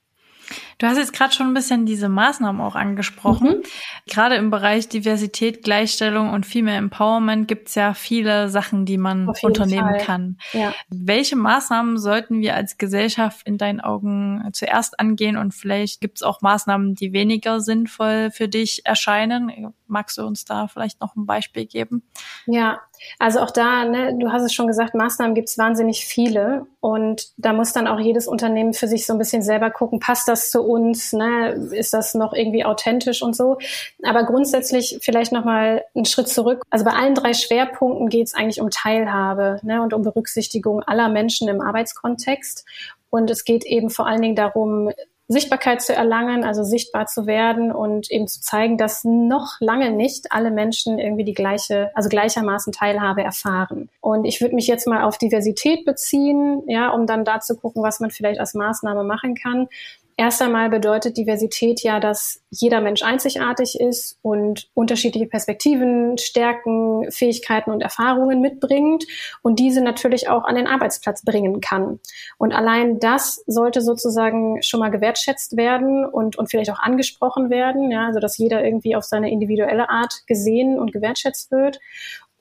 Du 0.77 0.87
hast 0.87 0.97
jetzt 0.97 1.13
gerade 1.13 1.33
schon 1.33 1.47
ein 1.47 1.53
bisschen 1.53 1.85
diese 1.85 2.09
Maßnahmen 2.09 2.61
auch 2.61 2.75
angesprochen. 2.75 3.47
Mhm. 3.47 3.63
Gerade 4.07 4.35
im 4.35 4.49
Bereich 4.49 4.89
Diversität, 4.89 5.63
Gleichstellung 5.63 6.31
und 6.31 6.45
Female 6.45 6.77
Empowerment 6.77 7.47
gibt 7.47 7.69
es 7.69 7.75
ja 7.75 7.93
viele 7.93 8.49
Sachen, 8.49 8.85
die 8.85 8.97
man 8.97 9.29
unternehmen 9.41 9.95
Fall. 9.95 9.99
kann. 9.99 10.37
Ja. 10.53 10.73
Welche 10.89 11.35
Maßnahmen 11.35 11.97
sollten 11.97 12.41
wir 12.41 12.55
als 12.55 12.77
Gesellschaft 12.77 13.45
in 13.47 13.57
deinen 13.57 13.81
Augen 13.81 14.49
zuerst 14.53 14.99
angehen 14.99 15.37
und 15.37 15.53
vielleicht 15.53 16.01
gibt 16.01 16.17
es 16.17 16.23
auch 16.23 16.41
Maßnahmen, 16.41 16.95
die 16.95 17.13
weniger 17.13 17.59
sinnvoll 17.61 18.31
für 18.31 18.47
dich 18.47 18.85
erscheinen? 18.85 19.73
Magst 19.87 20.17
du 20.17 20.25
uns 20.25 20.45
da 20.45 20.67
vielleicht 20.67 21.01
noch 21.01 21.15
ein 21.15 21.25
Beispiel 21.25 21.65
geben? 21.65 22.03
Ja, 22.45 22.79
also 23.19 23.39
auch 23.39 23.51
da, 23.51 23.85
ne, 23.85 24.17
du 24.17 24.31
hast 24.31 24.43
es 24.43 24.53
schon 24.53 24.67
gesagt, 24.67 24.95
Maßnahmen 24.95 25.35
gibt 25.35 25.49
es 25.49 25.57
wahnsinnig 25.57 26.05
viele 26.05 26.65
und 26.79 27.31
da 27.37 27.53
muss 27.53 27.73
dann 27.73 27.87
auch 27.87 27.99
jedes 27.99 28.27
Unternehmen 28.27 28.73
für 28.73 28.87
sich 28.87 29.05
so 29.05 29.13
ein 29.13 29.19
bisschen 29.19 29.41
selber 29.41 29.69
gucken, 29.69 29.99
passt 29.99 30.27
das 30.27 30.49
zu 30.49 30.61
uns, 30.61 31.13
ne, 31.13 31.51
ist 31.71 31.93
das 31.93 32.13
noch 32.13 32.33
irgendwie 32.33 32.65
authentisch 32.65 33.21
und 33.21 33.35
so. 33.35 33.57
Aber 34.03 34.23
grundsätzlich 34.23 34.99
vielleicht 35.01 35.31
nochmal 35.31 35.83
einen 35.95 36.05
Schritt 36.05 36.27
zurück. 36.27 36.63
Also 36.69 36.85
bei 36.85 36.91
allen 36.91 37.15
drei 37.15 37.33
Schwerpunkten 37.33 38.09
geht 38.09 38.27
es 38.27 38.33
eigentlich 38.33 38.61
um 38.61 38.69
Teilhabe 38.69 39.59
ne, 39.63 39.81
und 39.81 39.93
um 39.93 40.01
Berücksichtigung 40.01 40.83
aller 40.83 41.09
Menschen 41.09 41.47
im 41.47 41.61
Arbeitskontext. 41.61 42.65
Und 43.09 43.29
es 43.29 43.43
geht 43.43 43.65
eben 43.65 43.89
vor 43.89 44.07
allen 44.07 44.21
Dingen 44.21 44.35
darum, 44.35 44.89
Sichtbarkeit 45.31 45.81
zu 45.81 45.93
erlangen, 45.93 46.43
also 46.43 46.63
sichtbar 46.63 47.07
zu 47.07 47.25
werden 47.25 47.71
und 47.71 48.11
eben 48.11 48.27
zu 48.27 48.41
zeigen, 48.41 48.77
dass 48.77 49.03
noch 49.03 49.55
lange 49.59 49.91
nicht 49.91 50.31
alle 50.31 50.51
Menschen 50.51 50.99
irgendwie 50.99 51.23
die 51.23 51.33
gleiche, 51.33 51.91
also 51.95 52.09
gleichermaßen 52.09 52.73
Teilhabe 52.73 53.23
erfahren. 53.23 53.89
Und 54.01 54.25
ich 54.25 54.41
würde 54.41 54.55
mich 54.55 54.67
jetzt 54.67 54.87
mal 54.87 55.03
auf 55.03 55.17
Diversität 55.17 55.85
beziehen, 55.85 56.63
ja, 56.67 56.89
um 56.89 57.07
dann 57.07 57.25
da 57.25 57.39
zu 57.39 57.55
gucken, 57.55 57.83
was 57.83 57.99
man 57.99 58.11
vielleicht 58.11 58.39
als 58.39 58.53
Maßnahme 58.53 59.03
machen 59.03 59.35
kann. 59.35 59.67
Erst 60.21 60.39
einmal 60.43 60.69
bedeutet 60.69 61.17
Diversität 61.17 61.81
ja, 61.81 61.99
dass 61.99 62.43
jeder 62.51 62.79
Mensch 62.79 63.01
einzigartig 63.01 63.79
ist 63.79 64.19
und 64.21 64.69
unterschiedliche 64.75 65.25
Perspektiven, 65.25 66.19
Stärken, 66.19 67.09
Fähigkeiten 67.09 67.71
und 67.71 67.81
Erfahrungen 67.81 68.39
mitbringt 68.39 69.03
und 69.41 69.57
diese 69.57 69.81
natürlich 69.81 70.29
auch 70.29 70.43
an 70.43 70.53
den 70.53 70.67
Arbeitsplatz 70.67 71.25
bringen 71.25 71.59
kann. 71.59 71.99
Und 72.37 72.53
allein 72.53 72.99
das 72.99 73.43
sollte 73.47 73.81
sozusagen 73.81 74.61
schon 74.61 74.79
mal 74.79 74.91
gewertschätzt 74.91 75.57
werden 75.57 76.05
und, 76.05 76.35
und 76.35 76.51
vielleicht 76.51 76.69
auch 76.69 76.79
angesprochen 76.79 77.49
werden, 77.49 77.89
ja, 77.89 78.05
also 78.05 78.19
dass 78.19 78.37
jeder 78.37 78.63
irgendwie 78.63 78.95
auf 78.95 79.05
seine 79.05 79.31
individuelle 79.31 79.89
Art 79.89 80.27
gesehen 80.27 80.77
und 80.77 80.93
gewertschätzt 80.93 81.49
wird. 81.49 81.79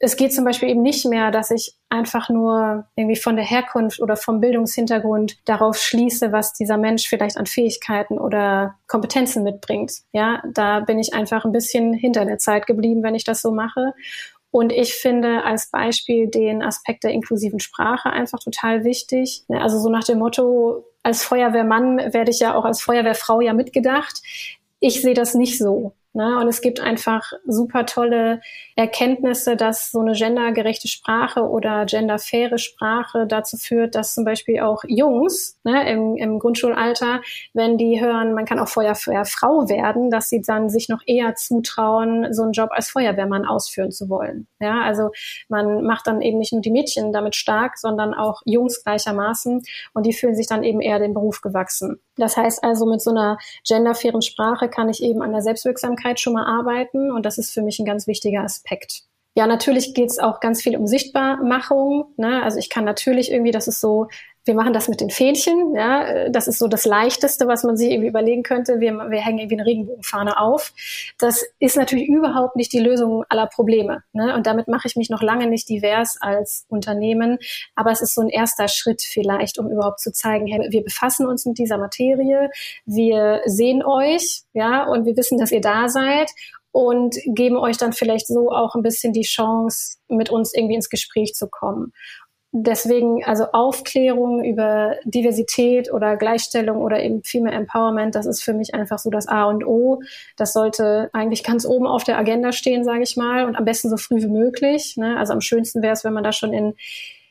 Es 0.03 0.17
geht 0.17 0.33
zum 0.33 0.47
Beispiel 0.47 0.71
eben 0.71 0.83
nicht 0.83 1.05
mehr, 1.05 1.31
dass 1.31 1.51
ich 1.51 1.75
einfach 1.91 2.31
nur 2.31 2.87
irgendwie 2.97 3.21
von 3.21 3.37
der 3.37 3.45
Herkunft 3.45 4.01
oder 4.01 4.17
vom 4.17 4.41
Bildungshintergrund 4.41 5.37
darauf 5.45 5.77
schließe, 5.77 6.33
was 6.33 6.55
dieser 6.55 6.79
Mensch 6.79 7.07
vielleicht 7.07 7.37
an 7.37 7.45
Fähigkeiten 7.45 8.19
oder 8.19 8.77
Kompetenzen 8.89 9.43
mitbringt. 9.43 9.93
Ja, 10.13 10.43
da 10.55 10.81
bin 10.81 10.99
ich 10.99 11.13
einfach 11.13 11.45
ein 11.45 11.53
bisschen 11.53 11.93
hinter 11.93 12.25
der 12.25 12.39
Zeit 12.39 12.67
geblieben, 12.67 13.03
wenn 13.03 13.15
ich 13.15 13.25
das 13.25 13.43
so 13.43 13.53
mache. 13.53 13.93
Und 14.51 14.73
ich 14.73 14.95
finde 14.95 15.45
als 15.45 15.71
Beispiel 15.71 16.29
den 16.29 16.63
Aspekt 16.63 17.05
der 17.05 17.13
inklusiven 17.13 17.61
Sprache 17.61 18.09
einfach 18.09 18.41
total 18.41 18.85
wichtig. 18.85 19.45
Also 19.49 19.79
so 19.79 19.91
nach 19.91 20.05
dem 20.05 20.19
Motto, 20.19 20.87
als 21.03 21.23
Feuerwehrmann 21.25 21.99
werde 22.15 22.31
ich 22.31 22.41
ja 22.41 22.55
auch 22.55 22.65
als 22.65 22.81
Feuerwehrfrau 22.81 23.43
ja 23.43 23.53
mitgedacht. 23.53 24.23
Ich 24.81 25.03
sehe 25.03 25.15
das 25.15 25.35
nicht 25.35 25.59
so. 25.59 25.93
Ne? 26.13 26.39
Und 26.41 26.49
es 26.49 26.61
gibt 26.61 26.81
einfach 26.81 27.33
super 27.47 27.87
tolle 27.87 28.41
Erkenntnisse, 28.75 29.55
dass 29.55 29.93
so 29.93 30.01
eine 30.01 30.13
gendergerechte 30.13 30.89
Sprache 30.89 31.49
oder 31.49 31.87
genderfaire 31.87 32.59
Sprache 32.59 33.29
dazu 33.29 33.57
führt, 33.57 33.95
dass 33.95 34.15
zum 34.15 34.25
Beispiel 34.25 34.61
auch 34.61 34.83
Jungs 34.89 35.57
ne, 35.63 35.89
im, 35.89 36.17
im 36.17 36.41
Grundschulalter, 36.41 37.21
wenn 37.55 37.79
die 37.79 38.01
hören, 38.01 38.35
man 38.35 38.45
kann 38.45 38.59
auch 38.59 38.67
Feuerwehrfrau 38.67 39.69
werden, 39.69 40.11
dass 40.11 40.29
sie 40.29 40.41
dann 40.41 40.69
sich 40.69 40.89
noch 40.89 41.03
eher 41.07 41.37
zutrauen, 41.37 42.33
so 42.33 42.43
einen 42.43 42.53
Job 42.53 42.71
als 42.73 42.91
Feuerwehrmann 42.91 43.47
ausführen 43.47 43.93
zu 43.93 44.09
wollen. 44.09 44.49
Ja, 44.59 44.83
also 44.83 45.11
man 45.49 45.85
macht 45.85 46.09
dann 46.09 46.23
eben 46.23 46.39
nicht 46.39 46.53
nur 46.53 46.63
die 46.63 46.73
Mädchen 46.73 47.13
damit 47.13 47.37
stark, 47.37 47.79
sondern 47.79 48.15
auch 48.15 48.43
Jungs 48.45 48.83
gleichermaßen 48.83 49.63
und 49.95 50.07
die 50.07 50.13
fühlen 50.13 50.35
sich 50.35 50.49
dann 50.49 50.65
eben 50.65 50.81
eher 50.81 50.99
dem 50.99 51.15
Beruf 51.15 51.41
gewachsen. 51.41 52.01
Das 52.17 52.37
heißt 52.37 52.65
also, 52.65 52.85
mit 52.85 53.01
so 53.01 53.11
einer 53.11 53.39
genderfairen 53.67 54.23
Sprache 54.23 54.69
kann 54.69 54.89
ich 54.89 55.03
eben 55.03 55.23
an 55.23 55.33
der 55.33 55.43
Selbstwirksamkeit 55.43 56.00
schon 56.21 56.33
mal 56.33 56.47
arbeiten 56.47 57.11
und 57.11 57.27
das 57.27 57.39
ist 57.39 57.53
für 57.53 57.63
mich 57.63 57.79
ein 57.79 57.87
ganz 57.87 58.07
wichtiger 58.07 58.43
Aspekt. 58.43 59.03
Ja, 59.37 59.47
natürlich 59.47 59.95
geht 59.95 60.11
es 60.11 60.19
auch 60.19 60.41
ganz 60.41 60.61
viel 60.61 60.77
um 60.77 60.87
Sichtbarmachung. 60.87 62.13
Ne? 62.17 62.43
Also 62.43 62.59
ich 62.59 62.69
kann 62.69 62.85
natürlich 62.85 63.31
irgendwie, 63.31 63.53
das 63.53 63.69
ist 63.69 63.81
so 63.81 64.09
wir 64.45 64.55
machen 64.55 64.73
das 64.73 64.89
mit 64.89 65.01
den 65.01 65.11
Fähnchen, 65.11 65.75
ja, 65.75 66.29
das 66.31 66.49
ist 66.49 66.59
so 66.59 66.67
das 66.67 66.87
Leichteste, 66.87 67.47
was 67.47 67.63
man 67.63 67.77
sich 67.77 67.91
irgendwie 67.91 68.09
überlegen 68.09 68.43
könnte. 68.43 68.81
Wir, 68.81 68.93
wir 68.93 69.21
hängen 69.21 69.39
irgendwie 69.39 69.57
eine 69.57 69.67
Regenbogenfahne 69.67 70.41
auf. 70.41 70.73
Das 71.19 71.45
ist 71.59 71.77
natürlich 71.77 72.09
überhaupt 72.09 72.57
nicht 72.57 72.73
die 72.73 72.81
Lösung 72.81 73.25
aller 73.29 73.47
Probleme. 73.47 74.03
Ne? 74.13 74.35
Und 74.35 74.47
damit 74.47 74.67
mache 74.67 74.89
ich 74.89 74.97
mich 74.97 75.11
noch 75.11 75.23
lange 75.23 75.47
nicht 75.47 75.69
divers 75.69 76.17
als 76.21 76.65
Unternehmen. 76.69 77.39
Aber 77.75 77.91
es 77.91 78.01
ist 78.01 78.15
so 78.15 78.23
ein 78.23 78.31
erster 78.31 78.69
Schritt 78.69 79.03
vielleicht, 79.03 79.59
um 79.59 79.71
überhaupt 79.71 80.01
zu 80.01 80.11
zeigen, 80.13 80.47
hey, 80.47 80.69
wir 80.71 80.85
befassen 80.85 81.27
uns 81.27 81.45
mit 81.45 81.59
dieser 81.59 81.77
Materie, 81.77 82.51
wir 82.87 83.43
sehen 83.45 83.85
euch, 83.85 84.43
ja, 84.55 84.85
und 84.85 85.05
wir 85.05 85.17
wissen, 85.17 85.39
dass 85.39 85.53
ihr 85.53 85.61
da 85.61 85.89
seid 85.89 86.31
und 86.73 87.17
geben 87.27 87.57
euch 87.57 87.77
dann 87.77 87.93
vielleicht 87.93 88.29
so 88.29 88.51
auch 88.51 88.75
ein 88.75 88.83
bisschen 88.83 89.13
die 89.13 89.23
Chance, 89.23 89.99
mit 90.09 90.31
uns 90.31 90.55
irgendwie 90.55 90.77
ins 90.77 90.89
Gespräch 90.89 91.35
zu 91.35 91.49
kommen 91.49 91.93
deswegen, 92.53 93.25
also 93.25 93.45
Aufklärung 93.53 94.45
über 94.45 94.97
Diversität 95.05 95.93
oder 95.93 96.17
Gleichstellung 96.17 96.79
oder 96.79 97.03
eben 97.03 97.23
Female 97.23 97.55
Empowerment, 97.55 98.15
das 98.15 98.27
ist 98.27 98.43
für 98.43 98.55
mich 98.55 98.75
einfach 98.75 98.99
so 98.99 99.11
das 99.11 99.29
A 99.29 99.45
und 99.45 99.65
O. 99.65 100.03
Das 100.37 100.53
sollte 100.53 101.11
eigentlich 101.13 101.45
ganz 101.45 101.65
oben 101.65 101.87
auf 101.87 102.05
der 102.05 102.19
Agenda 102.19 102.53
stehen, 102.53 102.85
sage 102.85 103.03
ich 103.03 103.17
mal, 103.17 103.45
und 103.45 103.57
am 103.57 103.65
besten 103.65 103.89
so 103.89 103.97
früh 103.97 104.23
wie 104.23 104.29
möglich. 104.29 104.97
Ne? 104.97 105.17
Also 105.17 105.33
am 105.33 105.41
schönsten 105.41 105.83
wäre 105.83 105.93
es, 105.93 106.05
wenn 106.05 106.13
man 106.13 106.25
da 106.25 106.33
schon 106.33 106.53
in 106.53 106.75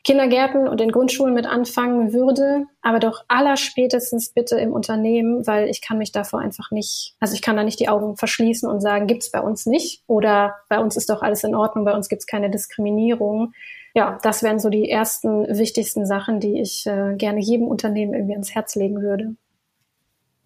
Kindergärten 0.04 0.66
und 0.66 0.80
in 0.80 0.92
Grundschulen 0.92 1.34
mit 1.34 1.46
anfangen 1.46 2.12
würde, 2.12 2.66
aber 2.80 2.98
doch 2.98 3.24
allerspätestens 3.28 4.30
bitte 4.30 4.58
im 4.58 4.72
Unternehmen, 4.72 5.46
weil 5.46 5.68
ich 5.68 5.82
kann 5.82 5.98
mich 5.98 6.12
davor 6.12 6.40
einfach 6.40 6.70
nicht, 6.70 7.14
also 7.20 7.34
ich 7.34 7.42
kann 7.42 7.56
da 7.56 7.62
nicht 7.62 7.80
die 7.80 7.88
Augen 7.88 8.16
verschließen 8.16 8.68
und 8.68 8.80
sagen, 8.80 9.06
gibt's 9.06 9.30
bei 9.30 9.40
uns 9.40 9.66
nicht 9.66 10.02
oder 10.06 10.54
bei 10.68 10.78
uns 10.78 10.96
ist 10.96 11.10
doch 11.10 11.22
alles 11.22 11.44
in 11.44 11.54
Ordnung, 11.54 11.84
bei 11.84 11.94
uns 11.94 12.08
gibt's 12.08 12.26
keine 12.26 12.50
Diskriminierung 12.50 13.52
ja, 13.94 14.18
das 14.22 14.42
wären 14.42 14.60
so 14.60 14.70
die 14.70 14.88
ersten 14.88 15.46
wichtigsten 15.58 16.06
Sachen, 16.06 16.40
die 16.40 16.60
ich 16.60 16.86
äh, 16.86 17.14
gerne 17.16 17.40
jedem 17.40 17.66
Unternehmen 17.66 18.14
irgendwie 18.14 18.34
ans 18.34 18.54
Herz 18.54 18.76
legen 18.76 19.02
würde. 19.02 19.34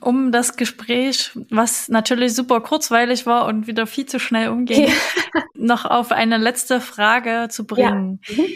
Um 0.01 0.33
das 0.33 0.57
Gespräch, 0.57 1.31
was 1.51 1.89
natürlich 1.89 2.35
super 2.35 2.61
kurzweilig 2.61 3.27
war 3.27 3.47
und 3.47 3.67
wieder 3.67 3.87
viel 3.87 4.07
zu 4.07 4.19
schnell 4.19 4.49
umging, 4.49 4.89
ja. 4.89 4.93
noch 5.55 5.85
auf 5.85 6.13
eine 6.13 6.37
letzte 6.37 6.81
Frage 6.81 7.49
zu 7.51 7.67
bringen. 7.67 8.21
Ja. 8.29 8.43
Mhm. 8.43 8.49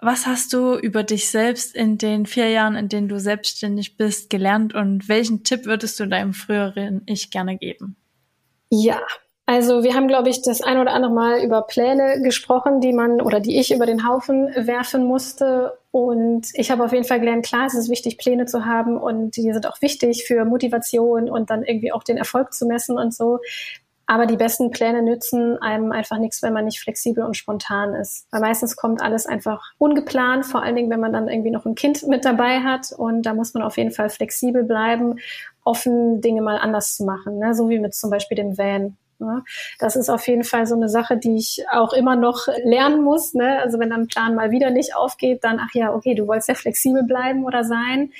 Was 0.00 0.26
hast 0.26 0.52
du 0.52 0.76
über 0.76 1.02
dich 1.02 1.28
selbst 1.28 1.74
in 1.74 1.98
den 1.98 2.24
vier 2.26 2.48
Jahren, 2.50 2.76
in 2.76 2.88
denen 2.88 3.08
du 3.08 3.18
selbstständig 3.18 3.96
bist, 3.96 4.30
gelernt 4.30 4.74
und 4.74 5.08
welchen 5.08 5.42
Tipp 5.42 5.66
würdest 5.66 5.98
du 5.98 6.06
deinem 6.06 6.34
früheren 6.34 7.02
Ich 7.06 7.30
gerne 7.30 7.58
geben? 7.58 7.96
Ja, 8.70 9.00
also 9.46 9.82
wir 9.82 9.94
haben, 9.94 10.08
glaube 10.08 10.28
ich, 10.28 10.42
das 10.42 10.60
ein 10.60 10.78
oder 10.78 10.92
andere 10.92 11.10
Mal 11.10 11.42
über 11.42 11.62
Pläne 11.62 12.20
gesprochen, 12.22 12.80
die 12.80 12.92
man 12.92 13.20
oder 13.20 13.40
die 13.40 13.58
ich 13.58 13.74
über 13.74 13.86
den 13.86 14.06
Haufen 14.06 14.48
werfen 14.54 15.06
musste. 15.06 15.78
Und 15.90 16.48
ich 16.52 16.70
habe 16.70 16.84
auf 16.84 16.92
jeden 16.92 17.06
Fall 17.06 17.18
gelernt, 17.18 17.46
klar, 17.46 17.66
es 17.66 17.74
ist 17.74 17.88
wichtig, 17.88 18.18
Pläne 18.18 18.44
zu 18.44 18.66
haben 18.66 18.98
und 18.98 19.36
die 19.36 19.50
sind 19.52 19.66
auch 19.66 19.80
wichtig 19.80 20.26
für 20.26 20.44
Motivation 20.44 21.30
und 21.30 21.48
dann 21.48 21.64
irgendwie 21.64 21.92
auch 21.92 22.04
den 22.04 22.18
Erfolg 22.18 22.52
zu 22.52 22.66
messen 22.66 22.98
und 22.98 23.14
so. 23.14 23.38
Aber 24.10 24.24
die 24.24 24.38
besten 24.38 24.70
Pläne 24.70 25.02
nützen 25.02 25.58
einem 25.60 25.92
einfach 25.92 26.16
nichts, 26.16 26.42
wenn 26.42 26.54
man 26.54 26.64
nicht 26.64 26.80
flexibel 26.80 27.22
und 27.24 27.36
spontan 27.36 27.92
ist. 27.92 28.26
Weil 28.30 28.40
meistens 28.40 28.74
kommt 28.74 29.02
alles 29.02 29.26
einfach 29.26 29.62
ungeplant, 29.76 30.46
vor 30.46 30.62
allen 30.62 30.76
Dingen, 30.76 30.88
wenn 30.88 30.98
man 30.98 31.12
dann 31.12 31.28
irgendwie 31.28 31.50
noch 31.50 31.66
ein 31.66 31.74
Kind 31.74 32.08
mit 32.08 32.24
dabei 32.24 32.60
hat. 32.60 32.90
Und 32.96 33.24
da 33.24 33.34
muss 33.34 33.52
man 33.52 33.62
auf 33.62 33.76
jeden 33.76 33.90
Fall 33.90 34.08
flexibel 34.08 34.64
bleiben, 34.64 35.16
offen 35.62 36.22
Dinge 36.22 36.40
mal 36.40 36.56
anders 36.56 36.96
zu 36.96 37.04
machen. 37.04 37.38
Ne? 37.38 37.54
So 37.54 37.68
wie 37.68 37.78
mit 37.78 37.94
zum 37.94 38.08
Beispiel 38.08 38.36
dem 38.36 38.56
Van. 38.56 38.96
Ne? 39.18 39.44
Das 39.78 39.94
ist 39.94 40.08
auf 40.08 40.26
jeden 40.26 40.44
Fall 40.44 40.66
so 40.66 40.74
eine 40.74 40.88
Sache, 40.88 41.18
die 41.18 41.36
ich 41.36 41.66
auch 41.70 41.92
immer 41.92 42.16
noch 42.16 42.46
lernen 42.64 43.04
muss. 43.04 43.34
Ne? 43.34 43.58
Also 43.58 43.78
wenn 43.78 43.92
ein 43.92 44.08
Plan 44.08 44.34
mal 44.34 44.50
wieder 44.50 44.70
nicht 44.70 44.96
aufgeht, 44.96 45.44
dann, 45.44 45.60
ach 45.60 45.74
ja, 45.74 45.92
okay, 45.92 46.14
du 46.14 46.26
wolltest 46.26 46.48
ja 46.48 46.54
flexibel 46.54 47.02
bleiben 47.02 47.44
oder 47.44 47.62
sein. 47.62 48.10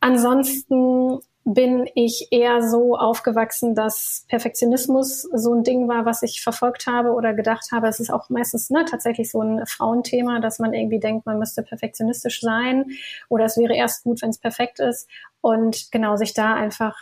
Ansonsten 0.00 1.20
bin 1.44 1.88
ich 1.94 2.28
eher 2.30 2.62
so 2.62 2.96
aufgewachsen, 2.96 3.74
dass 3.74 4.24
Perfektionismus 4.28 5.22
so 5.22 5.52
ein 5.52 5.62
Ding 5.62 5.88
war, 5.88 6.06
was 6.06 6.22
ich 6.22 6.42
verfolgt 6.42 6.86
habe 6.86 7.12
oder 7.12 7.34
gedacht 7.34 7.70
habe. 7.70 7.86
Es 7.86 8.00
ist 8.00 8.10
auch 8.10 8.30
meistens 8.30 8.70
ne, 8.70 8.84
tatsächlich 8.88 9.30
so 9.30 9.42
ein 9.42 9.66
Frauenthema, 9.66 10.40
dass 10.40 10.58
man 10.58 10.72
irgendwie 10.72 11.00
denkt, 11.00 11.26
man 11.26 11.38
müsste 11.38 11.62
perfektionistisch 11.62 12.40
sein 12.40 12.86
oder 13.28 13.44
es 13.44 13.58
wäre 13.58 13.74
erst 13.74 14.04
gut, 14.04 14.22
wenn 14.22 14.30
es 14.30 14.38
perfekt 14.38 14.80
ist. 14.80 15.08
Und 15.42 15.92
genau 15.92 16.16
sich 16.16 16.32
da 16.32 16.54
einfach 16.54 16.96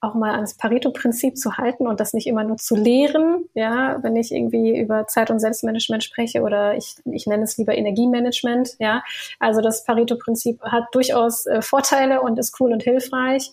auch 0.00 0.14
mal 0.14 0.34
ans 0.34 0.54
Pareto-Prinzip 0.54 1.36
zu 1.36 1.56
halten 1.56 1.88
und 1.88 1.98
das 1.98 2.12
nicht 2.12 2.28
immer 2.28 2.44
nur 2.44 2.56
zu 2.56 2.76
lehren, 2.76 3.46
ja, 3.54 4.00
wenn 4.02 4.14
ich 4.14 4.30
irgendwie 4.30 4.78
über 4.78 5.08
Zeit- 5.08 5.30
und 5.30 5.40
Selbstmanagement 5.40 6.04
spreche 6.04 6.42
oder 6.42 6.76
ich, 6.76 6.94
ich 7.04 7.26
nenne 7.26 7.42
es 7.42 7.58
lieber 7.58 7.76
Energiemanagement, 7.76 8.76
ja. 8.78 9.02
Also 9.40 9.60
das 9.60 9.84
Pareto-Prinzip 9.84 10.62
hat 10.62 10.84
durchaus 10.92 11.46
äh, 11.46 11.62
Vorteile 11.62 12.22
und 12.22 12.38
ist 12.38 12.60
cool 12.60 12.72
und 12.72 12.84
hilfreich. 12.84 13.50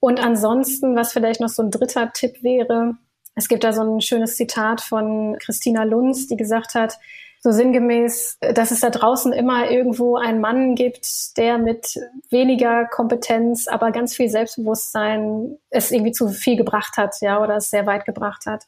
Und 0.00 0.20
ansonsten, 0.20 0.96
was 0.96 1.12
vielleicht 1.12 1.40
noch 1.40 1.48
so 1.48 1.62
ein 1.62 1.70
dritter 1.70 2.12
Tipp 2.12 2.42
wäre, 2.42 2.96
es 3.34 3.48
gibt 3.48 3.64
da 3.64 3.72
so 3.72 3.82
ein 3.82 4.00
schönes 4.00 4.36
Zitat 4.36 4.80
von 4.80 5.36
Christina 5.38 5.84
Lunz, 5.84 6.26
die 6.26 6.36
gesagt 6.36 6.74
hat, 6.74 6.98
so 7.40 7.52
sinngemäß, 7.52 8.38
dass 8.40 8.72
es 8.72 8.80
da 8.80 8.90
draußen 8.90 9.32
immer 9.32 9.70
irgendwo 9.70 10.16
einen 10.16 10.40
Mann 10.40 10.74
gibt, 10.74 11.36
der 11.36 11.58
mit 11.58 11.94
weniger 12.30 12.86
Kompetenz, 12.86 13.68
aber 13.68 13.92
ganz 13.92 14.16
viel 14.16 14.28
Selbstbewusstsein 14.28 15.56
es 15.70 15.92
irgendwie 15.92 16.10
zu 16.10 16.28
viel 16.28 16.56
gebracht 16.56 16.96
hat, 16.96 17.14
ja, 17.20 17.40
oder 17.40 17.56
es 17.56 17.70
sehr 17.70 17.86
weit 17.86 18.04
gebracht 18.04 18.46
hat. 18.46 18.64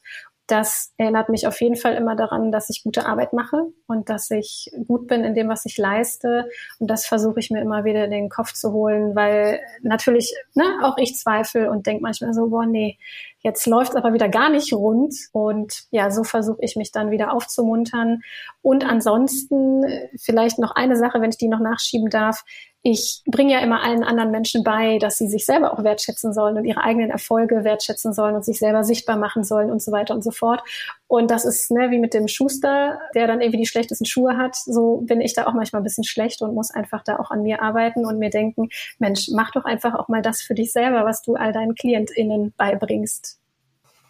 Das 0.51 0.91
erinnert 0.97 1.29
mich 1.29 1.47
auf 1.47 1.61
jeden 1.61 1.77
Fall 1.77 1.95
immer 1.95 2.17
daran, 2.17 2.51
dass 2.51 2.69
ich 2.69 2.83
gute 2.83 3.05
Arbeit 3.05 3.31
mache 3.31 3.67
und 3.87 4.09
dass 4.09 4.29
ich 4.31 4.69
gut 4.85 5.07
bin 5.07 5.23
in 5.23 5.33
dem, 5.33 5.47
was 5.47 5.65
ich 5.65 5.77
leiste. 5.77 6.49
Und 6.77 6.91
das 6.91 7.05
versuche 7.05 7.39
ich 7.39 7.51
mir 7.51 7.61
immer 7.61 7.85
wieder 7.85 8.03
in 8.03 8.11
den 8.11 8.27
Kopf 8.27 8.51
zu 8.51 8.73
holen, 8.73 9.15
weil 9.15 9.61
natürlich 9.81 10.35
ne, 10.53 10.65
auch 10.83 10.97
ich 10.97 11.15
zweifle 11.15 11.71
und 11.71 11.87
denke 11.87 12.03
manchmal 12.03 12.33
so, 12.33 12.49
boah, 12.49 12.65
nee, 12.65 12.97
Jetzt 13.43 13.65
läuft 13.65 13.91
es 13.91 13.95
aber 13.95 14.13
wieder 14.13 14.29
gar 14.29 14.49
nicht 14.49 14.71
rund 14.71 15.15
und 15.31 15.85
ja, 15.89 16.11
so 16.11 16.23
versuche 16.23 16.59
ich 16.61 16.75
mich 16.75 16.91
dann 16.91 17.09
wieder 17.09 17.33
aufzumuntern. 17.33 18.21
Und 18.61 18.85
ansonsten 18.87 19.83
vielleicht 20.15 20.59
noch 20.59 20.75
eine 20.75 20.95
Sache, 20.95 21.21
wenn 21.21 21.31
ich 21.31 21.37
die 21.37 21.47
noch 21.47 21.59
nachschieben 21.59 22.11
darf. 22.11 22.43
Ich 22.83 23.21
bringe 23.27 23.53
ja 23.53 23.59
immer 23.59 23.83
allen 23.83 24.03
anderen 24.03 24.31
Menschen 24.31 24.63
bei, 24.63 24.97
dass 24.97 25.19
sie 25.19 25.27
sich 25.27 25.45
selber 25.45 25.71
auch 25.71 25.83
wertschätzen 25.83 26.33
sollen 26.33 26.57
und 26.57 26.65
ihre 26.65 26.81
eigenen 26.81 27.11
Erfolge 27.11 27.63
wertschätzen 27.63 28.11
sollen 28.11 28.35
und 28.35 28.43
sich 28.43 28.57
selber 28.57 28.83
sichtbar 28.83 29.17
machen 29.17 29.43
sollen 29.43 29.69
und 29.69 29.83
so 29.83 29.91
weiter 29.91 30.15
und 30.15 30.23
so 30.23 30.31
fort. 30.31 30.63
Und 31.05 31.29
das 31.29 31.45
ist 31.45 31.69
ne, 31.69 31.91
wie 31.91 31.99
mit 31.99 32.15
dem 32.15 32.27
Schuster, 32.27 32.99
der 33.13 33.27
dann 33.27 33.39
irgendwie 33.39 33.59
die 33.59 33.67
schlechtesten 33.67 34.05
Schuhe 34.05 34.35
hat. 34.35 34.55
So 34.55 35.01
bin 35.01 35.21
ich 35.21 35.33
da 35.33 35.45
auch 35.45 35.53
manchmal 35.53 35.81
ein 35.81 35.83
bisschen 35.83 36.05
schlecht 36.05 36.41
und 36.41 36.55
muss 36.55 36.71
einfach 36.71 37.03
da 37.03 37.19
auch 37.19 37.29
an 37.29 37.43
mir 37.43 37.61
arbeiten 37.61 38.03
und 38.03 38.17
mir 38.17 38.31
denken, 38.31 38.69
Mensch, 38.97 39.29
mach 39.31 39.51
doch 39.51 39.65
einfach 39.65 39.93
auch 39.93 40.07
mal 40.07 40.23
das 40.23 40.41
für 40.41 40.55
dich 40.55 40.71
selber, 40.71 41.05
was 41.05 41.21
du 41.21 41.35
all 41.35 41.53
deinen 41.53 41.75
KlientInnen 41.75 42.53
beibringst. 42.57 43.40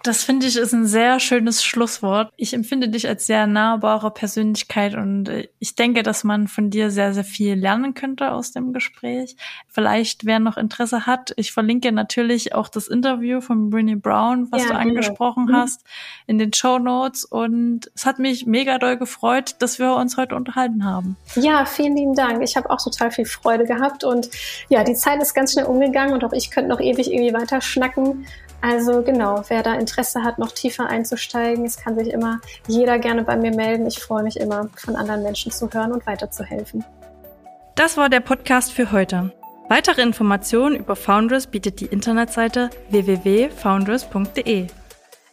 Das 0.03 0.23
finde 0.23 0.47
ich 0.47 0.57
ist 0.57 0.73
ein 0.73 0.85
sehr 0.85 1.19
schönes 1.19 1.63
Schlusswort. 1.63 2.31
Ich 2.35 2.53
empfinde 2.53 2.89
dich 2.89 3.07
als 3.07 3.27
sehr 3.27 3.45
nahbare 3.45 4.11
Persönlichkeit 4.11 4.95
und 4.95 5.29
äh, 5.29 5.49
ich 5.59 5.75
denke, 5.75 6.03
dass 6.03 6.23
man 6.23 6.47
von 6.47 6.69
dir 6.69 6.89
sehr, 6.89 7.13
sehr 7.13 7.23
viel 7.23 7.55
lernen 7.55 7.93
könnte 7.93 8.31
aus 8.31 8.51
dem 8.51 8.73
Gespräch. 8.73 9.35
Vielleicht, 9.67 10.25
wer 10.25 10.39
noch 10.39 10.57
Interesse 10.57 11.05
hat, 11.05 11.33
ich 11.35 11.51
verlinke 11.51 11.91
natürlich 11.91 12.55
auch 12.55 12.67
das 12.67 12.87
Interview 12.87 13.41
von 13.41 13.69
Brinny 13.69 13.95
Brown, 13.95 14.47
was 14.51 14.63
ja, 14.63 14.69
du 14.69 14.75
angesprochen 14.75 15.47
genau. 15.47 15.59
hast, 15.59 15.83
in 16.25 16.39
den 16.39 16.53
Show 16.53 16.79
Notes 16.79 17.23
und 17.25 17.91
es 17.95 18.05
hat 18.05 18.17
mich 18.17 18.45
mega 18.45 18.79
doll 18.79 18.97
gefreut, 18.97 19.55
dass 19.59 19.77
wir 19.77 19.93
uns 19.95 20.17
heute 20.17 20.35
unterhalten 20.35 20.83
haben. 20.83 21.15
Ja, 21.35 21.65
vielen 21.65 21.95
lieben 21.95 22.15
Dank. 22.15 22.41
Ich 22.41 22.57
habe 22.57 22.69
auch 22.69 22.81
total 22.81 23.11
viel 23.11 23.25
Freude 23.25 23.65
gehabt 23.65 24.03
und 24.03 24.29
ja, 24.69 24.83
die 24.83 24.95
Zeit 24.95 25.21
ist 25.21 25.33
ganz 25.33 25.53
schnell 25.53 25.65
umgegangen 25.65 26.13
und 26.13 26.23
auch 26.23 26.33
ich 26.33 26.49
könnte 26.49 26.69
noch 26.69 26.79
ewig 26.79 27.11
irgendwie 27.11 27.33
weiter 27.33 27.61
schnacken. 27.61 28.25
Also 28.61 29.01
genau, 29.01 29.43
wer 29.47 29.63
da 29.63 29.73
Interesse 29.73 30.23
hat, 30.23 30.37
noch 30.37 30.51
tiefer 30.51 30.85
einzusteigen, 30.85 31.65
es 31.65 31.77
kann 31.77 31.97
sich 31.97 32.09
immer 32.09 32.39
jeder 32.67 32.99
gerne 32.99 33.23
bei 33.23 33.35
mir 33.35 33.53
melden. 33.53 33.87
Ich 33.87 33.99
freue 33.99 34.23
mich 34.23 34.39
immer, 34.39 34.69
von 34.75 34.95
anderen 34.95 35.23
Menschen 35.23 35.51
zu 35.51 35.69
hören 35.71 35.91
und 35.91 36.05
weiterzuhelfen. 36.05 36.85
Das 37.75 37.97
war 37.97 38.09
der 38.09 38.19
Podcast 38.19 38.71
für 38.71 38.91
heute. 38.91 39.31
Weitere 39.67 40.01
Informationen 40.01 40.75
über 40.75 40.95
Foundress 40.95 41.47
bietet 41.47 41.79
die 41.79 41.85
Internetseite 41.85 42.69
www.foundress.de. 42.89 44.67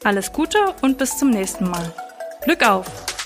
Alles 0.05 0.33
Gute 0.33 0.59
und 0.81 0.97
bis 0.97 1.19
zum 1.19 1.31
nächsten 1.31 1.69
Mal. 1.69 1.93
Glück 2.45 2.67
auf! 2.67 3.18